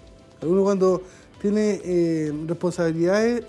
Uno 0.44 0.64
cuando 0.64 1.02
tiene 1.42 1.82
eh, 1.84 2.32
responsabilidades 2.48 3.44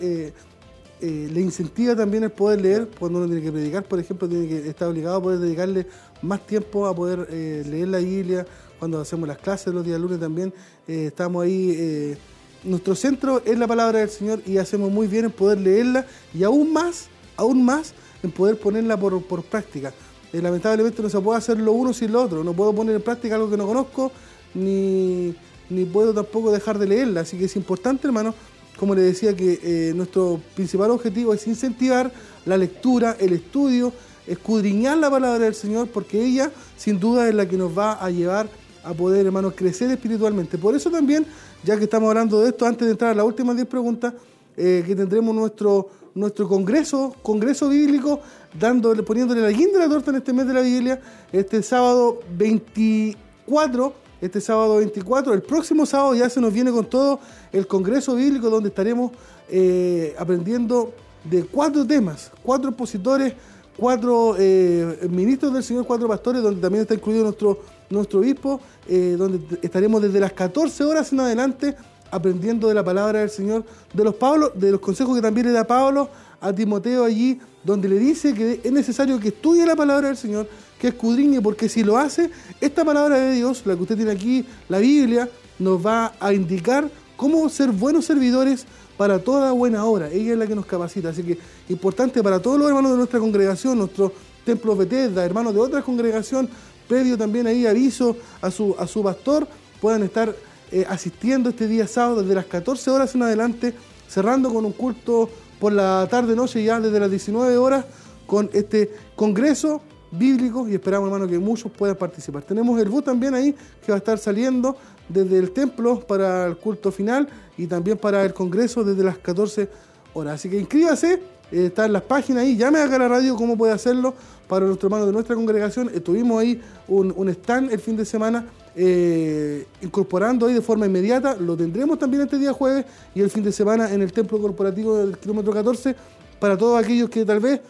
eh, 1.03 1.28
le 1.30 1.40
incentiva 1.40 1.94
también 1.94 2.24
el 2.24 2.30
poder 2.30 2.61
leer. 2.61 2.88
Cuando 2.98 3.18
uno 3.18 3.26
tiene 3.26 3.42
que 3.42 3.53
predicar, 3.53 3.84
por 3.84 3.98
ejemplo, 3.98 4.28
tiene 4.28 4.48
que 4.48 4.68
estar 4.68 4.88
obligado 4.88 5.16
a 5.16 5.22
poder 5.22 5.40
dedicarle 5.40 5.86
más 6.22 6.46
tiempo 6.46 6.86
a 6.86 6.94
poder 6.94 7.26
eh, 7.30 7.64
leer 7.68 7.88
la 7.88 7.98
Biblia. 7.98 8.46
Cuando 8.78 9.00
hacemos 9.00 9.28
las 9.28 9.38
clases 9.38 9.74
los 9.74 9.84
días 9.84 10.00
lunes 10.00 10.18
también 10.18 10.53
eh, 10.88 11.07
estamos 11.07 11.44
ahí. 11.44 11.74
eh, 11.76 12.16
nuestro 12.64 12.94
centro 12.94 13.42
es 13.44 13.59
la 13.59 13.66
palabra 13.66 13.98
del 13.98 14.09
Señor 14.09 14.40
y 14.46 14.59
hacemos 14.59 14.88
muy 14.90 15.09
bien 15.09 15.24
en 15.24 15.32
poder 15.32 15.59
leerla 15.59 16.07
y 16.32 16.44
aún 16.44 16.72
más, 16.72 17.09
aún 17.36 17.64
más 17.64 17.92
en 18.22 18.30
poder 18.30 18.57
ponerla 18.57 18.96
por, 18.96 19.20
por 19.24 19.42
práctica. 19.42 19.92
Lamentablemente 20.32 21.03
no 21.03 21.11
se 21.11 21.20
puede 21.20 21.38
hacer 21.38 21.59
lo 21.59 21.72
uno 21.72 21.92
sin 21.92 22.12
lo 22.12 22.22
otro. 22.22 22.44
No 22.44 22.53
puedo 22.53 22.72
poner 22.72 22.94
en 22.94 23.03
práctica 23.03 23.34
algo 23.34 23.50
que 23.50 23.57
no 23.57 23.66
conozco 23.66 24.12
ni, 24.55 25.34
ni 25.68 25.84
puedo 25.84 26.14
tampoco 26.14 26.53
dejar 26.53 26.78
de 26.78 26.86
leerla. 26.86 27.22
Así 27.22 27.36
que 27.36 27.46
es 27.46 27.57
importante, 27.57 28.07
hermano, 28.07 28.32
como 28.77 28.95
le 28.95 29.03
decía, 29.03 29.37
que 29.37 29.61
eh, 29.62 29.93
nuestro 29.95 30.41
principal 30.55 30.91
objetivo 30.91 31.35
es 31.35 31.47
incentivar 31.47 32.12
la 32.45 32.57
lectura, 32.57 33.16
el 33.18 33.33
estudio, 33.33 33.93
escudriñar 34.27 34.99
la 34.99 35.11
palabra 35.11 35.39
del 35.39 35.55
Señor, 35.55 35.89
porque 35.89 36.25
ella 36.25 36.51
sin 36.77 36.99
duda 36.99 37.29
es 37.29 37.35
la 37.35 37.49
que 37.49 37.57
nos 37.57 37.77
va 37.77 37.93
a 37.93 38.11
llevar 38.11 38.49
a 38.85 38.93
poder, 38.93 39.27
hermanos, 39.27 39.55
crecer 39.57 39.91
espiritualmente. 39.91 40.59
Por 40.59 40.75
eso 40.75 40.91
también, 40.91 41.27
ya 41.64 41.77
que 41.77 41.85
estamos 41.85 42.09
hablando 42.09 42.41
de 42.41 42.49
esto, 42.49 42.66
antes 42.66 42.87
de 42.87 42.93
entrar 42.93 43.12
a 43.12 43.14
las 43.14 43.25
últimas 43.25 43.55
10 43.55 43.68
preguntas, 43.68 44.14
eh, 44.57 44.83
que 44.87 44.95
tendremos 44.95 45.35
nuestro 45.35 45.89
nuestro 46.14 46.49
congreso, 46.49 47.14
congreso 47.23 47.68
bíblico, 47.68 48.20
dándole, 48.59 49.03
poniéndole 49.03 49.41
la 49.41 49.51
guinda 49.51 49.79
de 49.79 49.87
la 49.87 49.89
torta 49.89 50.11
en 50.11 50.16
este 50.18 50.33
mes 50.33 50.47
de 50.47 50.55
la 50.55 50.61
Biblia, 50.61 51.01
este 51.33 51.62
sábado 51.62 52.20
24, 52.37 53.95
este 54.23 54.41
sábado 54.41 54.77
24, 54.77 55.35
el 55.35 55.43
próximo 55.43 55.85
sábado 55.85 56.14
ya 56.14 56.31
se 56.31 56.41
nos 56.41 56.53
viene 56.53 56.70
con 56.70 56.87
todo 56.87 57.18
el 57.53 57.66
congreso 57.66 58.14
bíblico 58.14 58.49
donde 58.49 58.68
estaremos 58.68 59.11
eh, 59.51 60.14
aprendiendo 60.16 60.93
de 61.25 61.45
cuatro 61.45 61.85
temas, 61.85 62.31
cuatro 62.41 62.70
expositores, 62.70 63.35
cuatro 63.77 64.37
eh, 64.39 65.09
ministros 65.11 65.53
del 65.53 65.64
Señor, 65.64 65.85
cuatro 65.87 66.07
pastores, 66.07 66.41
donde 66.41 66.61
también 66.61 66.83
está 66.83 66.95
incluido 66.95 67.25
nuestro, 67.25 67.59
nuestro 67.91 68.20
obispo, 68.20 68.61
eh, 68.89 69.16
donde 69.18 69.59
estaremos 69.61 70.01
desde 70.01 70.20
las 70.20 70.33
14 70.33 70.85
horas 70.85 71.12
en 71.12 71.18
adelante 71.18 71.77
aprendiendo 72.12 72.68
de 72.68 72.75
la 72.75 72.85
palabra 72.85 73.20
del 73.20 73.31
Señor, 73.31 73.64
de 73.93 74.05
los 74.05 74.14
Pablo, 74.14 74.53
de 74.55 74.70
los 74.70 74.81
consejos 74.81 75.16
que 75.16 75.23
también 75.23 75.49
le 75.49 75.53
da 75.53 75.64
Pablo 75.64 76.09
a 76.41 76.53
Timoteo 76.53 77.05
allí, 77.05 77.41
donde 77.64 77.89
le 77.89 77.99
dice 77.99 78.35
que 78.35 78.61
es 78.62 78.73
necesario 78.73 79.18
que 79.18 79.29
estudie 79.29 79.66
la 79.66 79.75
palabra 79.75 80.09
del 80.09 80.16
Señor, 80.16 80.47
que 80.83 80.89
escudriñe, 80.89 81.41
porque 81.41 81.68
si 81.68 81.85
lo 81.85 81.97
hace, 81.97 82.28
esta 82.61 82.85
palabra 82.85 83.16
de 83.16 83.37
Dios, 83.37 83.62
la 83.66 83.76
que 83.76 83.83
usted 83.83 83.95
tiene 83.95 84.11
aquí, 84.11 84.45
la 84.68 84.78
Biblia, 84.78 85.30
nos 85.61 85.87
va 85.87 86.12
a 86.18 86.33
indicar 86.33 86.91
cómo 87.16 87.49
ser 87.49 87.70
buenos 87.70 88.07
servidores 88.07 88.66
para 88.97 89.20
toda 89.20 89.53
buena 89.53 89.85
obra. 89.85 90.11
Ella 90.11 90.33
es 90.33 90.39
la 90.39 90.45
que 90.45 90.57
nos 90.57 90.66
capacita. 90.66 91.11
Así 91.11 91.22
que 91.22 91.39
importante 91.68 92.20
para 92.20 92.43
todos 92.43 92.59
los 92.59 92.66
hermanos 92.66 92.91
de 92.91 92.97
nuestra 92.97 93.20
congregación, 93.20 93.78
nuestros 93.78 94.11
templos 94.45 94.76
Bethesda, 94.76 95.24
hermanos 95.24 95.55
de 95.55 95.61
otra 95.61 95.83
congregación, 95.83 96.49
previo 96.89 97.16
también 97.16 97.47
ahí 97.47 97.64
aviso 97.64 98.16
a 98.41 98.51
su, 98.51 98.74
a 98.76 98.85
su 98.89 99.05
pastor, 99.05 99.47
puedan 99.80 100.03
estar 100.03 100.35
eh, 100.72 100.85
asistiendo 100.89 101.51
este 101.51 101.68
día 101.68 101.87
sábado 101.87 102.22
desde 102.22 102.35
las 102.35 102.47
14 102.47 102.91
horas 102.91 103.14
en 103.14 103.22
adelante, 103.22 103.72
cerrando 104.09 104.53
con 104.53 104.64
un 104.64 104.72
culto 104.72 105.30
por 105.61 105.72
la 105.72 106.09
tarde-noche 106.11 106.64
ya 106.64 106.80
desde 106.80 106.99
las 106.99 107.09
19 107.09 107.57
horas 107.57 107.85
con 108.26 108.51
este 108.53 108.91
congreso 109.14 109.80
bíblico 110.12 110.68
y 110.68 110.74
esperamos 110.74 111.08
hermano 111.08 111.28
que 111.28 111.38
muchos 111.38 111.72
puedan 111.72 111.96
participar. 111.96 112.42
Tenemos 112.42 112.80
el 112.80 112.88
bus 112.88 113.02
también 113.02 113.34
ahí 113.34 113.54
que 113.84 113.90
va 113.90 113.96
a 113.96 113.98
estar 113.98 114.18
saliendo 114.18 114.76
desde 115.08 115.38
el 115.38 115.50
templo 115.50 116.00
para 116.00 116.46
el 116.46 116.56
culto 116.56 116.92
final 116.92 117.28
y 117.56 117.66
también 117.66 117.98
para 117.98 118.24
el 118.24 118.32
congreso 118.32 118.84
desde 118.84 119.02
las 119.02 119.18
14 119.18 119.68
horas. 120.14 120.34
Así 120.34 120.48
que 120.48 120.58
inscríbase, 120.58 121.14
eh, 121.50 121.66
está 121.66 121.86
en 121.86 121.94
las 121.94 122.02
páginas 122.02 122.44
ahí, 122.44 122.56
llame 122.56 122.80
acá 122.80 122.96
a 122.96 123.00
la 123.00 123.08
radio 123.08 123.34
cómo 123.34 123.56
puede 123.56 123.72
hacerlo 123.72 124.14
para 124.46 124.66
nuestro 124.66 124.86
hermano 124.86 125.06
de 125.06 125.12
nuestra 125.12 125.34
congregación. 125.34 125.90
Estuvimos 125.94 126.40
ahí 126.40 126.60
un, 126.88 127.12
un 127.16 127.28
stand 127.30 127.72
el 127.72 127.80
fin 127.80 127.96
de 127.96 128.04
semana 128.04 128.46
eh, 128.74 129.66
incorporando 129.82 130.46
ahí 130.46 130.54
de 130.54 130.62
forma 130.62 130.86
inmediata. 130.86 131.36
Lo 131.36 131.56
tendremos 131.56 131.98
también 131.98 132.22
este 132.22 132.38
día 132.38 132.52
jueves 132.52 132.86
y 133.14 133.20
el 133.20 133.30
fin 133.30 133.42
de 133.42 133.52
semana 133.52 133.92
en 133.92 134.02
el 134.02 134.12
templo 134.12 134.38
corporativo 134.40 134.96
del 134.96 135.18
kilómetro 135.18 135.52
14 135.52 135.94
para 136.38 136.56
todos 136.56 136.82
aquellos 136.82 137.10
que 137.10 137.24
tal 137.24 137.40
vez 137.40 137.60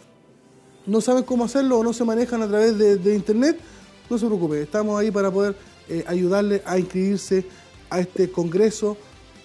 no 0.87 1.01
saben 1.01 1.23
cómo 1.25 1.45
hacerlo 1.45 1.79
o 1.79 1.85
no 1.85 1.93
se 1.93 2.05
manejan 2.05 2.43
a 2.43 2.49
través 2.49 2.77
de, 2.79 3.15
internet. 3.15 3.59
No 4.11 4.19
se 4.19 4.27
preocupe, 4.27 4.63
estamos 4.63 4.99
ahí 4.99 5.11
para 5.11 5.31
poder 5.31 5.57
eh, 5.89 6.05
ayudarle 6.07 6.63
a 6.67 6.79
inscribirse 6.79 7.47
a 7.89 8.01
este 8.01 8.31
congreso 8.31 8.97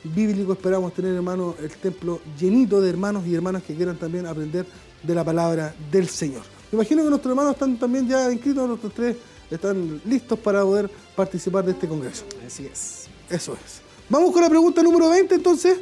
bíblico. 0.03 0.53
Esperamos 0.53 0.93
tener, 0.93 1.15
hermanos, 1.15 1.55
el 1.61 1.71
templo 1.71 2.19
llenito 2.39 2.81
de 2.81 2.89
hermanos 2.89 3.25
y 3.25 3.35
hermanas 3.35 3.63
que 3.63 3.75
quieran 3.75 3.97
también 3.97 4.25
aprender 4.25 4.65
de 5.03 5.15
la 5.15 5.23
palabra 5.23 5.73
del 5.91 6.07
Señor. 6.07 6.43
Me 6.71 6.77
imagino 6.77 7.03
que 7.03 7.09
nuestros 7.09 7.31
hermanos 7.31 7.53
están 7.53 7.77
también 7.77 8.07
ya 8.07 8.31
inscritos, 8.31 8.67
nuestros 8.67 8.93
tres 8.93 9.15
están 9.49 10.01
listos 10.05 10.37
para 10.39 10.61
poder 10.63 10.89
participar 11.15 11.63
de 11.63 11.71
este 11.71 11.87
congreso. 11.87 12.25
Así 12.45 12.65
es. 12.65 13.07
Eso 13.29 13.53
es. 13.53 13.81
Vamos 14.09 14.31
con 14.31 14.41
la 14.41 14.49
pregunta 14.49 14.83
número 14.83 15.09
20 15.09 15.35
entonces. 15.35 15.77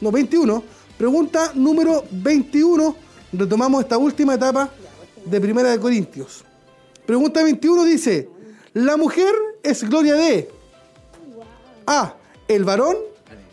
No, 0.00 0.10
21. 0.10 0.62
Pregunta 0.98 1.52
número 1.54 2.04
21. 2.10 2.96
Retomamos 3.32 3.82
esta 3.82 3.98
última 3.98 4.34
etapa 4.34 4.70
de 5.26 5.40
Primera 5.40 5.70
de 5.70 5.78
Corintios. 5.78 6.44
Pregunta 7.04 7.42
21 7.42 7.84
dice, 7.84 8.28
la 8.72 8.96
mujer 8.96 9.32
es 9.62 9.88
gloria 9.88 10.14
de 10.14 10.50
A, 11.86 12.14
el 12.48 12.64
varón, 12.64 12.96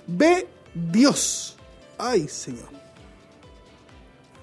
B, 0.08 0.48
Dios. 0.74 1.56
Ay, 1.98 2.28
Señor. 2.28 2.74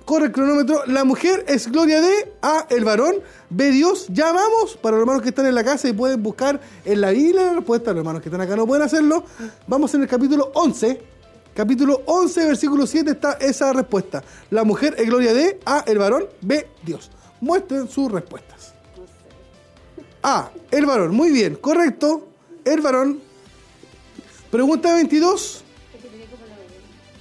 Corre 0.05 0.27
el 0.27 0.33
cronómetro. 0.33 0.83
La 0.87 1.05
mujer 1.05 1.45
es 1.47 1.71
gloria 1.71 2.01
de 2.01 2.33
A, 2.43 2.67
el 2.71 2.85
varón, 2.85 3.17
B, 3.49 3.71
Dios. 3.71 4.07
Ya 4.09 4.33
vamos. 4.33 4.77
Para 4.77 4.97
los 4.97 5.03
hermanos 5.03 5.23
que 5.23 5.29
están 5.29 5.47
en 5.47 5.55
la 5.55 5.63
casa 5.63 5.89
y 5.89 5.93
pueden 5.93 6.23
buscar 6.23 6.61
en 6.85 7.01
la 7.01 7.11
Biblia 7.11 7.47
la 7.47 7.53
respuesta. 7.55 7.93
Los 7.93 8.01
hermanos 8.01 8.23
que 8.23 8.29
están 8.29 8.41
acá 8.41 8.57
no 8.57 8.67
pueden 8.67 8.85
hacerlo. 8.85 9.25
Vamos 9.67 9.95
en 9.95 10.03
el 10.03 10.09
capítulo 10.09 10.51
11. 10.55 11.01
Capítulo 11.55 12.03
11, 12.07 12.47
versículo 12.47 12.87
7 12.87 13.11
está 13.11 13.33
esa 13.35 13.73
respuesta. 13.73 14.23
La 14.51 14.65
mujer 14.65 14.95
es 14.99 15.07
gloria 15.07 15.35
de 15.35 15.61
A, 15.65 15.85
el 15.87 15.99
varón, 15.99 16.27
B, 16.41 16.67
Dios. 16.83 17.11
Muestren 17.41 17.89
sus 17.89 18.11
respuestas. 18.11 18.75
A, 20.23 20.51
el 20.71 20.87
varón. 20.87 21.15
Muy 21.15 21.31
bien, 21.31 21.57
correcto. 21.57 22.29
El 22.65 22.81
varón. 22.81 23.21
Pregunta 24.51 24.95
22. 24.95 25.65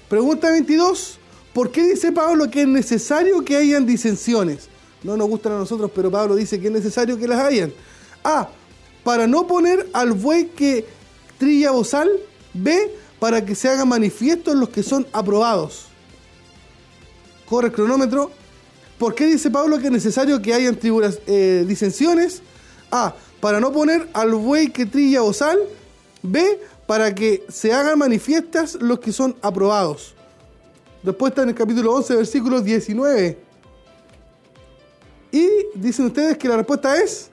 Pregunta 0.09 0.51
22. 0.51 1.19
¿Por 1.53 1.71
qué 1.71 1.83
dice 1.83 2.11
Pablo 2.11 2.49
que 2.49 2.61
es 2.61 2.67
necesario 2.67 3.43
que 3.45 3.55
hayan 3.55 3.85
disensiones? 3.85 4.67
No 5.03 5.15
nos 5.15 5.29
gustan 5.29 5.53
a 5.53 5.57
nosotros, 5.57 5.91
pero 5.93 6.11
Pablo 6.11 6.35
dice 6.35 6.59
que 6.59 6.67
es 6.67 6.73
necesario 6.73 7.17
que 7.17 7.27
las 7.27 7.39
hayan. 7.39 7.73
A. 8.23 8.49
Para 9.03 9.27
no 9.27 9.47
poner 9.47 9.89
al 9.93 10.11
buey 10.11 10.47
que 10.47 10.85
trilla 11.37 11.71
bozal. 11.71 12.09
B. 12.53 12.93
Para 13.19 13.45
que 13.45 13.55
se 13.55 13.69
hagan 13.69 13.87
manifiestos 13.87 14.55
los 14.55 14.69
que 14.69 14.83
son 14.83 15.07
aprobados. 15.13 15.85
Corre 17.45 17.67
el 17.67 17.73
cronómetro. 17.73 18.31
¿Por 18.99 19.15
qué 19.15 19.25
dice 19.25 19.49
Pablo 19.49 19.79
que 19.79 19.85
es 19.85 19.91
necesario 19.91 20.41
que 20.41 20.53
hayan 20.53 20.77
eh, 21.25 21.63
disensiones? 21.65 22.41
A. 22.91 23.15
Para 23.39 23.61
no 23.61 23.71
poner 23.71 24.09
al 24.11 24.35
buey 24.35 24.69
que 24.69 24.85
trilla 24.85 25.21
bozal. 25.21 25.57
B. 26.21 26.59
Para 26.85 27.15
que 27.15 27.45
se 27.47 27.71
hagan 27.71 27.97
manifiestas 27.97 28.75
los 28.75 28.99
que 28.99 29.13
son 29.13 29.37
aprobados. 29.41 30.15
Respuesta 31.01 31.43
en 31.43 31.49
el 31.49 31.55
capítulo 31.55 31.93
11, 31.93 32.15
versículo 32.17 32.59
19. 32.59 33.37
Y 35.31 35.47
dicen 35.75 36.07
ustedes 36.07 36.37
que 36.37 36.49
la 36.49 36.57
respuesta 36.57 37.01
es 37.01 37.29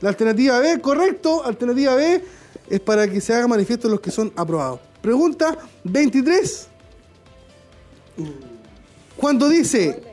la 0.00 0.10
alternativa 0.10 0.60
B, 0.60 0.80
correcto. 0.80 1.44
Alternativa 1.44 1.96
B 1.96 2.22
es 2.70 2.80
para 2.80 3.08
que 3.08 3.20
se 3.20 3.34
hagan 3.34 3.50
manifiestos 3.50 3.90
los 3.90 4.00
que 4.00 4.12
son 4.12 4.32
aprobados. 4.36 4.78
Pregunta 5.00 5.58
23. 5.82 6.68
Cuando 9.16 9.48
dice, 9.48 10.11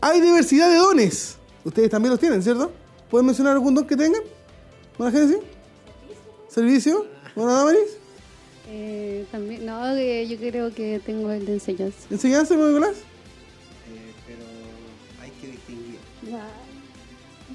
hay 0.00 0.20
diversidad 0.20 0.68
de 0.68 0.76
dones. 0.76 1.36
Ustedes 1.64 1.90
también 1.90 2.10
los 2.10 2.20
tienen, 2.20 2.42
¿cierto? 2.42 2.72
¿Pueden 3.10 3.26
mencionar 3.26 3.54
algún 3.54 3.74
don 3.74 3.86
que 3.86 3.96
tengan? 3.96 4.22
¿Buena 4.96 5.18
gente? 5.18 5.40
¿Servicio? 6.48 7.06
¿Buena 7.34 7.52
Damaris? 7.54 7.98
Eh, 8.68 9.26
también, 9.30 9.66
no, 9.66 9.96
yo 9.96 10.36
creo 10.36 10.72
que 10.72 11.00
tengo 11.04 11.30
el 11.30 11.44
de 11.44 11.54
enseñanza. 11.54 11.98
¿Enseñanza, 12.10 12.54
Nicolás? 12.54 12.96
Eh, 13.92 14.12
pero 14.26 14.44
hay 15.22 15.30
que 15.40 15.46
distinguir. 15.48 15.98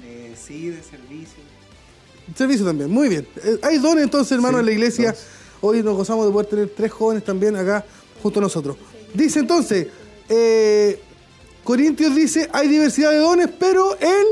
Eh, 0.04 0.34
sí, 0.36 0.68
de 0.68 0.82
servicio. 0.82 1.42
Servicio 2.34 2.66
también, 2.66 2.90
muy 2.90 3.08
bien. 3.08 3.26
Eh, 3.42 3.58
hay 3.62 3.78
dones 3.78 4.04
entonces, 4.04 4.32
hermano, 4.32 4.58
en 4.58 4.66
la 4.66 4.72
iglesia. 4.72 5.14
Hoy 5.60 5.82
nos 5.82 5.96
gozamos 5.96 6.26
de 6.26 6.32
poder 6.32 6.46
tener 6.48 6.68
tres 6.76 6.92
jóvenes 6.92 7.24
también 7.24 7.56
acá 7.56 7.84
junto 8.22 8.40
a 8.40 8.42
nosotros. 8.42 8.76
Dice 9.14 9.38
entonces, 9.38 9.88
eh, 10.28 11.00
Corintios 11.66 12.14
dice, 12.14 12.48
hay 12.52 12.68
diversidad 12.68 13.10
de 13.10 13.16
dones, 13.16 13.48
pero 13.58 13.98
el, 13.98 14.24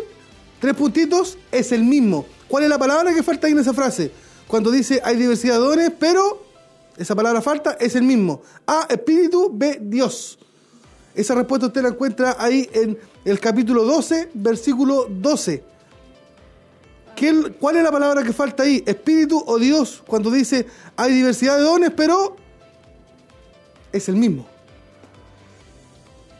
tres 0.60 0.72
puntitos, 0.74 1.36
es 1.50 1.72
el 1.72 1.82
mismo. 1.82 2.26
¿Cuál 2.46 2.62
es 2.62 2.70
la 2.70 2.78
palabra 2.78 3.12
que 3.12 3.24
falta 3.24 3.48
ahí 3.48 3.52
en 3.52 3.58
esa 3.58 3.74
frase? 3.74 4.12
Cuando 4.46 4.70
dice, 4.70 5.00
hay 5.04 5.16
diversidad 5.16 5.54
de 5.54 5.60
dones, 5.60 5.92
pero 5.98 6.44
esa 6.96 7.16
palabra 7.16 7.42
falta 7.42 7.76
es 7.80 7.96
el 7.96 8.04
mismo. 8.04 8.40
A, 8.68 8.86
Espíritu, 8.88 9.50
B, 9.52 9.80
Dios. 9.82 10.38
Esa 11.12 11.34
respuesta 11.34 11.66
usted 11.66 11.82
la 11.82 11.88
encuentra 11.88 12.36
ahí 12.38 12.70
en 12.72 12.96
el 13.24 13.40
capítulo 13.40 13.82
12, 13.82 14.30
versículo 14.34 15.08
12. 15.10 15.64
¿Cuál 17.58 17.76
es 17.78 17.82
la 17.82 17.90
palabra 17.90 18.22
que 18.22 18.32
falta 18.32 18.62
ahí? 18.62 18.84
Espíritu 18.86 19.42
o 19.44 19.58
Dios, 19.58 20.04
cuando 20.06 20.30
dice 20.30 20.66
hay 20.96 21.12
diversidad 21.12 21.56
de 21.56 21.62
dones, 21.62 21.90
pero 21.96 22.36
es 23.92 24.08
el 24.08 24.14
mismo. 24.14 24.53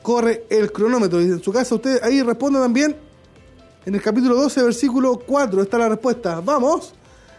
Corre 0.04 0.44
el 0.50 0.70
cronómetro. 0.70 1.18
Y 1.22 1.24
en 1.24 1.42
su 1.42 1.50
casa 1.50 1.74
usted 1.74 1.98
ahí 2.02 2.20
responde 2.20 2.58
también 2.60 2.94
en 3.86 3.94
el 3.94 4.02
capítulo 4.02 4.34
12, 4.34 4.62
versículo 4.62 5.18
4. 5.18 5.62
Está 5.62 5.78
la 5.78 5.88
respuesta. 5.88 6.42
Vamos. 6.42 6.92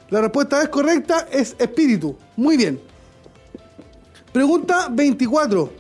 La 0.09 0.20
respuesta 0.20 0.63
es 0.63 0.70
correcta, 0.70 1.28
es 1.32 1.55
espíritu. 1.59 2.18
Muy 2.36 2.57
bien. 2.57 2.82
Pregunta 4.34 4.88
24. 4.91 5.72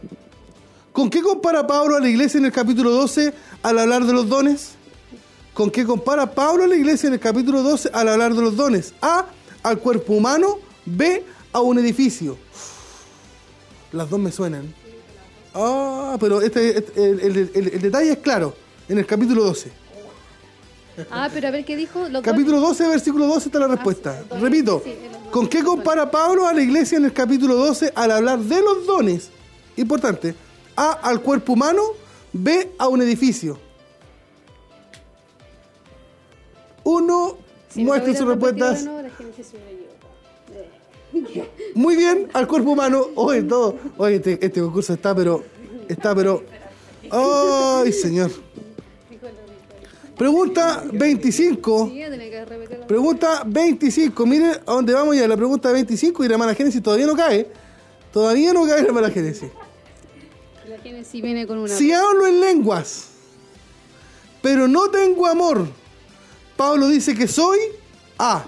¿Con 0.91 1.09
qué 1.09 1.23
compara 1.23 1.65
Pablo 1.65 1.95
a 1.95 1.99
la 1.99 2.07
iglesia 2.07 2.37
en 2.37 2.45
el 2.45 2.51
capítulo 2.51 2.91
12 2.91 3.33
al 3.63 3.79
hablar 3.79 4.05
de 4.05 4.13
los 4.13 4.29
dones? 4.29 4.73
¿Con 5.55 5.71
qué 5.71 5.85
compara 5.85 6.35
Pablo 6.35 6.65
a 6.65 6.67
la 6.67 6.75
iglesia 6.75 7.07
en 7.07 7.13
el 7.13 7.19
capítulo 7.19 7.63
12 7.63 7.89
al 7.93 8.09
hablar 8.09 8.35
de 8.35 8.43
los 8.43 8.55
dones? 8.55 8.93
A, 9.01 9.25
al 9.63 9.79
cuerpo 9.79 10.13
humano, 10.13 10.59
B, 10.85 11.25
a 11.51 11.61
un 11.61 11.79
edificio. 11.79 12.37
Las 13.91 14.07
dos 14.07 14.19
me 14.19 14.31
suenan. 14.31 14.84
Ah, 15.55 16.17
pero 16.19 16.41
este, 16.41 16.77
este- 16.77 17.03
el, 17.03 17.19
el- 17.21 17.51
el- 17.55 17.67
el 17.75 17.81
detalle 17.81 18.11
es 18.11 18.17
claro, 18.19 18.53
en 18.89 18.97
el 18.99 19.05
capítulo 19.05 19.43
12. 19.45 19.71
Ah, 21.11 21.29
pero 21.33 21.47
a 21.47 21.51
ver 21.51 21.65
qué 21.65 21.75
dijo. 21.75 22.07
Los 22.09 22.21
Capítulo 22.21 22.59
12, 22.61 22.87
versículo 22.87 23.25
12 23.27 23.47
está 23.49 23.59
la 23.59 23.67
respuesta. 23.67 24.17
sí, 24.21 24.27
dones. 24.29 24.43
Repito, 24.43 24.81
Sí. 24.85 24.93
¿con 25.31 25.47
qué 25.47 25.61
compara 25.63 26.09
Pablo 26.09 26.47
a 26.47 26.53
la 26.53 26.61
iglesia 26.61 26.97
en 26.97 27.05
el 27.05 27.11
capítulo 27.13 27.55
12 27.55 27.91
al 27.95 28.11
hablar 28.11 28.39
de 28.39 28.61
los 28.61 28.85
dones? 28.85 29.29
Importante. 29.77 30.35
A, 30.75 30.91
al 30.93 31.21
cuerpo 31.21 31.53
humano. 31.53 31.81
B, 32.31 32.71
a 32.77 32.87
un 32.89 33.01
edificio. 33.01 33.57
Uno, 36.83 37.37
Si 37.69 37.83
muestre 37.83 38.13
sus 38.13 38.21
hubieran 38.21 38.39
Muy 41.73 41.95
bien, 41.95 42.27
al 42.33 42.47
cuerpo 42.47 42.71
humano. 42.71 43.07
Oye, 43.15 43.43
todo. 43.43 43.77
Oye, 43.97 44.15
este, 44.15 44.33
este 44.45 44.61
concurso 44.61 44.93
está, 44.93 45.13
pero. 45.15 45.43
Está, 45.87 46.13
pero. 46.15 46.43
¡Ay, 47.11 47.91
señor! 47.93 48.31
Pregunta 50.17 50.83
25. 50.93 51.89
Sí, 51.91 51.99
ya 51.99 52.09
tenía 52.09 52.29
que 52.29 52.45
repetir 52.45 52.79
la- 52.79 52.87
Pregunta 52.87 53.43
25. 53.45 54.25
Miren 54.25 54.51
a 54.65 54.71
dónde 54.71 54.93
vamos 54.93 55.15
ya. 55.15 55.27
La 55.27 55.35
pregunta 55.35 55.71
25 55.71 56.23
y 56.23 56.27
la 56.29 56.35
hermana 56.35 56.55
Génesis 56.55 56.81
todavía 56.81 57.05
no 57.05 57.15
cae. 57.15 57.47
Todavía 58.13 58.53
no 58.53 58.65
cae 58.65 58.81
la 58.81 58.87
hermana 58.87 59.09
Génesis. 59.09 59.49
La 60.69 60.77
Génesis 60.79 61.21
viene 61.21 61.45
con 61.45 61.57
una. 61.57 61.67
Si 61.75 61.91
hablo 61.91 62.27
en 62.27 62.39
lenguas, 62.39 63.09
pero 64.41 64.69
no 64.69 64.89
tengo 64.89 65.27
amor, 65.27 65.67
Pablo 66.55 66.87
dice 66.87 67.13
que 67.13 67.27
soy 67.27 67.59
A. 68.17 68.45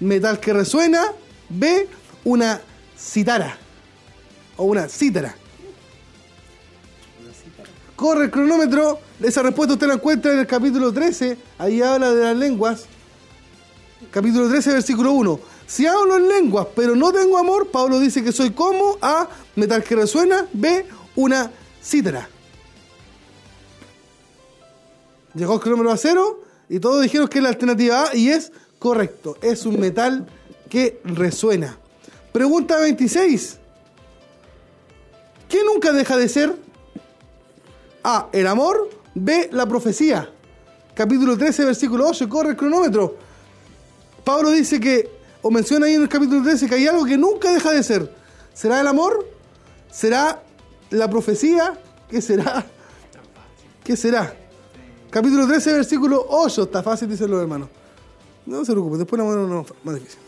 Metal 0.00 0.40
que 0.40 0.52
resuena. 0.52 1.12
B. 1.48 1.88
Una 2.24 2.60
citara. 2.96 3.56
O 4.56 4.64
una 4.64 4.88
cítara. 4.88 5.34
Corre 7.96 8.24
el 8.24 8.30
cronómetro. 8.30 9.00
Esa 9.20 9.42
respuesta 9.42 9.74
usted 9.74 9.86
la 9.86 9.94
encuentra 9.94 10.32
en 10.32 10.40
el 10.40 10.46
capítulo 10.46 10.92
13. 10.92 11.36
Ahí 11.58 11.82
habla 11.82 12.12
de 12.12 12.22
las 12.22 12.36
lenguas. 12.36 12.84
Capítulo 14.10 14.48
13, 14.48 14.72
versículo 14.72 15.12
1. 15.12 15.40
Si 15.66 15.86
hablo 15.86 16.16
en 16.16 16.28
lenguas, 16.28 16.68
pero 16.74 16.94
no 16.94 17.12
tengo 17.12 17.36
amor, 17.36 17.70
Pablo 17.70 17.98
dice 17.98 18.22
que 18.22 18.32
soy 18.32 18.50
como 18.50 18.98
A. 19.02 19.28
Metal 19.56 19.82
que 19.82 19.96
resuena. 19.96 20.46
B. 20.52 20.86
Una 21.16 21.50
cítara. 21.82 22.28
Llegó 25.34 25.54
el 25.54 25.60
cronómetro 25.60 25.92
a 25.92 25.96
cero 25.96 26.42
y 26.68 26.80
todos 26.80 27.02
dijeron 27.02 27.28
que 27.28 27.38
es 27.38 27.42
la 27.42 27.50
alternativa 27.50 28.04
A 28.04 28.16
y 28.16 28.30
es 28.30 28.52
correcto. 28.78 29.36
Es 29.42 29.66
un 29.66 29.78
metal 29.78 30.26
que 30.68 31.00
resuena. 31.04 31.78
Pregunta 32.32 32.78
26. 32.78 33.58
¿Qué 35.48 35.64
nunca 35.64 35.92
deja 35.92 36.16
de 36.16 36.28
ser? 36.28 36.54
A. 38.04 38.28
El 38.32 38.46
amor. 38.46 38.90
B. 39.14 39.48
La 39.52 39.66
profecía. 39.66 40.30
Capítulo 40.94 41.36
13, 41.36 41.64
versículo 41.64 42.06
8. 42.06 42.28
Corre 42.28 42.50
el 42.50 42.56
cronómetro. 42.56 43.16
Pablo 44.24 44.50
dice 44.50 44.78
que, 44.78 45.10
o 45.42 45.50
menciona 45.50 45.86
ahí 45.86 45.94
en 45.94 46.02
el 46.02 46.08
capítulo 46.08 46.42
13, 46.42 46.68
que 46.68 46.74
hay 46.74 46.86
algo 46.86 47.04
que 47.04 47.16
nunca 47.16 47.50
deja 47.50 47.72
de 47.72 47.82
ser. 47.82 48.14
¿Será 48.52 48.80
el 48.80 48.86
amor? 48.86 49.26
¿Será 49.90 50.42
la 50.90 51.08
profecía? 51.08 51.80
¿Qué 52.10 52.20
será? 52.20 52.66
¿Qué 53.84 53.96
será? 53.96 54.34
Capítulo 55.10 55.46
13, 55.46 55.72
versículo 55.72 56.26
8. 56.28 56.64
Está 56.64 56.82
fácil, 56.82 57.08
dicen 57.08 57.30
los 57.30 57.40
hermanos. 57.40 57.68
No 58.44 58.64
se 58.64 58.72
preocupen, 58.72 58.98
después 58.98 59.18
la 59.18 59.24
mano 59.24 59.46
no, 59.46 59.66
más 59.84 59.94
difícil. 59.94 60.27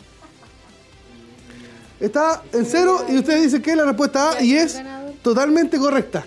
Está 2.00 2.42
en 2.52 2.64
cero 2.64 3.04
y 3.08 3.18
ustedes 3.18 3.42
dicen 3.42 3.60
que 3.60 3.72
es 3.72 3.76
la 3.76 3.84
respuesta 3.84 4.30
A 4.30 4.42
y 4.42 4.54
es 4.54 4.80
totalmente 5.22 5.78
correcta. 5.78 6.24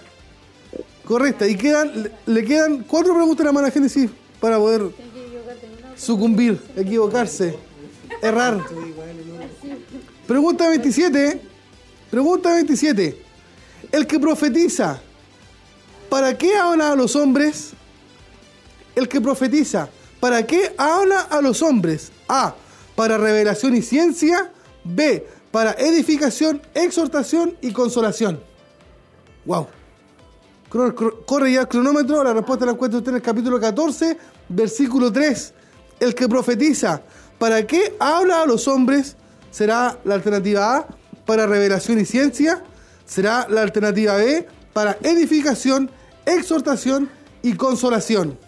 Correcta. 1.03 1.47
Y 1.47 1.55
quedan, 1.55 2.11
le, 2.27 2.45
quedan 2.45 2.83
cuatro 2.83 3.15
preguntas 3.15 3.41
a 3.41 3.43
la 3.45 3.49
hermana 3.49 3.71
Génesis 3.71 4.09
para 4.39 4.57
poder 4.57 4.91
sucumbir, 5.95 6.61
equivocarse, 6.75 7.57
errar. 8.21 8.63
Pregunta 10.27 10.69
27. 10.69 11.41
Pregunta 12.11 12.53
27. 12.53 13.23
El 13.91 14.05
que 14.05 14.19
profetiza, 14.19 15.01
¿para 16.07 16.37
qué 16.37 16.55
habla 16.55 16.91
a 16.91 16.95
los 16.95 17.15
hombres? 17.15 17.71
El 18.95 19.09
que 19.09 19.19
profetiza, 19.19 19.89
¿para 20.19 20.45
qué 20.45 20.73
habla 20.77 21.21
a 21.21 21.41
los 21.41 21.63
hombres? 21.63 22.11
A. 22.27 22.55
Para 22.95 23.17
revelación 23.17 23.75
y 23.75 23.81
ciencia. 23.81 24.51
B. 24.83 25.25
Para 25.53 25.73
edificación, 25.73 26.63
exhortación 26.73 27.55
y 27.61 27.71
consolación. 27.71 28.39
Wow. 29.45 29.67
Cor- 30.67 30.95
cor- 30.95 31.23
Corre 31.27 31.51
ya 31.53 31.61
el 31.61 31.67
cronómetro, 31.67 32.23
la 32.23 32.33
respuesta 32.33 32.65
la 32.65 32.71
encuentra 32.71 32.97
usted 32.97 33.11
en 33.11 33.17
el 33.17 33.21
capítulo 33.21 33.59
14, 33.59 34.17
versículo 34.49 35.11
3. 35.13 35.53
El 35.99 36.15
que 36.15 36.27
profetiza, 36.27 37.03
¿para 37.37 37.67
qué 37.67 37.95
habla 37.99 38.41
a 38.41 38.45
los 38.47 38.67
hombres? 38.67 39.15
Será 39.51 39.99
la 40.05 40.15
alternativa 40.15 40.75
A, 40.75 40.87
para 41.27 41.45
revelación 41.45 41.99
y 41.99 42.05
ciencia. 42.05 42.63
Será 43.05 43.45
la 43.47 43.61
alternativa 43.61 44.15
B, 44.15 44.47
para 44.73 44.97
edificación, 45.03 45.91
exhortación 46.25 47.11
y 47.43 47.53
consolación. 47.53 48.39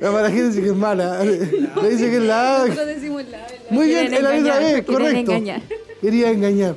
La 0.00 0.12
para 0.12 0.30
gente 0.30 0.48
dice 0.48 0.60
que 0.62 0.68
es 0.68 0.74
mala. 0.74 1.24
Le 1.24 1.90
dice 1.90 2.10
que 2.10 2.16
es 2.16 2.22
la 2.22 2.56
A. 2.56 2.66
Nosotros 2.66 2.86
decimos 2.86 3.24
la 3.28 3.38
verdad. 3.38 3.70
Muy 3.70 3.86
bien, 3.86 4.14
es 4.14 4.22
la 4.22 4.32
letra 4.32 4.58
B, 4.58 4.84
correcto. 4.84 5.32
engañar. 5.32 5.62
Quería 6.00 6.30
engañar. 6.30 6.76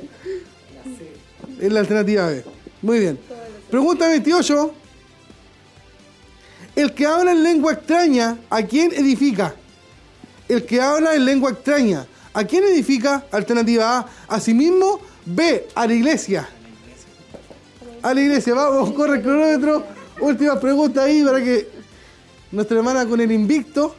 Es 1.59 1.71
la 1.71 1.79
alternativa 1.79 2.27
B. 2.27 2.43
Muy 2.81 2.99
bien. 2.99 3.19
Pregunta 3.69 4.07
28. 4.07 4.73
El 6.75 6.93
que 6.93 7.05
habla 7.05 7.31
en 7.31 7.41
lengua 7.41 7.73
extraña, 7.73 8.37
¿a 8.49 8.61
quién 8.63 8.91
edifica? 8.93 9.55
El 10.47 10.65
que 10.65 10.81
habla 10.81 11.15
en 11.15 11.25
lengua 11.25 11.51
extraña, 11.51 12.05
¿a 12.33 12.43
quién 12.43 12.63
edifica? 12.65 13.25
Alternativa 13.31 13.97
A, 13.97 14.07
a 14.27 14.39
sí 14.39 14.53
mismo. 14.53 14.99
B, 15.25 15.67
a 15.73 15.87
la 15.87 15.93
iglesia. 15.93 16.47
A 18.03 18.13
la 18.13 18.21
iglesia, 18.21 18.53
vamos, 18.53 18.91
corre 18.91 19.17
el 19.17 19.23
cronómetro. 19.23 19.94
Última 20.19 20.59
pregunta 20.59 21.03
ahí 21.03 21.23
para 21.23 21.43
que 21.43 21.67
nuestra 22.51 22.77
hermana 22.77 23.05
con 23.05 23.19
el 23.19 23.31
invicto. 23.31 23.95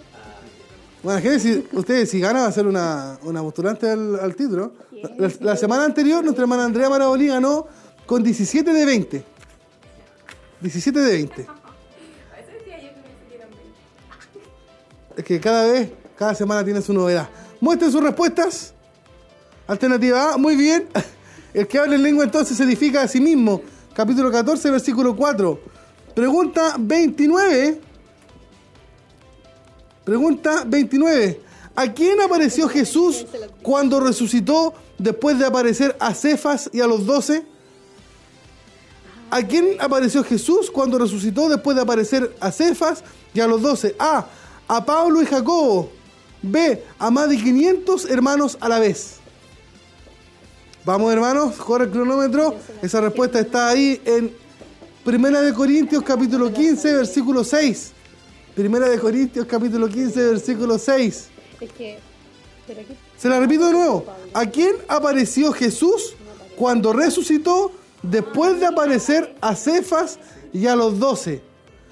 Bueno, 1.02 1.20
Génesis, 1.20 1.60
ustedes 1.72 2.10
si 2.10 2.20
ganan 2.20 2.42
va 2.42 2.46
a 2.48 2.52
ser 2.52 2.66
una, 2.66 3.18
una 3.22 3.42
postulante 3.42 3.88
al, 3.88 4.34
título. 4.34 4.72
La, 5.40 5.56
semana 5.56 5.84
anterior 5.84 6.24
nuestra 6.24 6.42
hermana 6.42 6.64
Andrea 6.64 6.88
Marabolí 6.88 7.28
ganó 7.28 7.68
con 8.06 8.22
17 8.22 8.72
de 8.72 8.84
20. 8.84 9.24
17 10.60 10.98
de 10.98 11.12
20. 11.12 11.46
Es 15.16 15.24
que 15.24 15.40
cada 15.40 15.70
vez, 15.70 15.90
cada 16.18 16.34
semana 16.34 16.64
tiene 16.64 16.82
su 16.82 16.92
novedad. 16.92 17.28
Muestren 17.60 17.92
sus 17.92 18.02
respuestas. 18.02 18.74
Alternativa 19.66 20.34
A, 20.34 20.36
muy 20.38 20.56
bien. 20.56 20.88
El 21.54 21.66
que 21.66 21.78
habla 21.78 21.94
en 21.94 22.02
lengua 22.02 22.24
entonces 22.24 22.56
se 22.56 22.64
edifica 22.64 23.02
a 23.02 23.08
sí 23.08 23.20
mismo. 23.20 23.62
Capítulo 23.94 24.30
14, 24.30 24.70
versículo 24.70 25.14
4. 25.16 25.75
Pregunta 26.16 26.76
29. 26.78 27.78
Pregunta 30.02 30.64
29. 30.66 31.42
¿A 31.74 31.92
quién 31.92 32.18
apareció 32.22 32.70
Jesús 32.70 33.26
cuando 33.62 34.00
resucitó 34.00 34.72
después 34.96 35.38
de 35.38 35.44
aparecer 35.44 35.94
a 36.00 36.14
Cefas 36.14 36.70
y 36.72 36.80
a 36.80 36.86
los 36.86 37.04
doce? 37.04 37.44
¿A 39.30 39.42
quién 39.42 39.76
apareció 39.78 40.24
Jesús 40.24 40.70
cuando 40.70 40.98
resucitó 40.98 41.50
después 41.50 41.76
de 41.76 41.82
aparecer 41.82 42.34
a 42.40 42.50
Cefas 42.50 43.04
y 43.34 43.40
a 43.40 43.46
los 43.46 43.60
doce? 43.60 43.94
A. 43.98 44.26
A 44.68 44.86
Pablo 44.86 45.20
y 45.20 45.26
Jacobo. 45.26 45.90
B. 46.40 46.82
A 46.98 47.10
más 47.10 47.28
de 47.28 47.36
500 47.36 48.06
hermanos 48.06 48.56
a 48.62 48.70
la 48.70 48.78
vez. 48.78 49.16
Vamos 50.82 51.12
hermanos, 51.12 51.56
corre 51.56 51.84
el 51.84 51.90
cronómetro. 51.90 52.54
Esa 52.80 53.02
respuesta 53.02 53.38
está 53.38 53.68
ahí 53.68 54.00
en 54.06 54.45
Primera 55.06 55.40
de 55.40 55.54
Corintios 55.54 56.02
capítulo 56.02 56.52
15, 56.52 56.94
versículo 56.96 57.44
6. 57.44 57.92
Primera 58.56 58.88
de 58.88 58.98
Corintios 58.98 59.46
capítulo 59.46 59.88
15, 59.88 60.30
versículo 60.30 60.80
6. 60.80 61.28
Es 61.60 61.72
que. 61.74 61.98
Pero 62.66 62.80
aquí. 62.80 62.96
Se 63.16 63.28
la 63.28 63.38
repito 63.38 63.66
de 63.66 63.72
nuevo. 63.72 64.04
¿A 64.34 64.46
quién 64.46 64.74
apareció 64.88 65.52
Jesús 65.52 66.16
cuando 66.56 66.92
resucitó 66.92 67.70
después 68.02 68.58
de 68.58 68.66
aparecer 68.66 69.36
a 69.40 69.54
Cefas 69.54 70.18
y 70.52 70.66
a 70.66 70.74
los 70.74 70.98
doce? 70.98 71.40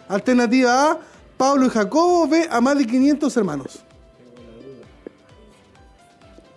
Alternativa 0.09 0.91
A, 0.91 0.99
Pablo 1.37 1.67
y 1.67 1.71
Jacobo. 1.71 2.27
B, 2.27 2.49
a 2.51 2.61
más 2.61 2.77
de 2.77 2.85
500 2.85 3.37
hermanos. 3.37 3.79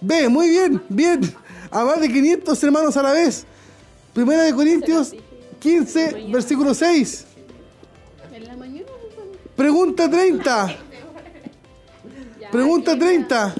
B, 0.01 0.27
muy 0.27 0.49
bien, 0.49 0.81
bien. 0.89 1.21
A 1.69 1.85
más 1.85 2.01
de 2.01 2.11
500 2.11 2.63
hermanos 2.63 2.97
a 2.97 3.03
la 3.03 3.11
vez. 3.11 3.45
Primera 4.11 4.41
de 4.41 4.55
Corintios 4.55 5.13
15, 5.59 6.27
versículo 6.31 6.73
6. 6.73 7.25
En 8.33 8.47
la 8.47 8.55
mañana. 8.55 8.87
Pregunta 9.55 10.09
30. 10.09 10.77
Pregunta 12.51 12.97
30. 12.97 13.55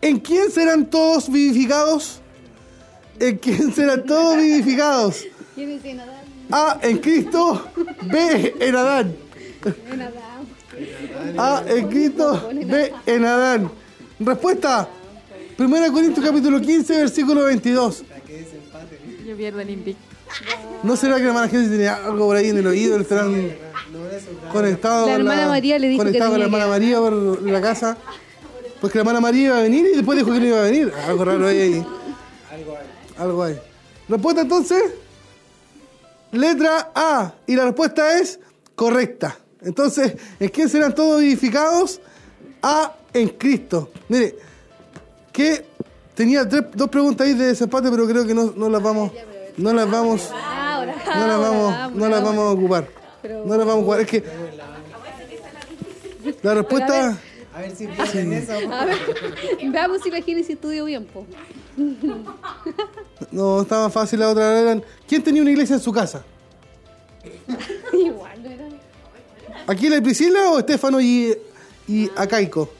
¿En 0.00 0.18
quién 0.20 0.50
serán 0.50 0.86
todos 0.86 1.30
vivificados? 1.30 2.20
¿En 3.18 3.38
quién 3.38 3.72
serán 3.72 4.04
todos 4.04 4.36
vivificados? 4.36 5.24
A. 6.50 6.78
En 6.82 6.98
Cristo. 6.98 7.66
B. 8.02 8.54
En 8.60 8.76
Adán. 8.76 9.16
A. 11.38 11.64
En 11.66 11.88
Cristo. 11.88 12.50
B. 12.52 12.92
En 13.06 13.24
Adán. 13.24 13.70
Respuesta. 14.18 14.88
Primera 15.56 15.90
Corintios 15.90 16.24
capítulo 16.24 16.60
15, 16.60 16.98
versículo 16.98 17.44
22. 17.44 18.04
Yo 19.26 19.36
pierdo 19.36 19.60
el 19.60 19.70
invicto. 19.70 20.05
¿No 20.82 20.96
será 20.96 21.16
que 21.16 21.22
la 21.22 21.28
hermana 21.28 21.48
Génesis 21.48 21.70
tenía 21.72 21.94
algo 21.96 22.26
por 22.26 22.36
ahí 22.36 22.48
en 22.50 22.58
el 22.58 22.66
oído? 22.66 22.98
Estarán 23.00 23.54
conectados 24.52 25.08
La 25.08 25.14
hermana 25.16 25.48
María 25.48 25.78
le 25.78 25.88
dijo 25.88 26.02
que 26.02 26.06
conectados 26.08 26.32
con 26.32 26.38
la 26.40 26.44
hermana 26.46 26.64
que- 26.64 26.70
María 26.70 26.98
por 26.98 27.42
la 27.42 27.60
casa. 27.60 27.96
Porque 28.80 28.98
la 28.98 29.02
hermana 29.02 29.20
María 29.20 29.46
iba 29.46 29.58
a 29.58 29.62
venir 29.62 29.86
y 29.92 29.96
después 29.96 30.18
dijo 30.18 30.32
que 30.32 30.38
no 30.40 30.46
iba 30.46 30.58
a 30.58 30.62
venir. 30.62 30.92
Algo 31.06 31.24
raro 31.24 31.46
ahí. 31.48 31.60
ahí. 31.60 31.86
Algo 33.18 33.42
hay. 33.42 33.58
Respuesta 34.08 34.42
entonces. 34.42 34.82
Letra 36.32 36.90
A. 36.94 37.34
Y 37.46 37.56
la 37.56 37.64
respuesta 37.64 38.18
es 38.18 38.38
correcta. 38.74 39.38
Entonces, 39.62 40.14
¿en 40.38 40.48
quién 40.50 40.68
serán 40.68 40.94
todos 40.94 41.20
vivificados? 41.20 42.00
A. 42.62 42.94
En 43.14 43.28
Cristo. 43.30 43.90
Mire, 44.08 44.36
que 45.32 45.64
tenía 46.14 46.46
tres- 46.46 46.64
dos 46.74 46.88
preguntas 46.90 47.26
ahí 47.26 47.32
de 47.34 47.46
desempate, 47.46 47.90
pero 47.90 48.06
creo 48.06 48.26
que 48.26 48.34
no, 48.34 48.52
no 48.54 48.68
las 48.68 48.82
vamos. 48.82 49.12
No 49.56 49.72
las 49.72 49.90
vamos. 49.90 50.30
Ahora, 50.32 50.94
No 51.16 51.26
las 51.26 51.38
vamos, 51.38 51.92
no 51.94 52.08
las 52.08 52.22
vamos 52.22 52.44
a 52.44 52.50
ocupar. 52.50 52.88
No 53.22 53.56
las 53.56 53.66
vamos 53.66 53.74
a 53.74 53.78
ocupar. 53.78 54.00
Es 54.00 54.06
que. 54.06 54.24
La 56.42 56.54
respuesta. 56.54 57.18
A 57.54 57.60
ver 57.60 57.74
si 57.74 57.84
empiezan 57.84 58.32
eso. 58.34 58.52
A 58.52 58.84
ver, 58.84 58.98
veamos 59.70 60.02
si 60.02 60.10
la 60.10 60.20
Génesis 60.20 60.56
estudió 60.56 60.84
bien, 60.84 61.06
po. 61.06 61.24
No, 63.30 63.62
estaba 63.62 63.88
fácil 63.88 64.20
la 64.20 64.28
otra. 64.28 64.60
Eran, 64.60 64.84
¿Quién 65.08 65.22
tenía 65.22 65.40
una 65.40 65.50
iglesia 65.50 65.74
en 65.76 65.80
su 65.80 65.90
casa? 65.92 66.22
Igual, 67.92 68.42
¿no 68.42 68.50
era? 68.50 68.68
¿Aquí 69.66 69.88
la 69.88 70.00
Priscila 70.02 70.50
o 70.50 70.58
Estefano 70.58 71.00
y, 71.00 71.34
y 71.88 72.10
Acaico? 72.14 72.70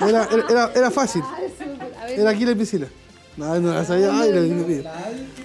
Era, 0.00 0.24
era, 0.32 0.46
era, 0.48 0.72
era 0.74 0.90
fácil. 0.90 1.22
A 2.00 2.06
ver, 2.06 2.20
Era 2.20 2.30
aquí 2.30 2.44
la 2.46 2.54
Priscila. 2.54 2.86
No, 3.36 3.58
no 3.60 3.72
la 3.72 3.84
sabía. 3.84 4.10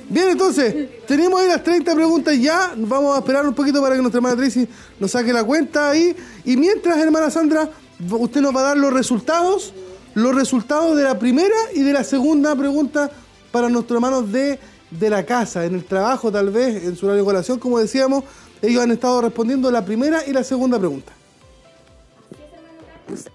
Bien, 0.10 0.30
entonces, 0.30 1.06
tenemos 1.06 1.40
ahí 1.40 1.48
las 1.48 1.64
30 1.64 1.96
preguntas 1.96 2.38
ya. 2.38 2.74
Vamos 2.76 3.16
a 3.16 3.20
esperar 3.20 3.48
un 3.48 3.54
poquito 3.54 3.82
para 3.82 3.96
que 3.96 4.02
nuestra 4.02 4.20
hermana 4.20 4.36
Tracy 4.36 4.68
nos 5.00 5.12
saque 5.12 5.32
la 5.32 5.44
cuenta 5.44 5.90
ahí. 5.90 6.16
Y 6.44 6.58
mientras, 6.58 6.98
hermana 6.98 7.30
Sandra, 7.30 7.70
usted 8.10 8.42
nos 8.42 8.56
va 8.56 8.60
a 8.62 8.64
dar 8.64 8.78
los 8.78 8.94
resultados, 8.94 9.74
los 10.14 10.36
resultados 10.36 10.98
de 10.98 11.04
la 11.04 11.18
primera 11.18 11.56
y 11.74 11.82
de 11.82 11.94
la 11.94 12.04
segunda 12.04 12.56
pregunta 12.56 13.10
para 13.52 13.70
nuestros 13.70 13.98
hermanos 13.98 14.32
de, 14.32 14.60
de 14.92 15.10
la 15.10 15.26
casa, 15.26 15.66
en 15.66 15.76
el 15.76 15.86
trabajo 15.86 16.32
tal 16.32 16.50
vez, 16.50 16.84
en 16.84 16.96
su 16.96 17.06
horario 17.06 17.24
colación, 17.24 17.60
como 17.60 17.80
decíamos, 17.80 18.24
ellos 18.62 18.84
han 18.84 18.92
estado 18.92 19.22
respondiendo 19.22 19.72
la 19.72 19.86
primera 19.86 20.22
y 20.28 20.34
la 20.34 20.44
segunda 20.44 20.78
pregunta. 20.78 21.14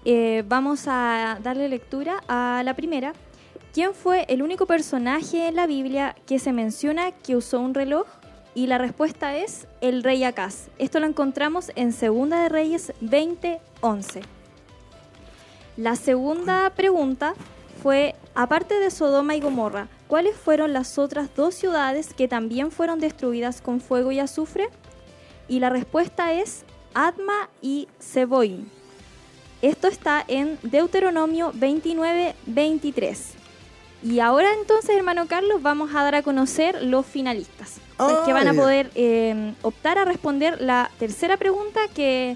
Eh, 0.05 0.43
vamos 0.47 0.83
a 0.87 1.39
darle 1.41 1.67
lectura 1.67 2.23
a 2.27 2.61
la 2.63 2.75
primera. 2.75 3.13
¿Quién 3.73 3.95
fue 3.95 4.27
el 4.29 4.43
único 4.43 4.67
personaje 4.67 5.47
en 5.47 5.55
la 5.55 5.65
Biblia 5.65 6.15
que 6.27 6.37
se 6.37 6.53
menciona 6.53 7.11
que 7.11 7.35
usó 7.35 7.59
un 7.59 7.73
reloj? 7.73 8.05
Y 8.53 8.67
la 8.67 8.77
respuesta 8.77 9.35
es 9.35 9.65
el 9.81 10.03
rey 10.03 10.23
Acaz. 10.23 10.67
Esto 10.77 10.99
lo 10.99 11.07
encontramos 11.07 11.71
en 11.75 11.91
Segunda 11.91 12.43
de 12.43 12.49
Reyes 12.49 12.93
20:11. 13.01 14.21
La 15.75 15.95
segunda 15.95 16.69
pregunta 16.75 17.33
fue, 17.81 18.13
aparte 18.35 18.79
de 18.79 18.91
Sodoma 18.91 19.35
y 19.35 19.39
Gomorra, 19.39 19.87
¿cuáles 20.07 20.35
fueron 20.35 20.71
las 20.71 20.99
otras 20.99 21.33
dos 21.35 21.55
ciudades 21.55 22.13
que 22.13 22.27
también 22.27 22.69
fueron 22.69 22.99
destruidas 22.99 23.59
con 23.59 23.81
fuego 23.81 24.11
y 24.11 24.19
azufre? 24.19 24.69
Y 25.47 25.61
la 25.61 25.71
respuesta 25.71 26.31
es 26.33 26.63
Adma 26.93 27.49
y 27.59 27.87
Seboim. 27.97 28.67
Esto 29.63 29.87
está 29.87 30.23
en 30.27 30.59
Deuteronomio 30.61 31.49
29, 31.55 32.35
23. 32.45 33.42
Y 34.03 34.19
ahora 34.19 34.49
entonces, 34.59 34.91
hermano 34.95 35.27
Carlos, 35.27 35.61
vamos 35.61 35.95
a 35.95 36.03
dar 36.03 36.15
a 36.15 36.23
conocer 36.23 36.83
los 36.83 37.05
finalistas, 37.05 37.75
pues, 37.97 38.13
que 38.25 38.33
van 38.33 38.47
a 38.47 38.51
Ah, 38.51 38.53
poder 38.53 38.91
eh, 38.95 39.53
optar 39.61 39.97
a 39.97 40.05
responder 40.05 40.61
la 40.61 40.91
tercera 40.99 41.37
pregunta 41.37 41.79
que 41.93 42.35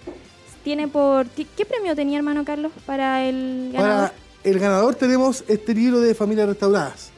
tiene 0.63 0.87
por... 0.87 1.27
¿Qué, 1.27 1.45
qué 1.57 1.65
premio 1.65 1.95
tenía, 1.95 2.17
hermano 2.17 2.45
Carlos, 2.45 2.71
para 2.85 3.25
el 3.25 3.71
ganador? 3.73 4.09
Para 4.09 4.13
el 4.43 4.59
ganador 4.59 4.95
tenemos 4.95 5.43
este 5.47 5.73
libro 5.73 5.99
de 5.99 6.15
Familias 6.15 6.47
Restauradas. 6.47 7.09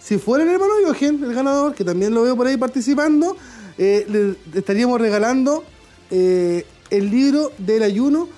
Si 0.00 0.18
fuera 0.18 0.44
el 0.44 0.50
hermano 0.50 0.72
Jochen, 0.84 1.22
el 1.22 1.32
ganador, 1.32 1.74
que 1.74 1.84
también 1.84 2.12
lo 2.12 2.22
veo 2.22 2.36
por 2.36 2.46
ahí 2.46 2.56
participando, 2.56 3.36
eh, 3.78 4.06
le 4.08 4.58
estaríamos 4.58 5.00
regalando 5.00 5.64
eh, 6.10 6.66
el 6.90 7.10
libro 7.10 7.52
del 7.58 7.82
ayuno. 7.82 8.28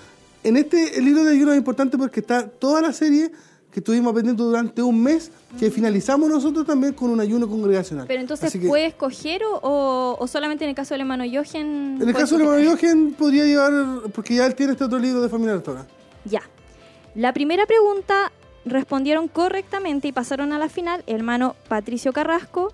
En 0.44 0.56
este 0.56 0.98
el 0.98 1.04
libro 1.04 1.24
del 1.24 1.34
ayuno 1.34 1.52
es 1.52 1.58
importante 1.58 1.98
porque 1.98 2.20
está 2.20 2.46
toda 2.46 2.80
la 2.80 2.92
serie 2.92 3.32
que 3.72 3.80
estuvimos 3.80 4.10
aprendiendo 4.10 4.44
durante 4.44 4.80
un 4.80 5.02
mes, 5.02 5.30
que 5.56 5.70
finalizamos 5.70 6.28
nosotros 6.28 6.66
también 6.66 6.92
con 6.92 7.10
un 7.10 7.20
ayuno 7.20 7.48
congregacional. 7.48 8.06
Pero 8.06 8.20
entonces, 8.20 8.52
que, 8.52 8.60
¿puede 8.66 8.86
escoger 8.86 9.42
o, 9.44 10.16
o- 10.18 10.26
solamente 10.26 10.64
en 10.64 10.70
el 10.70 10.76
caso 10.76 10.94
del 10.94 11.02
hermano 11.02 11.24
Jochen? 11.30 11.98
En 12.00 12.08
el 12.08 12.14
caso 12.14 12.36
del 12.38 12.46
hermano 12.46 12.70
Jochen 12.70 13.14
podría 13.14 13.44
llevar, 13.44 13.72
porque 14.14 14.34
ya 14.34 14.46
él 14.46 14.54
tiene 14.54 14.72
este 14.72 14.84
otro 14.84 14.98
libro 14.98 15.20
de 15.20 15.28
Familia 15.28 15.54
Restaurada. 15.54 15.86
Ya. 16.24 16.42
La 17.14 17.32
primera 17.32 17.66
pregunta 17.66 18.30
respondieron 18.64 19.28
correctamente 19.28 20.08
y 20.08 20.12
pasaron 20.12 20.52
a 20.52 20.58
la 20.58 20.68
final 20.68 21.02
el 21.06 21.16
hermano 21.16 21.56
Patricio 21.68 22.12
Carrasco, 22.12 22.72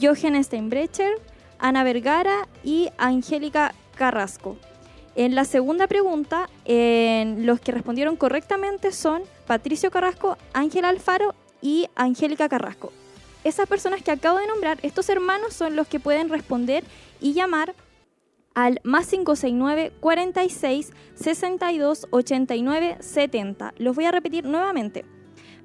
Jochen 0.00 0.42
Steinbrecher, 0.42 1.12
Ana 1.58 1.82
Vergara 1.84 2.46
y 2.62 2.88
Angélica 2.98 3.74
Carrasco. 3.96 4.56
En 5.16 5.34
la 5.34 5.44
segunda 5.44 5.88
pregunta, 5.88 6.48
los 6.66 7.60
que 7.60 7.72
respondieron 7.72 8.16
correctamente 8.16 8.92
son 8.92 9.22
Patricio 9.46 9.90
Carrasco, 9.90 10.38
Ángela 10.52 10.88
Alfaro 10.88 11.34
y 11.62 11.88
Angélica 11.94 12.48
Carrasco. 12.48 12.92
Esas 13.44 13.68
personas 13.68 14.02
que 14.02 14.10
acabo 14.10 14.38
de 14.38 14.46
nombrar, 14.46 14.78
estos 14.82 15.08
hermanos 15.08 15.54
son 15.54 15.76
los 15.76 15.88
que 15.88 16.00
pueden 16.00 16.28
responder 16.28 16.84
y 17.20 17.32
llamar 17.32 17.74
al 18.54 18.80
más 18.84 19.06
569 19.06 19.92
46 20.00 20.92
62 21.14 22.06
89 22.10 22.96
70. 23.00 23.74
Los 23.78 23.96
voy 23.96 24.04
a 24.04 24.10
repetir 24.10 24.44
nuevamente. 24.44 25.04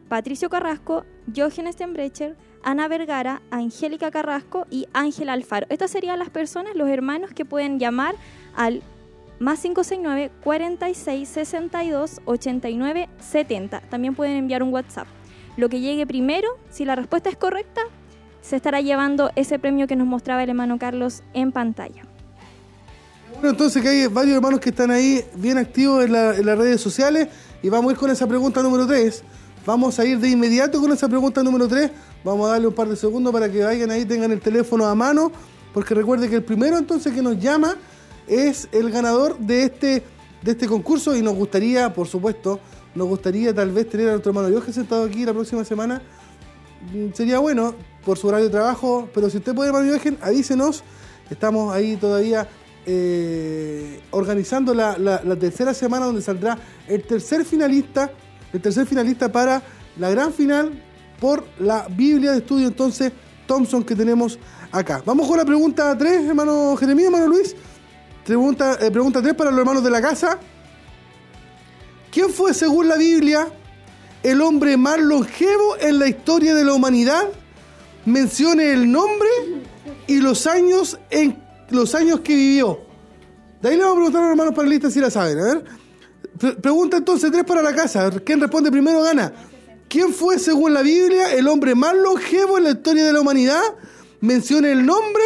Patricio 0.08 0.50
Carrasco, 0.50 1.04
Jochen 1.36 1.72
Stenbrecher, 1.72 2.38
Ana 2.64 2.88
Vergara, 2.88 3.42
Angélica 3.52 4.12
Carrasco 4.12 4.68
y 4.70 4.88
Ángela 4.94 5.34
Alfaro. 5.34 5.66
Estas 5.70 5.92
serían 5.92 6.20
las 6.20 6.30
personas, 6.30 6.76
los 6.76 6.90
hermanos 6.90 7.32
que 7.34 7.44
pueden 7.44 7.80
llamar 7.80 8.16
al 8.56 8.84
más 9.40 9.62
569 9.62 10.32
46 10.44 11.28
62 11.28 12.22
89 12.26 13.10
70. 13.20 13.82
También 13.82 14.16
pueden 14.16 14.38
enviar 14.38 14.64
un 14.64 14.72
WhatsApp. 14.72 15.08
Lo 15.58 15.70
que 15.70 15.80
llegue 15.80 16.06
primero, 16.06 16.48
si 16.70 16.86
la 16.86 16.96
respuesta 16.96 17.30
es 17.30 17.38
correcta, 17.38 17.82
se 18.42 18.56
estará 18.58 18.82
llevando 18.82 19.32
ese 19.36 19.58
premio 19.58 19.88
que 19.88 19.96
nos 19.96 20.08
mostraba 20.08 20.44
el 20.44 20.50
hermano 20.50 20.78
Carlos 20.78 21.24
en 21.34 21.52
pantalla. 21.52 22.04
Bueno, 23.34 23.50
entonces 23.50 23.82
que 23.82 23.90
hay 23.90 24.08
varios 24.08 24.36
hermanos 24.36 24.60
que 24.60 24.70
están 24.70 24.92
ahí 24.92 25.24
bien 25.36 25.58
activos 25.58 26.06
en, 26.06 26.12
la- 26.12 26.36
en 26.36 26.46
las 26.46 26.58
redes 26.58 26.80
sociales 26.82 27.28
y 27.62 27.70
vamos 27.70 27.90
a 27.90 27.94
ir 27.94 28.00
con 28.00 28.10
esa 28.12 28.28
pregunta 28.28 28.62
número 28.62 28.86
3. 28.86 29.24
Vamos 29.66 29.98
a 29.98 30.06
ir 30.06 30.20
de 30.20 30.30
inmediato 30.30 30.80
con 30.80 30.92
esa 30.92 31.10
pregunta 31.10 31.42
número 31.42 31.68
3. 31.68 31.90
Vamos 32.24 32.48
a 32.48 32.52
darle 32.52 32.68
un 32.68 32.74
par 32.74 32.88
de 32.88 32.96
segundos 32.96 33.34
para 33.34 33.52
que 33.52 33.64
vayan 33.64 33.90
ahí, 33.92 34.06
tengan 34.06 34.32
el 34.32 34.40
teléfono 34.40 34.86
a 34.86 34.94
mano, 34.96 35.32
porque 35.74 35.94
recuerde 35.96 36.30
que 36.30 36.36
el 36.36 36.44
primero 36.44 36.78
entonces 36.78 37.14
que 37.14 37.22
nos 37.22 37.40
llama 37.40 37.76
es 38.28 38.68
el 38.72 38.92
ganador 38.92 39.38
de 39.40 39.64
este, 39.64 40.04
de 40.44 40.52
este 40.52 40.68
concurso 40.68 41.16
y 41.16 41.22
nos 41.22 41.34
gustaría, 41.36 41.94
por 41.94 42.08
supuesto, 42.08 42.60
nos 42.96 43.08
gustaría 43.08 43.54
tal 43.54 43.72
vez 43.72 43.90
tener 43.90 44.08
a 44.08 44.12
nuestro 44.12 44.32
hermano 44.32 44.54
Jorge 44.54 44.72
sentado 44.74 45.04
aquí 45.04 45.26
la 45.26 45.34
próxima 45.34 45.64
semana. 45.66 46.02
Mm, 46.94 47.14
Sería 47.14 47.40
bueno 47.40 47.76
por 48.06 48.18
su 48.18 48.28
horario 48.28 48.46
de 48.46 48.52
trabajo, 48.52 49.10
pero 49.14 49.30
si 49.30 49.38
usted 49.38 49.54
puede, 49.54 49.70
hermano 49.70 49.92
Jochen, 49.92 50.18
avísenos. 50.22 50.84
Estamos 51.30 51.74
ahí 51.74 51.96
todavía 51.98 52.48
eh, 52.86 54.00
organizando 54.12 54.74
la, 54.74 54.98
la- 54.98 55.22
la 55.24 55.36
tercera 55.36 55.74
semana 55.74 56.06
donde 56.06 56.22
saldrá 56.22 56.58
el 56.88 57.02
tercer 57.04 57.44
finalista, 57.44 58.12
el 58.54 58.62
tercer 58.62 58.86
finalista 58.86 59.32
para 59.32 59.62
la 59.98 60.10
gran 60.12 60.32
final 60.32 60.72
por 61.20 61.46
la 61.60 61.88
Biblia 61.90 62.32
de 62.34 62.38
estudio 62.40 62.68
entonces 62.68 63.12
Thompson 63.48 63.84
que 63.84 63.96
tenemos 63.96 64.38
acá. 64.72 65.02
Vamos 65.06 65.28
con 65.28 65.38
la 65.38 65.46
pregunta 65.46 65.98
3, 65.98 66.26
hermano 66.28 66.76
Jeremías, 66.76 67.08
hermano 67.08 67.28
Luis. 67.28 67.56
Pregunta, 68.26 68.78
eh, 68.82 68.92
pregunta 68.92 69.22
3 69.22 69.34
para 69.34 69.50
los 69.52 69.60
hermanos 69.60 69.84
de 69.84 69.90
la 69.90 70.02
casa. 70.02 70.40
¿Quién 72.16 72.30
fue, 72.30 72.54
según 72.54 72.88
la 72.88 72.96
Biblia, 72.96 73.50
el 74.24 74.40
hombre 74.40 74.78
más 74.78 74.98
longevo 75.02 75.76
en 75.82 76.00
la 76.00 76.08
historia 76.08 76.56
de 76.56 76.64
la 76.64 76.72
humanidad? 76.72 77.24
Mencione 78.06 78.72
el 78.72 78.90
nombre 78.90 79.28
y 80.08 80.20
los 80.22 80.48
años 80.48 80.98
en 81.10 81.44
los 81.72 81.94
años 81.94 82.22
que 82.22 82.34
vivió. 82.34 82.80
De 83.62 83.68
ahí 83.68 83.76
le 83.76 83.84
vamos 83.84 83.96
a 83.96 83.98
preguntar 83.98 84.22
a 84.22 84.26
los 84.28 84.32
hermanos 84.32 84.56
panelistas 84.56 84.94
si 84.94 85.02
la 85.02 85.12
saben. 85.12 85.40
A 85.40 85.44
ver. 85.44 85.66
Pre- 86.40 86.54
pregunta 86.54 86.96
entonces 86.96 87.30
tres 87.34 87.44
para 87.44 87.62
la 87.62 87.76
casa. 87.76 88.10
¿Quién 88.26 88.40
responde 88.40 88.72
primero 88.72 89.02
gana? 89.02 89.34
¿Quién 89.90 90.14
fue, 90.14 90.40
según 90.40 90.74
la 90.74 90.84
Biblia, 90.84 91.34
el 91.34 91.50
hombre 91.50 91.76
más 91.76 91.96
longevo 91.96 92.58
en 92.58 92.64
la 92.64 92.70
historia 92.70 93.04
de 93.04 93.12
la 93.12 93.20
humanidad? 93.20 93.62
Mencione 94.22 94.72
el 94.72 94.86
nombre 94.86 95.24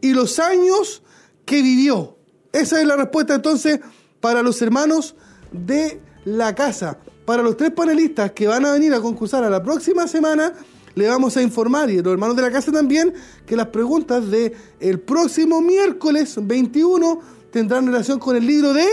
y 0.00 0.12
los 0.12 0.40
años 0.40 1.04
que 1.44 1.62
vivió. 1.62 2.18
Esa 2.52 2.80
es 2.80 2.86
la 2.88 2.96
respuesta 2.96 3.36
entonces 3.36 3.78
para 4.20 4.42
los 4.42 4.60
hermanos 4.60 5.14
de 5.52 6.00
la 6.24 6.54
casa. 6.54 6.98
Para 7.24 7.42
los 7.42 7.56
tres 7.56 7.70
panelistas 7.70 8.32
que 8.32 8.46
van 8.46 8.64
a 8.66 8.72
venir 8.72 8.92
a 8.94 9.00
concursar 9.00 9.44
a 9.44 9.50
la 9.50 9.62
próxima 9.62 10.06
semana, 10.06 10.52
le 10.94 11.08
vamos 11.08 11.36
a 11.36 11.42
informar, 11.42 11.90
y 11.90 12.02
los 12.02 12.12
hermanos 12.12 12.36
de 12.36 12.42
la 12.42 12.50
casa 12.50 12.70
también, 12.70 13.14
que 13.46 13.56
las 13.56 13.68
preguntas 13.68 14.30
de 14.30 14.54
el 14.80 15.00
próximo 15.00 15.60
miércoles 15.62 16.36
21 16.40 17.20
tendrán 17.50 17.86
relación 17.86 18.18
con 18.18 18.36
el 18.36 18.46
libro 18.46 18.72
de 18.72 18.86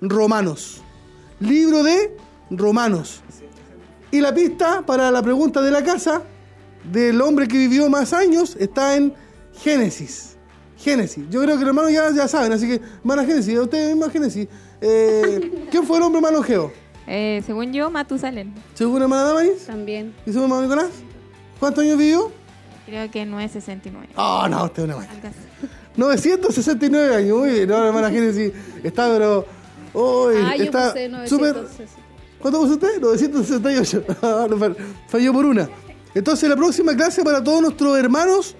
Romanos. 0.00 0.80
Libro 1.40 1.82
de 1.82 2.16
Romanos. 2.50 3.20
Y 4.10 4.20
la 4.20 4.34
pista 4.34 4.84
para 4.84 5.10
la 5.10 5.22
pregunta 5.22 5.60
de 5.62 5.70
la 5.70 5.82
casa 5.82 6.22
del 6.90 7.20
hombre 7.20 7.48
que 7.48 7.56
vivió 7.56 7.88
más 7.88 8.12
años 8.12 8.56
está 8.58 8.96
en 8.96 9.14
Génesis. 9.54 10.36
Génesis. 10.82 11.24
Yo 11.30 11.40
creo 11.42 11.54
que 11.56 11.60
los 11.64 11.68
hermanos 11.68 11.92
ya, 11.92 12.10
ya 12.10 12.26
saben, 12.28 12.52
así 12.52 12.66
que, 12.66 12.74
hermana 12.74 13.24
Génesis, 13.24 13.58
usted 13.58 13.94
misma 13.94 14.10
Génesis. 14.10 14.48
Eh, 14.80 15.66
¿Quién 15.70 15.84
fue 15.84 15.98
el 15.98 16.02
hombre 16.02 16.20
más 16.20 16.32
longevo? 16.32 16.72
Eh, 17.06 17.42
según 17.46 17.72
yo, 17.72 17.90
Matusalén. 17.90 18.52
¿Según 18.74 19.02
hermana 19.02 19.22
Damaris? 19.22 19.66
También. 19.66 20.14
¿Y 20.26 20.32
según 20.32 20.44
hermano 20.44 20.62
Nicolás? 20.62 20.90
¿Cuántos 21.58 21.84
años 21.84 21.98
vivió? 21.98 22.32
Creo 22.86 23.10
que 23.10 23.24
969. 23.24 24.08
Ah, 24.16 24.48
no, 24.50 24.64
usted 24.64 24.82
es 24.82 24.88
una 24.88 24.96
máquina. 24.96 25.14
Algo 25.14 25.28
así. 25.28 25.68
969 25.96 27.14
años, 27.16 27.38
muy 27.38 27.50
bien. 27.50 27.68
No, 27.68 27.84
hermana 27.86 28.10
Génesis 28.10 28.52
está, 28.82 29.08
pero. 29.08 29.46
Uy, 29.94 30.34
ah, 30.42 30.56
yo 30.56 30.64
está 30.64 30.92
puse 30.92 31.28
súper. 31.28 31.54
960. 31.54 32.02
¿Cuánto 32.40 32.60
puso 32.60 32.72
usted? 32.74 33.00
968. 33.00 34.04
Ah, 34.22 34.46
Falló 35.08 35.32
por 35.32 35.46
una. 35.46 35.68
Entonces, 36.14 36.48
la 36.48 36.56
próxima 36.56 36.94
clase 36.94 37.22
para 37.22 37.42
todos 37.42 37.62
nuestros 37.62 37.96
hermanos, 37.98 38.56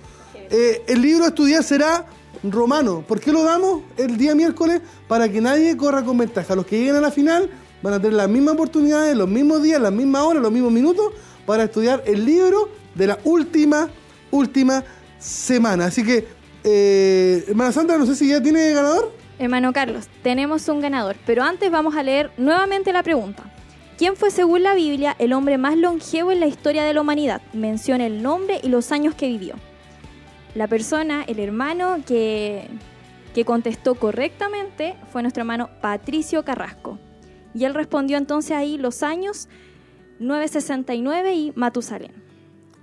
eh, 0.52 0.84
el 0.86 1.00
libro 1.00 1.24
a 1.24 1.28
estudiar 1.28 1.64
será 1.64 2.04
Romano. 2.42 3.02
¿Por 3.08 3.20
qué 3.20 3.32
lo 3.32 3.42
damos 3.42 3.82
el 3.96 4.18
día 4.18 4.34
miércoles? 4.34 4.82
Para 5.08 5.26
que 5.30 5.40
nadie 5.40 5.74
corra 5.78 6.04
con 6.04 6.18
ventaja. 6.18 6.54
Los 6.54 6.66
que 6.66 6.78
lleguen 6.78 6.96
a 6.96 7.00
la 7.00 7.10
final 7.10 7.48
van 7.82 7.94
a 7.94 7.96
tener 7.98 8.12
las 8.12 8.28
mismas 8.28 8.54
oportunidades, 8.54 9.16
los 9.16 9.28
mismos 9.28 9.62
días, 9.62 9.80
las 9.80 9.92
mismas 9.92 10.22
horas, 10.22 10.42
los 10.42 10.52
mismos 10.52 10.70
minutos 10.70 11.06
para 11.46 11.64
estudiar 11.64 12.02
el 12.06 12.26
libro 12.26 12.68
de 12.94 13.06
la 13.06 13.18
última, 13.24 13.88
última 14.30 14.84
semana. 15.18 15.86
Así 15.86 16.04
que, 16.04 16.28
eh, 16.64 17.44
hermana 17.48 17.72
Sandra, 17.72 17.96
no 17.96 18.04
sé 18.04 18.14
si 18.14 18.28
ya 18.28 18.42
tiene 18.42 18.72
ganador. 18.72 19.10
Hermano 19.38 19.72
Carlos, 19.72 20.06
tenemos 20.22 20.68
un 20.68 20.82
ganador, 20.82 21.16
pero 21.24 21.42
antes 21.42 21.70
vamos 21.70 21.96
a 21.96 22.02
leer 22.02 22.30
nuevamente 22.36 22.92
la 22.92 23.02
pregunta. 23.02 23.42
¿Quién 23.96 24.16
fue, 24.16 24.30
según 24.30 24.62
la 24.62 24.74
Biblia, 24.74 25.16
el 25.18 25.32
hombre 25.32 25.56
más 25.56 25.78
longevo 25.78 26.30
en 26.30 26.40
la 26.40 26.46
historia 26.46 26.84
de 26.84 26.92
la 26.92 27.00
humanidad? 27.00 27.40
Menciona 27.54 28.04
el 28.04 28.22
nombre 28.22 28.60
y 28.62 28.68
los 28.68 28.92
años 28.92 29.14
que 29.14 29.28
vivió. 29.28 29.54
La 30.54 30.68
persona, 30.68 31.22
el 31.22 31.38
hermano 31.38 32.02
que, 32.06 32.68
que 33.34 33.44
contestó 33.44 33.94
correctamente 33.94 34.96
fue 35.10 35.22
nuestro 35.22 35.40
hermano 35.40 35.70
Patricio 35.80 36.44
Carrasco. 36.44 36.98
Y 37.54 37.64
él 37.64 37.74
respondió 37.74 38.18
entonces 38.18 38.52
ahí 38.52 38.76
los 38.76 39.02
años 39.02 39.48
969 40.18 41.34
y 41.34 41.52
Matusalén. 41.56 42.12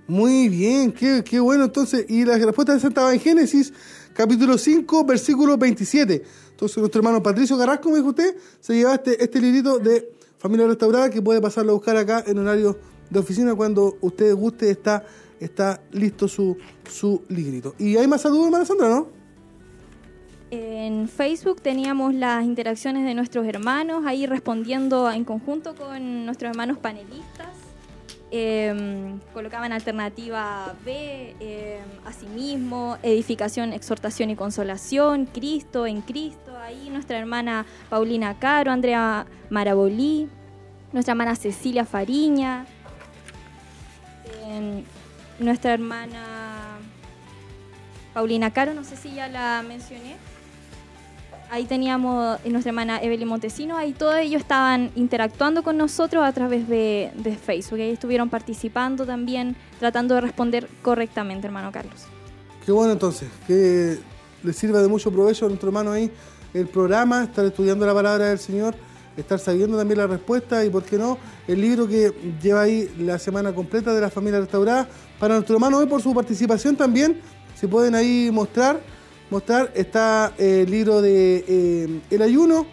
Muy 0.06 0.48
bien, 0.48 0.92
qué, 0.92 1.22
qué 1.24 1.38
bueno 1.38 1.64
entonces. 1.64 2.04
Y 2.08 2.24
la 2.24 2.36
respuesta 2.36 2.74
estaba 2.74 3.14
en 3.14 3.20
Génesis, 3.20 3.72
capítulo 4.12 4.58
5, 4.58 5.04
versículo 5.04 5.56
27. 5.56 6.24
Entonces 6.50 6.78
nuestro 6.78 6.98
hermano 6.98 7.22
Patricio 7.22 7.56
Carrasco, 7.56 7.90
me 7.90 7.98
dijo 7.98 8.08
usted, 8.08 8.36
se 8.58 8.74
lleva 8.74 8.94
este, 8.94 9.22
este 9.22 9.40
librito 9.40 9.78
de 9.78 10.12
Familia 10.38 10.66
Restaurada 10.66 11.10
que 11.10 11.22
puede 11.22 11.40
pasarlo 11.40 11.70
a 11.70 11.74
buscar 11.74 11.96
acá 11.96 12.24
en 12.26 12.38
horario 12.38 12.76
de 13.08 13.18
oficina 13.18 13.54
cuando 13.54 13.96
usted 14.00 14.34
guste, 14.34 14.70
está, 14.70 15.04
está 15.40 15.80
listo 15.90 16.28
su, 16.28 16.56
su 16.88 17.22
librito. 17.28 17.74
Y 17.78 17.96
hay 17.96 18.06
más 18.06 18.20
saludos, 18.22 18.46
hermana 18.46 18.64
Sandra, 18.64 18.88
¿no? 18.88 19.08
En 20.52 21.08
Facebook 21.08 21.60
teníamos 21.62 22.12
las 22.12 22.44
interacciones 22.44 23.04
de 23.04 23.14
nuestros 23.14 23.46
hermanos, 23.46 24.04
ahí 24.04 24.26
respondiendo 24.26 25.10
en 25.10 25.24
conjunto 25.24 25.74
con 25.74 26.26
nuestros 26.26 26.50
hermanos 26.50 26.78
panelistas. 26.78 27.48
Eh, 28.32 29.18
colocaban 29.32 29.72
alternativa 29.72 30.74
B, 30.84 31.34
eh, 31.40 31.80
asimismo, 32.04 32.96
edificación, 33.02 33.72
exhortación 33.72 34.30
y 34.30 34.36
consolación, 34.36 35.26
Cristo 35.26 35.86
en 35.86 36.00
Cristo. 36.00 36.56
Ahí 36.56 36.90
nuestra 36.90 37.18
hermana 37.18 37.66
Paulina 37.88 38.38
Caro, 38.38 38.70
Andrea 38.70 39.26
Marabolí, 39.50 40.28
nuestra 40.92 41.12
hermana 41.12 41.34
Cecilia 41.34 41.84
Fariña, 41.84 42.66
eh, 44.44 44.84
nuestra 45.40 45.74
hermana 45.74 46.78
Paulina 48.14 48.52
Caro, 48.52 48.74
no 48.74 48.84
sé 48.84 48.96
si 48.96 49.14
ya 49.14 49.28
la 49.28 49.62
mencioné. 49.66 50.16
Ahí 51.50 51.64
teníamos 51.64 52.38
a 52.38 52.48
nuestra 52.48 52.70
hermana 52.70 53.02
Evelyn 53.02 53.26
Montesino, 53.26 53.76
ahí 53.76 53.92
todos 53.92 54.16
ellos 54.18 54.40
estaban 54.42 54.92
interactuando 54.94 55.64
con 55.64 55.76
nosotros 55.76 56.22
a 56.22 56.32
través 56.32 56.68
de, 56.68 57.10
de 57.16 57.36
Facebook. 57.36 57.80
Ahí 57.80 57.90
estuvieron 57.90 58.28
participando 58.28 59.04
también, 59.04 59.56
tratando 59.80 60.14
de 60.14 60.20
responder 60.20 60.68
correctamente, 60.82 61.48
hermano 61.48 61.72
Carlos. 61.72 62.06
Qué 62.64 62.70
bueno 62.70 62.92
entonces, 62.92 63.28
que 63.48 63.98
le 64.42 64.52
sirva 64.52 64.80
de 64.80 64.88
mucho 64.88 65.10
provecho 65.10 65.46
a 65.46 65.48
nuestro 65.48 65.70
hermano 65.70 65.90
ahí 65.90 66.10
el 66.54 66.66
programa, 66.68 67.24
estar 67.24 67.44
estudiando 67.44 67.86
la 67.86 67.94
palabra 67.94 68.26
del 68.26 68.38
Señor, 68.38 68.74
estar 69.16 69.38
sabiendo 69.38 69.76
también 69.76 69.98
la 69.98 70.06
respuesta 70.06 70.64
y, 70.64 70.70
por 70.70 70.84
qué 70.84 70.98
no, 70.98 71.18
el 71.46 71.60
libro 71.60 71.86
que 71.86 72.12
lleva 72.42 72.62
ahí 72.62 72.92
la 72.98 73.18
semana 73.18 73.52
completa 73.54 73.92
de 73.92 74.00
la 74.00 74.10
familia 74.10 74.40
restaurada. 74.40 74.88
Para 75.20 75.34
nuestro 75.34 75.54
hermano 75.54 75.76
hoy 75.76 75.86
por 75.86 76.00
su 76.00 76.14
participación 76.14 76.76
también, 76.76 77.20
si 77.54 77.66
pueden 77.66 77.94
ahí 77.94 78.30
mostrar, 78.32 78.80
mostrar, 79.28 79.70
está 79.74 80.32
eh, 80.38 80.62
el 80.64 80.70
libro 80.70 81.02
de 81.02 81.44
eh, 81.46 82.00
El 82.08 82.22
ayuno, 82.22 82.66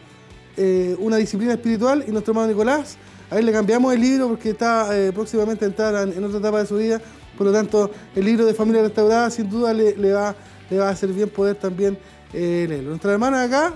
eh, 0.56 0.96
una 0.98 1.18
disciplina 1.18 1.52
espiritual 1.52 2.06
y 2.08 2.12
nuestro 2.12 2.32
hermano 2.32 2.48
Nicolás. 2.48 2.98
A 3.30 3.38
él 3.38 3.46
le 3.46 3.52
cambiamos 3.52 3.94
el 3.94 4.00
libro 4.00 4.30
porque 4.30 4.52
está 4.52 4.90
próximamente 5.14 5.66
a 5.66 5.68
entrar 5.68 6.08
en 6.08 6.24
otra 6.24 6.40
etapa 6.40 6.60
de 6.60 6.66
su 6.66 6.78
vida. 6.78 7.02
Por 7.38 7.48
lo 7.48 7.52
tanto, 7.52 7.92
el 8.16 8.24
libro 8.24 8.46
de 8.46 8.54
Familia 8.54 8.82
Restaurada 8.82 9.30
sin 9.30 9.50
duda 9.50 9.74
le, 9.74 10.14
va, 10.14 10.34
le 10.70 10.78
va 10.78 10.88
a 10.88 10.92
hacer 10.92 11.10
bien 11.10 11.28
poder 11.28 11.58
también 11.58 11.98
leerlo. 12.32 12.92
Nuestra 12.92 13.12
hermana 13.12 13.44
acá, 13.44 13.74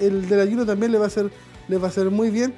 el 0.00 0.28
del 0.28 0.40
ayuno 0.40 0.66
también 0.66 0.90
le 0.90 0.98
va 0.98 1.04
a 1.04 1.06
hacer, 1.06 1.30
le 1.68 1.78
va 1.78 1.86
a 1.86 1.90
hacer 1.90 2.10
muy 2.10 2.30
bien, 2.30 2.52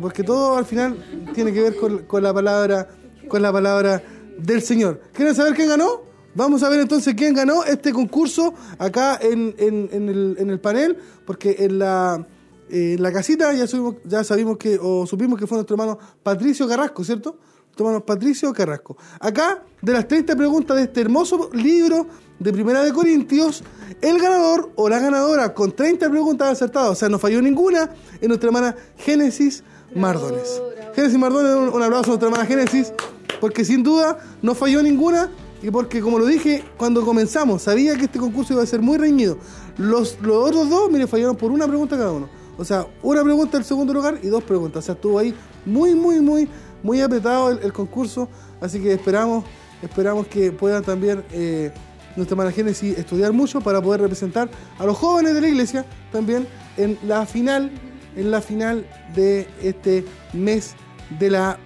porque 0.00 0.22
todo 0.22 0.56
al 0.56 0.64
final 0.64 0.96
tiene 1.34 1.52
que 1.52 1.60
ver 1.60 1.76
con, 1.76 1.98
con 2.04 2.22
la 2.22 2.32
palabra, 2.32 2.88
con 3.28 3.42
la 3.42 3.52
palabra 3.52 4.02
del 4.38 4.62
Señor. 4.62 5.00
¿Quieren 5.12 5.34
saber 5.34 5.54
quién 5.54 5.68
ganó? 5.68 6.02
Vamos 6.34 6.62
a 6.62 6.68
ver 6.68 6.80
entonces 6.80 7.14
quién 7.14 7.34
ganó 7.34 7.64
este 7.64 7.92
concurso 7.92 8.54
acá 8.78 9.18
en, 9.20 9.54
en- 9.58 9.88
en 9.92 10.08
el, 10.08 10.36
en 10.38 10.50
el 10.50 10.60
panel, 10.60 10.96
porque 11.26 11.56
en 11.58 11.78
la, 11.80 12.24
eh, 12.70 12.94
en 12.96 13.02
la 13.02 13.12
casita 13.12 13.52
ya, 13.54 13.66
subimos, 13.66 13.96
ya 14.04 14.22
sabimos 14.22 14.56
que, 14.56 14.78
o 14.80 15.06
supimos 15.06 15.38
que 15.38 15.46
fue 15.46 15.56
nuestro 15.56 15.74
hermano 15.74 15.98
Patricio 16.22 16.68
Carrasco, 16.68 17.02
¿cierto? 17.02 17.38
Nuestro 17.66 17.86
hermano 17.86 18.04
Patricio 18.06 18.52
Carrasco. 18.52 18.96
Acá, 19.20 19.64
de 19.82 19.92
las 19.92 20.06
30 20.06 20.36
preguntas 20.36 20.76
de 20.76 20.84
este 20.84 21.00
hermoso 21.00 21.50
libro 21.54 22.06
de 22.38 22.52
Primera 22.52 22.84
de 22.84 22.92
Corintios, 22.92 23.64
el 24.00 24.20
ganador 24.20 24.70
o 24.76 24.88
la 24.88 25.00
ganadora 25.00 25.52
con 25.54 25.72
30 25.72 26.08
preguntas 26.08 26.52
acertadas, 26.52 26.90
o 26.90 26.94
sea, 26.94 27.08
no 27.08 27.18
falló 27.18 27.42
ninguna, 27.42 27.90
es 28.20 28.28
nuestra 28.28 28.48
hermana 28.48 28.76
Génesis 28.96 29.64
Mardones. 29.94 30.62
Génesis 30.94 31.18
Mardones, 31.18 31.72
un, 31.74 31.82
aplauso 31.82 32.04
a 32.12 32.16
nuestra 32.16 32.28
hermana 32.28 32.46
Génesis, 32.46 32.92
porque 33.40 33.64
sin 33.64 33.82
duda 33.82 34.18
no 34.42 34.54
falló 34.54 34.82
ninguna 34.82 35.30
y 35.62 35.70
porque, 35.70 36.00
como 36.00 36.18
lo 36.18 36.26
dije 36.26 36.64
cuando 36.76 37.04
comenzamos, 37.04 37.62
sabía 37.62 37.96
que 37.96 38.04
este 38.04 38.18
concurso 38.18 38.52
iba 38.52 38.62
a 38.62 38.66
ser 38.66 38.80
muy 38.80 38.96
reñido. 38.96 39.38
Los, 39.76 40.18
los 40.20 40.48
otros 40.48 40.70
dos, 40.70 40.90
mire, 40.90 41.06
fallaron 41.06 41.36
por 41.36 41.50
una 41.50 41.66
pregunta 41.66 41.96
cada 41.96 42.12
uno. 42.12 42.28
O 42.56 42.64
sea, 42.64 42.86
una 43.02 43.22
pregunta 43.22 43.56
el 43.58 43.64
segundo 43.64 43.92
lugar 43.92 44.18
y 44.22 44.28
dos 44.28 44.42
preguntas. 44.44 44.84
O 44.84 44.86
sea, 44.86 44.94
estuvo 44.94 45.18
ahí 45.18 45.34
muy, 45.64 45.94
muy, 45.94 46.20
muy, 46.20 46.48
muy 46.82 47.00
apretado 47.00 47.50
el, 47.50 47.72
concurso. 47.72 48.28
Así 48.60 48.80
que 48.80 48.92
esperamos, 48.92 49.44
esperamos 49.82 50.26
que 50.26 50.52
puedan 50.52 50.82
también 50.82 51.24
eh, 51.32 51.72
nuestra 52.16 52.34
hermana 52.34 52.52
Génesis 52.52 52.98
estudiar 52.98 53.32
mucho 53.32 53.60
para 53.60 53.80
poder 53.80 54.00
representar 54.00 54.50
a 54.78 54.86
los 54.86 54.96
jóvenes 54.96 55.34
de 55.34 55.40
la 55.40 55.48
iglesia 55.48 55.86
también 56.10 56.46
en 56.76 56.98
la 57.06 57.26
final, 57.26 57.70
en 58.16 58.30
la 58.30 58.40
final 58.40 58.86
de 59.14 59.46
este 59.62 60.04
mes 60.32 60.74
de 61.18 61.30
la 61.30 61.58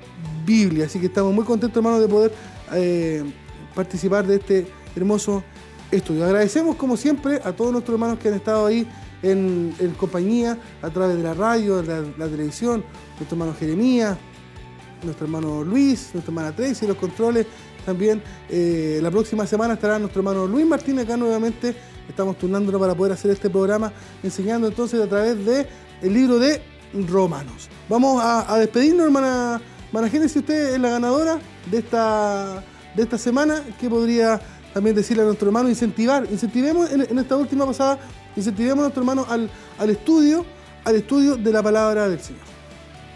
Biblia. 0.44 0.86
Así 0.86 0.98
que 0.98 1.06
estamos 1.06 1.32
muy 1.34 1.44
contentos, 1.44 1.76
hermanos, 1.76 2.00
de 2.00 2.08
poder 2.08 2.32
eh, 2.72 3.24
participar 3.74 4.26
de 4.26 4.36
este 4.36 4.66
hermoso 4.96 5.42
estudio. 5.90 6.24
Agradecemos, 6.24 6.76
como 6.76 6.96
siempre, 6.96 7.40
a 7.44 7.52
todos 7.52 7.72
nuestros 7.72 7.94
hermanos 7.94 8.18
que 8.18 8.28
han 8.28 8.34
estado 8.34 8.66
ahí 8.66 8.86
en, 9.22 9.74
compañía, 9.98 10.58
a 10.80 10.90
través 10.90 11.16
de 11.16 11.22
la 11.22 11.34
radio, 11.34 11.82
de 11.82 12.12
la, 12.18 12.28
televisión, 12.28 12.84
nuestro 13.16 13.36
hermano 13.36 13.54
Jeremías, 13.58 14.16
nuestro 15.02 15.26
hermano 15.26 15.62
Luis, 15.62 16.10
nuestra 16.12 16.32
hermana 16.32 16.54
Tracy, 16.54 16.86
los 16.86 16.96
controles. 16.96 17.46
También 17.86 18.22
eh, 18.48 19.00
la 19.02 19.10
próxima 19.10 19.46
semana 19.46 19.74
estará 19.74 19.98
nuestro 19.98 20.20
hermano 20.20 20.46
Luis 20.46 20.66
Martínez 20.66 21.04
acá 21.04 21.16
nuevamente. 21.16 21.74
Estamos 22.08 22.36
turnándonos 22.38 22.80
para 22.80 22.94
poder 22.94 23.12
hacer 23.12 23.30
este 23.30 23.48
programa, 23.48 23.92
enseñando 24.22 24.68
entonces 24.68 25.00
a 25.00 25.06
través 25.06 25.44
de 25.44 25.66
el 26.02 26.12
libro 26.12 26.38
de 26.38 26.60
Romanos. 27.08 27.68
Vamos 27.88 28.22
a 28.22 28.56
despedirnos, 28.58 29.06
hermana 29.06 29.60
Imagínense 29.92 30.38
usted 30.38 30.74
es 30.74 30.80
la 30.80 30.88
ganadora 30.90 31.38
de 31.70 31.78
esta, 31.78 32.62
de 32.96 33.02
esta 33.02 33.18
semana, 33.18 33.62
¿qué 33.78 33.90
podría 33.90 34.40
también 34.72 34.96
decirle 34.96 35.22
a 35.22 35.26
nuestro 35.26 35.48
hermano? 35.48 35.68
Incentivar, 35.68 36.26
incentivemos 36.30 36.90
en, 36.90 37.02
en 37.02 37.18
esta 37.18 37.36
última 37.36 37.66
pasada, 37.66 37.98
incentivemos 38.34 38.78
a 38.78 38.82
nuestro 38.82 39.02
hermano 39.02 39.26
al, 39.28 39.50
al 39.78 39.90
estudio, 39.90 40.46
al 40.84 40.96
estudio 40.96 41.36
de 41.36 41.52
la 41.52 41.62
palabra 41.62 42.08
del 42.08 42.20
Señor. 42.20 42.40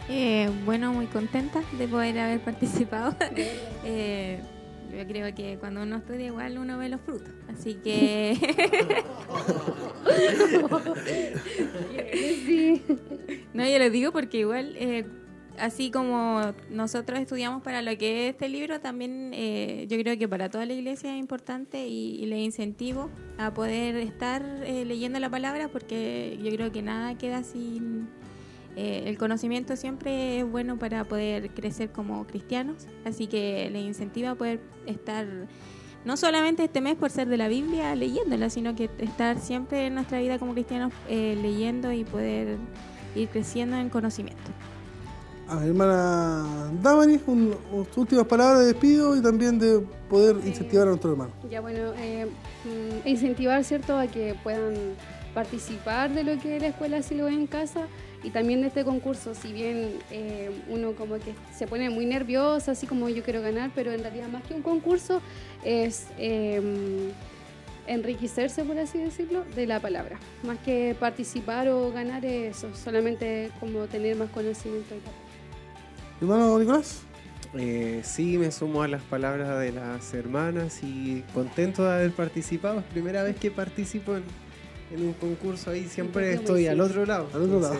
Eh, 0.08 0.50
bueno, 0.64 0.92
muy 0.92 1.06
contenta 1.06 1.62
de 1.78 1.88
poder 1.88 2.18
haber 2.18 2.40
participado. 2.40 3.14
Eh, 3.88 4.40
yo 4.90 5.06
creo 5.06 5.32
que 5.32 5.58
cuando 5.58 5.82
uno 5.82 5.98
estudia 5.98 6.26
igual 6.26 6.58
uno 6.58 6.76
ve 6.76 6.88
los 6.88 7.00
frutos. 7.00 7.28
Así 7.48 7.74
que... 7.74 8.36
Sí. 12.46 12.82
No, 13.54 13.64
yo 13.64 13.78
lo 13.78 13.90
digo 13.90 14.10
porque 14.12 14.38
igual, 14.38 14.74
eh, 14.76 15.04
así 15.58 15.90
como 15.90 16.40
nosotros 16.70 17.18
estudiamos 17.20 17.62
para 17.62 17.82
lo 17.82 17.96
que 17.96 18.28
es 18.28 18.34
este 18.34 18.48
libro, 18.48 18.80
también 18.80 19.30
eh, 19.34 19.86
yo 19.88 19.98
creo 19.98 20.18
que 20.18 20.28
para 20.28 20.48
toda 20.48 20.66
la 20.66 20.72
iglesia 20.72 21.12
es 21.12 21.18
importante 21.18 21.86
y, 21.86 22.24
le 22.26 22.38
incentivo 22.42 23.08
a 23.38 23.54
poder 23.54 23.96
estar 23.96 24.42
eh, 24.64 24.84
leyendo 24.84 25.20
la 25.20 25.30
palabra 25.30 25.68
porque 25.68 26.38
yo 26.42 26.50
creo 26.50 26.72
que 26.72 26.82
nada 26.82 27.16
queda 27.16 27.42
sin... 27.44 28.08
eh, 28.74 29.04
el 29.06 29.16
conocimiento 29.16 29.76
siempre 29.76 30.40
es 30.40 30.50
bueno 30.50 30.78
para 30.78 31.04
poder 31.04 31.50
crecer 31.50 31.90
como 31.90 32.26
cristianos, 32.26 32.86
así 33.04 33.26
que 33.26 33.70
le 33.70 33.80
incentiva 33.80 34.30
a 34.30 34.34
poder 34.34 34.60
estar 34.86 35.26
no 36.06 36.16
solamente 36.16 36.62
este 36.62 36.80
mes 36.80 36.94
por 36.94 37.10
ser 37.10 37.26
de 37.26 37.36
la 37.36 37.48
Biblia 37.48 37.94
leyéndola, 37.96 38.48
sino 38.48 38.76
que 38.76 38.88
estar 38.98 39.40
siempre 39.40 39.86
en 39.86 39.94
nuestra 39.94 40.20
vida 40.20 40.38
como 40.38 40.52
cristianos 40.54 40.92
eh, 41.08 41.36
leyendo 41.42 41.92
y 41.92 42.04
poder 42.04 42.58
ir 43.16 43.28
creciendo 43.28 43.76
en 43.76 43.88
conocimiento. 43.90 44.52
A 45.48 45.56
ver, 45.56 45.68
hermana 45.68 46.70
Damaris, 46.82 47.20
un- 47.26 47.54
un- 47.72 47.86
últimas 47.96 48.26
palabras 48.26 48.60
de 48.60 48.66
despido 48.66 49.16
y 49.16 49.22
también 49.22 49.58
de 49.58 49.78
poder 50.10 50.36
incentivar 50.44 50.86
a 50.86 50.90
nuestro 50.90 51.12
hermano. 51.12 51.30
Ya 51.48 51.60
bueno, 51.60 51.92
eh, 51.98 52.26
mm, 52.64 53.06
incentivar, 53.08 53.62
¿cierto?, 53.62 53.96
a 53.96 54.08
que 54.08 54.34
puedan 54.42 54.74
participar 55.34 56.10
de 56.12 56.24
lo 56.24 56.40
que 56.40 56.58
la 56.58 56.68
escuela 56.68 57.00
si 57.02 57.14
lo 57.14 57.26
ve 57.26 57.34
en 57.34 57.46
casa 57.46 57.86
y 58.24 58.30
también 58.30 58.62
de 58.62 58.68
este 58.68 58.84
concurso, 58.84 59.34
si 59.34 59.52
bien 59.52 59.98
eh, 60.10 60.50
uno 60.68 60.92
como 60.96 61.14
que 61.16 61.34
se 61.56 61.66
pone 61.68 61.90
muy 61.90 62.06
nervioso, 62.06 62.72
así 62.72 62.86
como 62.88 63.08
yo 63.08 63.22
quiero 63.22 63.40
ganar, 63.42 63.70
pero 63.74 63.92
en 63.92 64.00
realidad 64.02 64.28
más 64.28 64.42
que 64.42 64.54
un 64.54 64.62
concurso 64.62 65.20
es 65.64 66.06
eh, 66.18 66.60
enriquecerse, 67.86 68.64
por 68.64 68.78
así 68.78 68.98
decirlo, 68.98 69.44
de 69.54 69.66
la 69.66 69.78
palabra. 69.78 70.18
Más 70.42 70.58
que 70.58 70.96
participar 70.98 71.68
o 71.68 71.92
ganar 71.92 72.24
es 72.24 72.56
eso, 72.56 72.74
solamente 72.74 73.50
como 73.60 73.86
tener 73.86 74.16
más 74.16 74.30
conocimiento 74.30 74.94
y 74.96 74.98
tal. 74.98 75.12
Hermano 76.20 76.58
Nicolás, 76.58 77.02
Eh, 77.58 78.02
sí, 78.04 78.36
me 78.36 78.50
sumo 78.50 78.82
a 78.82 78.88
las 78.88 79.02
palabras 79.02 79.58
de 79.60 79.72
las 79.72 80.12
hermanas 80.12 80.82
y 80.82 81.22
contento 81.32 81.84
de 81.84 81.94
haber 81.94 82.12
participado. 82.12 82.80
Es 82.80 82.84
primera 82.86 83.22
vez 83.22 83.36
que 83.36 83.50
participo 83.50 84.14
en, 84.16 84.24
en 84.92 85.06
un 85.06 85.14
concurso 85.14 85.70
ahí, 85.70 85.86
siempre 85.86 86.34
estoy 86.34 86.66
al 86.66 86.76
sí. 86.76 86.80
otro 86.82 87.06
lado. 87.06 87.28
Al 87.32 87.42
otro 87.42 87.60
lado. 87.60 87.78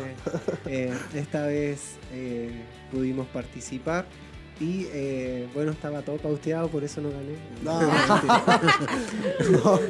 eh, 0.66 0.94
esta 1.14 1.46
vez 1.46 1.96
eh, 2.12 2.50
pudimos 2.90 3.26
participar 3.26 4.06
y 4.60 4.86
eh, 4.92 5.48
bueno, 5.54 5.72
estaba 5.72 6.02
todo 6.02 6.16
pauteado, 6.16 6.68
por 6.68 6.82
eso 6.84 7.00
no 7.00 7.08
gané. 7.10 7.36
No. 7.62 7.80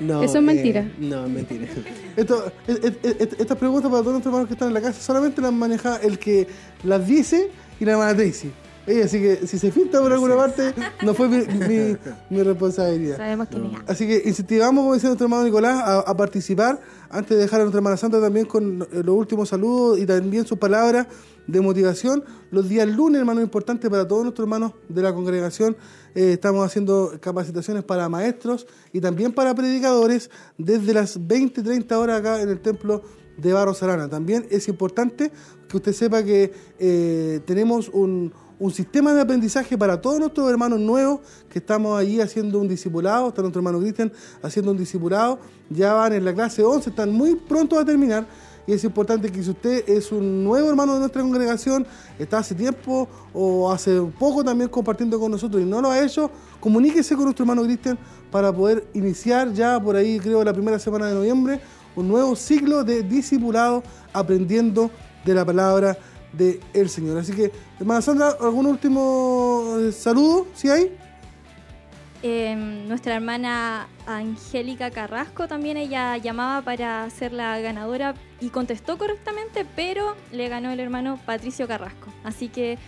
No, 0.00 0.22
Eso 0.22 0.38
es 0.38 0.44
mentira. 0.44 0.80
eh, 0.82 0.92
no, 0.98 1.24
es 1.24 1.30
mentira. 1.30 1.66
Esto, 2.16 2.52
et- 2.66 2.84
et- 2.84 3.04
et- 3.22 3.40
estas 3.40 3.56
preguntas 3.58 3.90
para 3.90 4.02
todos 4.02 4.12
nuestros 4.14 4.32
hermanos 4.32 4.48
que 4.48 4.54
están 4.54 4.68
en 4.68 4.74
la 4.74 4.80
casa 4.80 5.00
solamente 5.00 5.40
las 5.40 5.52
maneja 5.52 5.96
el 5.96 6.18
que 6.18 6.46
las 6.82 7.06
dice 7.06 7.50
y 7.80 7.84
la 7.84 7.92
hermana 7.92 8.14
Tracy. 8.14 8.50
Ella, 8.86 9.06
así 9.06 9.18
que 9.18 9.46
si 9.46 9.58
se 9.58 9.72
filtra 9.72 10.00
por 10.00 10.12
alguna 10.12 10.36
parte, 10.36 10.74
no 11.02 11.14
fue 11.14 11.28
mi, 11.28 11.38
mi- 11.38 11.96
mi 12.28 12.42
responsabilidad. 12.42 13.16
Sabemos 13.16 13.48
quién 13.48 13.64
es. 13.66 13.72
Así 13.86 14.06
que 14.06 14.22
incentivamos, 14.26 14.82
como 14.82 14.94
decía 14.94 15.08
nuestro 15.08 15.24
hermano 15.26 15.44
Nicolás, 15.44 15.78
a, 15.80 16.00
a 16.00 16.16
participar. 16.16 16.80
Antes 17.14 17.36
de 17.36 17.44
dejar 17.44 17.60
a 17.60 17.62
nuestra 17.62 17.78
hermana 17.78 17.96
Santa 17.96 18.20
también 18.20 18.44
con 18.44 18.82
eh, 18.82 18.86
los 19.04 19.14
últimos 19.14 19.48
saludos 19.48 20.00
y 20.00 20.04
también 20.04 20.44
sus 20.44 20.58
palabras 20.58 21.06
de 21.46 21.60
motivación. 21.60 22.24
Los 22.50 22.68
días 22.68 22.88
lunes, 22.88 23.20
hermano, 23.20 23.40
importante 23.40 23.88
para 23.88 24.08
todos 24.08 24.24
nuestros 24.24 24.46
hermanos 24.46 24.72
de 24.88 25.00
la 25.00 25.14
congregación. 25.14 25.76
Eh, 26.16 26.32
estamos 26.32 26.66
haciendo 26.66 27.12
capacitaciones 27.20 27.84
para 27.84 28.08
maestros 28.08 28.66
y 28.92 29.00
también 29.00 29.32
para 29.32 29.54
predicadores 29.54 30.28
desde 30.58 30.92
las 30.92 31.24
20, 31.24 31.62
30 31.62 31.96
horas 31.96 32.18
acá 32.18 32.42
en 32.42 32.48
el 32.48 32.60
templo 32.60 33.02
de 33.36 33.52
Barros 33.52 33.80
Arana. 33.84 34.08
También 34.08 34.48
es 34.50 34.66
importante 34.66 35.30
que 35.68 35.76
usted 35.76 35.92
sepa 35.92 36.24
que 36.24 36.52
eh, 36.80 37.40
tenemos 37.46 37.90
un, 37.90 38.32
un 38.64 38.70
sistema 38.70 39.12
de 39.12 39.20
aprendizaje 39.20 39.76
para 39.76 40.00
todos 40.00 40.18
nuestros 40.18 40.50
hermanos 40.50 40.80
nuevos 40.80 41.20
que 41.50 41.58
estamos 41.58 42.00
allí 42.00 42.18
haciendo 42.22 42.58
un 42.58 42.66
discipulado. 42.66 43.28
Está 43.28 43.42
nuestro 43.42 43.60
hermano 43.60 43.78
Cristian 43.78 44.10
haciendo 44.42 44.70
un 44.70 44.78
discipulado. 44.78 45.38
Ya 45.68 45.92
van 45.92 46.14
en 46.14 46.24
la 46.24 46.32
clase 46.32 46.64
11, 46.64 46.88
están 46.88 47.12
muy 47.12 47.34
pronto 47.34 47.78
a 47.78 47.84
terminar. 47.84 48.26
Y 48.66 48.72
es 48.72 48.82
importante 48.82 49.30
que 49.30 49.42
si 49.42 49.50
usted 49.50 49.86
es 49.86 50.10
un 50.10 50.42
nuevo 50.42 50.70
hermano 50.70 50.94
de 50.94 51.00
nuestra 51.00 51.20
congregación, 51.20 51.86
está 52.18 52.38
hace 52.38 52.54
tiempo 52.54 53.06
o 53.34 53.70
hace 53.70 54.00
poco 54.18 54.42
también 54.42 54.70
compartiendo 54.70 55.20
con 55.20 55.30
nosotros 55.30 55.60
y 55.60 55.66
no 55.66 55.82
lo 55.82 55.90
ha 55.90 56.02
hecho, 56.02 56.30
comuníquese 56.58 57.16
con 57.16 57.24
nuestro 57.24 57.42
hermano 57.42 57.64
Cristian 57.64 57.98
para 58.30 58.50
poder 58.50 58.86
iniciar 58.94 59.52
ya 59.52 59.78
por 59.78 59.94
ahí, 59.94 60.18
creo, 60.18 60.42
la 60.42 60.54
primera 60.54 60.78
semana 60.78 61.08
de 61.08 61.14
noviembre, 61.14 61.60
un 61.94 62.08
nuevo 62.08 62.34
ciclo 62.34 62.82
de 62.82 63.02
discipulado 63.02 63.82
aprendiendo 64.14 64.90
de 65.22 65.34
la 65.34 65.44
palabra 65.44 65.98
del 66.36 66.88
Señor. 66.88 67.18
Así 67.18 67.32
que, 67.32 67.52
hermana 67.78 68.02
Sandra, 68.02 68.36
¿algún 68.40 68.66
último 68.66 69.76
eh, 69.80 69.92
saludo? 69.92 70.46
¿Sí 70.54 70.68
hay? 70.68 70.96
Eh, 72.26 72.56
nuestra 72.88 73.16
hermana 73.16 73.86
Angélica 74.06 74.90
Carrasco 74.90 75.46
también 75.46 75.76
ella 75.76 76.16
llamaba 76.16 76.62
para 76.62 77.10
ser 77.10 77.34
la 77.34 77.60
ganadora 77.60 78.14
y 78.40 78.48
contestó 78.48 78.96
correctamente, 78.96 79.66
pero 79.76 80.16
le 80.32 80.48
ganó 80.48 80.70
el 80.70 80.80
hermano 80.80 81.18
Patricio 81.26 81.68
Carrasco. 81.68 82.08
Así 82.24 82.48
que 82.48 82.78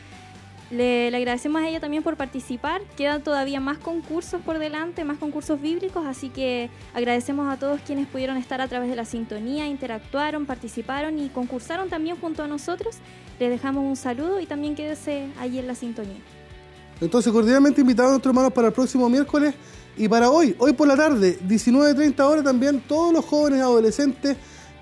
le, 0.70 1.10
le 1.10 1.16
agradecemos 1.16 1.62
a 1.62 1.68
ella 1.68 1.80
también 1.80 2.02
por 2.02 2.16
participar. 2.16 2.82
Quedan 2.96 3.22
todavía 3.22 3.60
más 3.60 3.78
concursos 3.78 4.40
por 4.42 4.58
delante, 4.58 5.04
más 5.04 5.18
concursos 5.18 5.60
bíblicos, 5.60 6.04
así 6.06 6.28
que 6.28 6.70
agradecemos 6.94 7.48
a 7.52 7.56
todos 7.56 7.80
quienes 7.80 8.06
pudieron 8.06 8.36
estar 8.36 8.60
a 8.60 8.68
través 8.68 8.88
de 8.90 8.96
la 8.96 9.04
sintonía, 9.04 9.66
interactuaron, 9.66 10.46
participaron 10.46 11.18
y 11.18 11.28
concursaron 11.28 11.88
también 11.88 12.16
junto 12.20 12.42
a 12.42 12.48
nosotros. 12.48 12.96
Les 13.38 13.50
dejamos 13.50 13.84
un 13.84 13.96
saludo 13.96 14.40
y 14.40 14.46
también 14.46 14.74
quédese 14.74 15.28
allí 15.38 15.58
en 15.58 15.66
la 15.66 15.74
sintonía. 15.74 16.20
Entonces, 17.00 17.30
cordialmente 17.32 17.82
invitados 17.82 18.08
a 18.08 18.12
nuestros 18.12 18.32
hermanos 18.32 18.52
para 18.52 18.68
el 18.68 18.72
próximo 18.72 19.08
miércoles 19.08 19.54
y 19.96 20.08
para 20.08 20.30
hoy, 20.30 20.54
hoy 20.58 20.72
por 20.72 20.88
la 20.88 20.96
tarde, 20.96 21.38
19.30 21.46 22.20
horas 22.20 22.44
también, 22.44 22.80
todos 22.80 23.12
los 23.12 23.24
jóvenes 23.24 23.60
adolescentes 23.60 24.36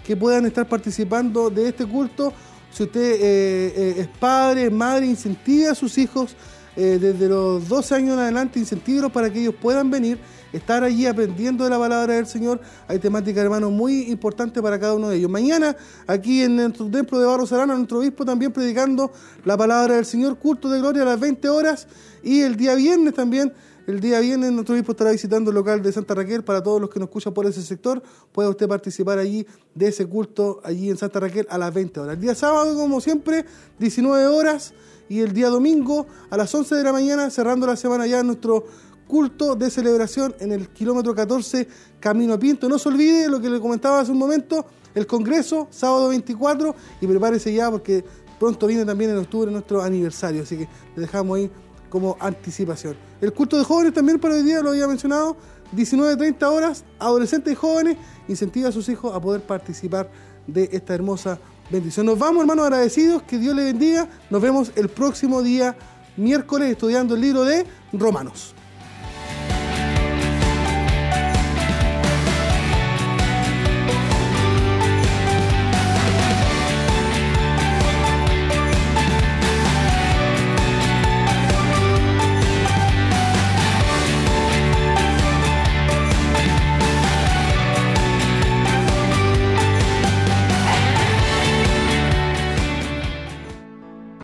que 0.07 0.17
puedan 0.17 0.47
estar 0.47 0.69
participando 0.69 1.51
de 1.51 1.69
este 1.69 1.87
culto. 1.87 2.33
Si 2.75 2.83
usted 2.83 3.01
eh, 3.01 3.73
eh, 3.77 3.95
es 3.99 4.09
padre, 4.09 4.69
madre, 4.69 5.07
incentive 5.07 5.69
a 5.69 5.77
sus 5.77 5.97
hijos 5.97 6.35
eh, 6.75 6.99
desde 7.01 7.29
los 7.29 7.69
12 7.69 7.95
años 7.95 8.15
en 8.15 8.19
adelante, 8.19 8.59
incentívelos 8.59 9.13
para 9.13 9.33
que 9.33 9.43
ellos 9.43 9.55
puedan 9.63 9.93
venir, 9.93 10.19
estar 10.53 10.83
allí 10.83 11.07
aprendiendo 11.07 11.63
de 11.63 11.71
la 11.71 11.79
palabra 11.79 12.15
del 12.15 12.27
Señor. 12.27 12.61
Hay 12.89 12.99
temática, 12.99 13.41
hermano, 13.41 13.71
muy 13.71 14.11
importante 14.11 14.61
para 14.61 14.81
cada 14.81 14.95
uno 14.95 15.09
de 15.09 15.19
ellos. 15.19 15.31
Mañana, 15.31 15.77
aquí 16.09 16.43
en 16.43 16.57
nuestro 16.57 16.91
templo 16.91 17.21
de 17.21 17.27
Barros 17.27 17.53
Arana, 17.53 17.77
nuestro 17.77 18.01
obispo 18.01 18.25
también 18.25 18.51
predicando 18.51 19.13
la 19.45 19.57
palabra 19.57 19.95
del 19.95 20.05
Señor, 20.05 20.37
culto 20.37 20.69
de 20.69 20.81
gloria 20.81 21.03
a 21.03 21.07
las 21.07 21.21
20 21.21 21.49
horas. 21.49 21.87
Y 22.25 22.41
el 22.41 22.57
día 22.57 22.75
viernes 22.75 23.15
también, 23.15 23.53
el 23.87 24.01
día 24.01 24.21
viernes 24.21 24.53
nuestro 24.53 24.75
obispo 24.75 24.93
estará 24.93 25.11
visitando 25.11 25.51
el 25.51 25.55
local 25.55 25.83
de 25.83 25.93
Santa 25.93 26.15
Raquel 26.15 26.43
para 26.43 26.63
todos 26.63 26.81
los 26.81 26.89
que 26.89 26.99
nos 26.99 27.09
escuchan 27.09 27.35
por 27.35 27.47
ese 27.47 27.63
sector. 27.63 28.03
Puede 28.33 28.49
usted 28.49 28.67
participar 28.67 29.19
allí 29.19 29.47
de 29.75 29.89
ese 29.89 30.07
culto 30.07 30.61
allí 30.65 30.91
en 30.91 30.97
Santa 30.97 31.21
Raquel 31.21 31.47
a 31.51 31.59
las 31.59 31.73
20 31.75 32.01
horas. 32.01 32.15
El 32.15 32.21
día 32.21 32.35
sábado, 32.35 32.75
como 32.75 33.01
siempre, 33.01 33.45
19 33.79 34.27
horas. 34.27 34.73
Y 35.07 35.21
el 35.21 35.35
día 35.35 35.51
domingo 35.51 36.07
a 36.31 36.37
las 36.39 36.55
11 36.55 36.77
de 36.77 36.83
la 36.83 36.93
mañana, 36.93 37.29
cerrando 37.29 37.67
la 37.67 37.77
semana 37.77 38.07
ya 38.07 38.23
nuestro 38.23 38.65
culto 39.07 39.55
de 39.55 39.69
celebración 39.69 40.35
en 40.41 40.51
el 40.51 40.71
kilómetro 40.71 41.15
14 41.15 41.69
Camino 42.01 42.33
a 42.33 42.39
Pinto. 42.39 42.71
No 42.71 42.79
se 42.79 42.89
olvide 42.89 43.29
lo 43.29 43.39
que 43.39 43.51
le 43.51 43.61
comentaba 43.61 44.01
hace 44.01 44.13
un 44.13 44.19
momento, 44.19 44.65
el 44.95 45.07
Congreso, 45.07 45.69
sábado 45.71 46.09
24, 46.09 46.75
y 47.03 47.07
prepárese 47.07 47.53
ya 47.53 47.71
porque 47.71 48.03
pronto 48.41 48.67
viene 48.67 48.85
también 48.85 49.11
en 49.11 49.19
octubre 49.19 49.51
nuestro 49.51 49.83
aniversario, 49.83 50.43
así 50.43 50.57
que 50.57 50.69
le 50.97 51.03
dejamos 51.03 51.37
ahí 51.37 51.51
como 51.95 52.17
anticipación. 52.19 52.97
El 53.21 53.33
culto 53.33 53.57
de 53.57 53.63
jóvenes 53.63 53.95
también 53.95 54.19
para 54.19 54.35
hoy 54.35 54.43
día, 54.43 54.61
lo 54.61 54.71
había 54.71 54.89
mencionado, 54.89 55.37
19-30 55.77 56.43
horas, 56.43 56.85
adolescentes 56.99 57.53
y 57.53 57.55
jóvenes, 57.55 57.97
incentiva 58.27 58.69
a 58.71 58.73
sus 58.73 58.89
hijos 58.89 59.15
a 59.15 59.21
poder 59.21 59.43
participar 59.43 60.11
de 60.45 60.69
esta 60.73 60.93
hermosa 60.93 61.39
bendición. 61.71 62.07
Nos 62.07 62.19
vamos, 62.19 62.41
hermanos, 62.41 62.65
agradecidos, 62.65 63.23
que 63.23 63.39
Dios 63.39 63.55
les 63.55 63.67
bendiga. 63.67 64.09
Nos 64.29 64.43
vemos 64.43 64.73
el 64.75 64.89
próximo 64.89 65.41
día, 65.41 65.77
miércoles, 66.17 66.73
estudiando 66.73 67.15
el 67.15 67.21
libro 67.21 67.45
de 67.45 67.65
Romanos. 67.93 68.54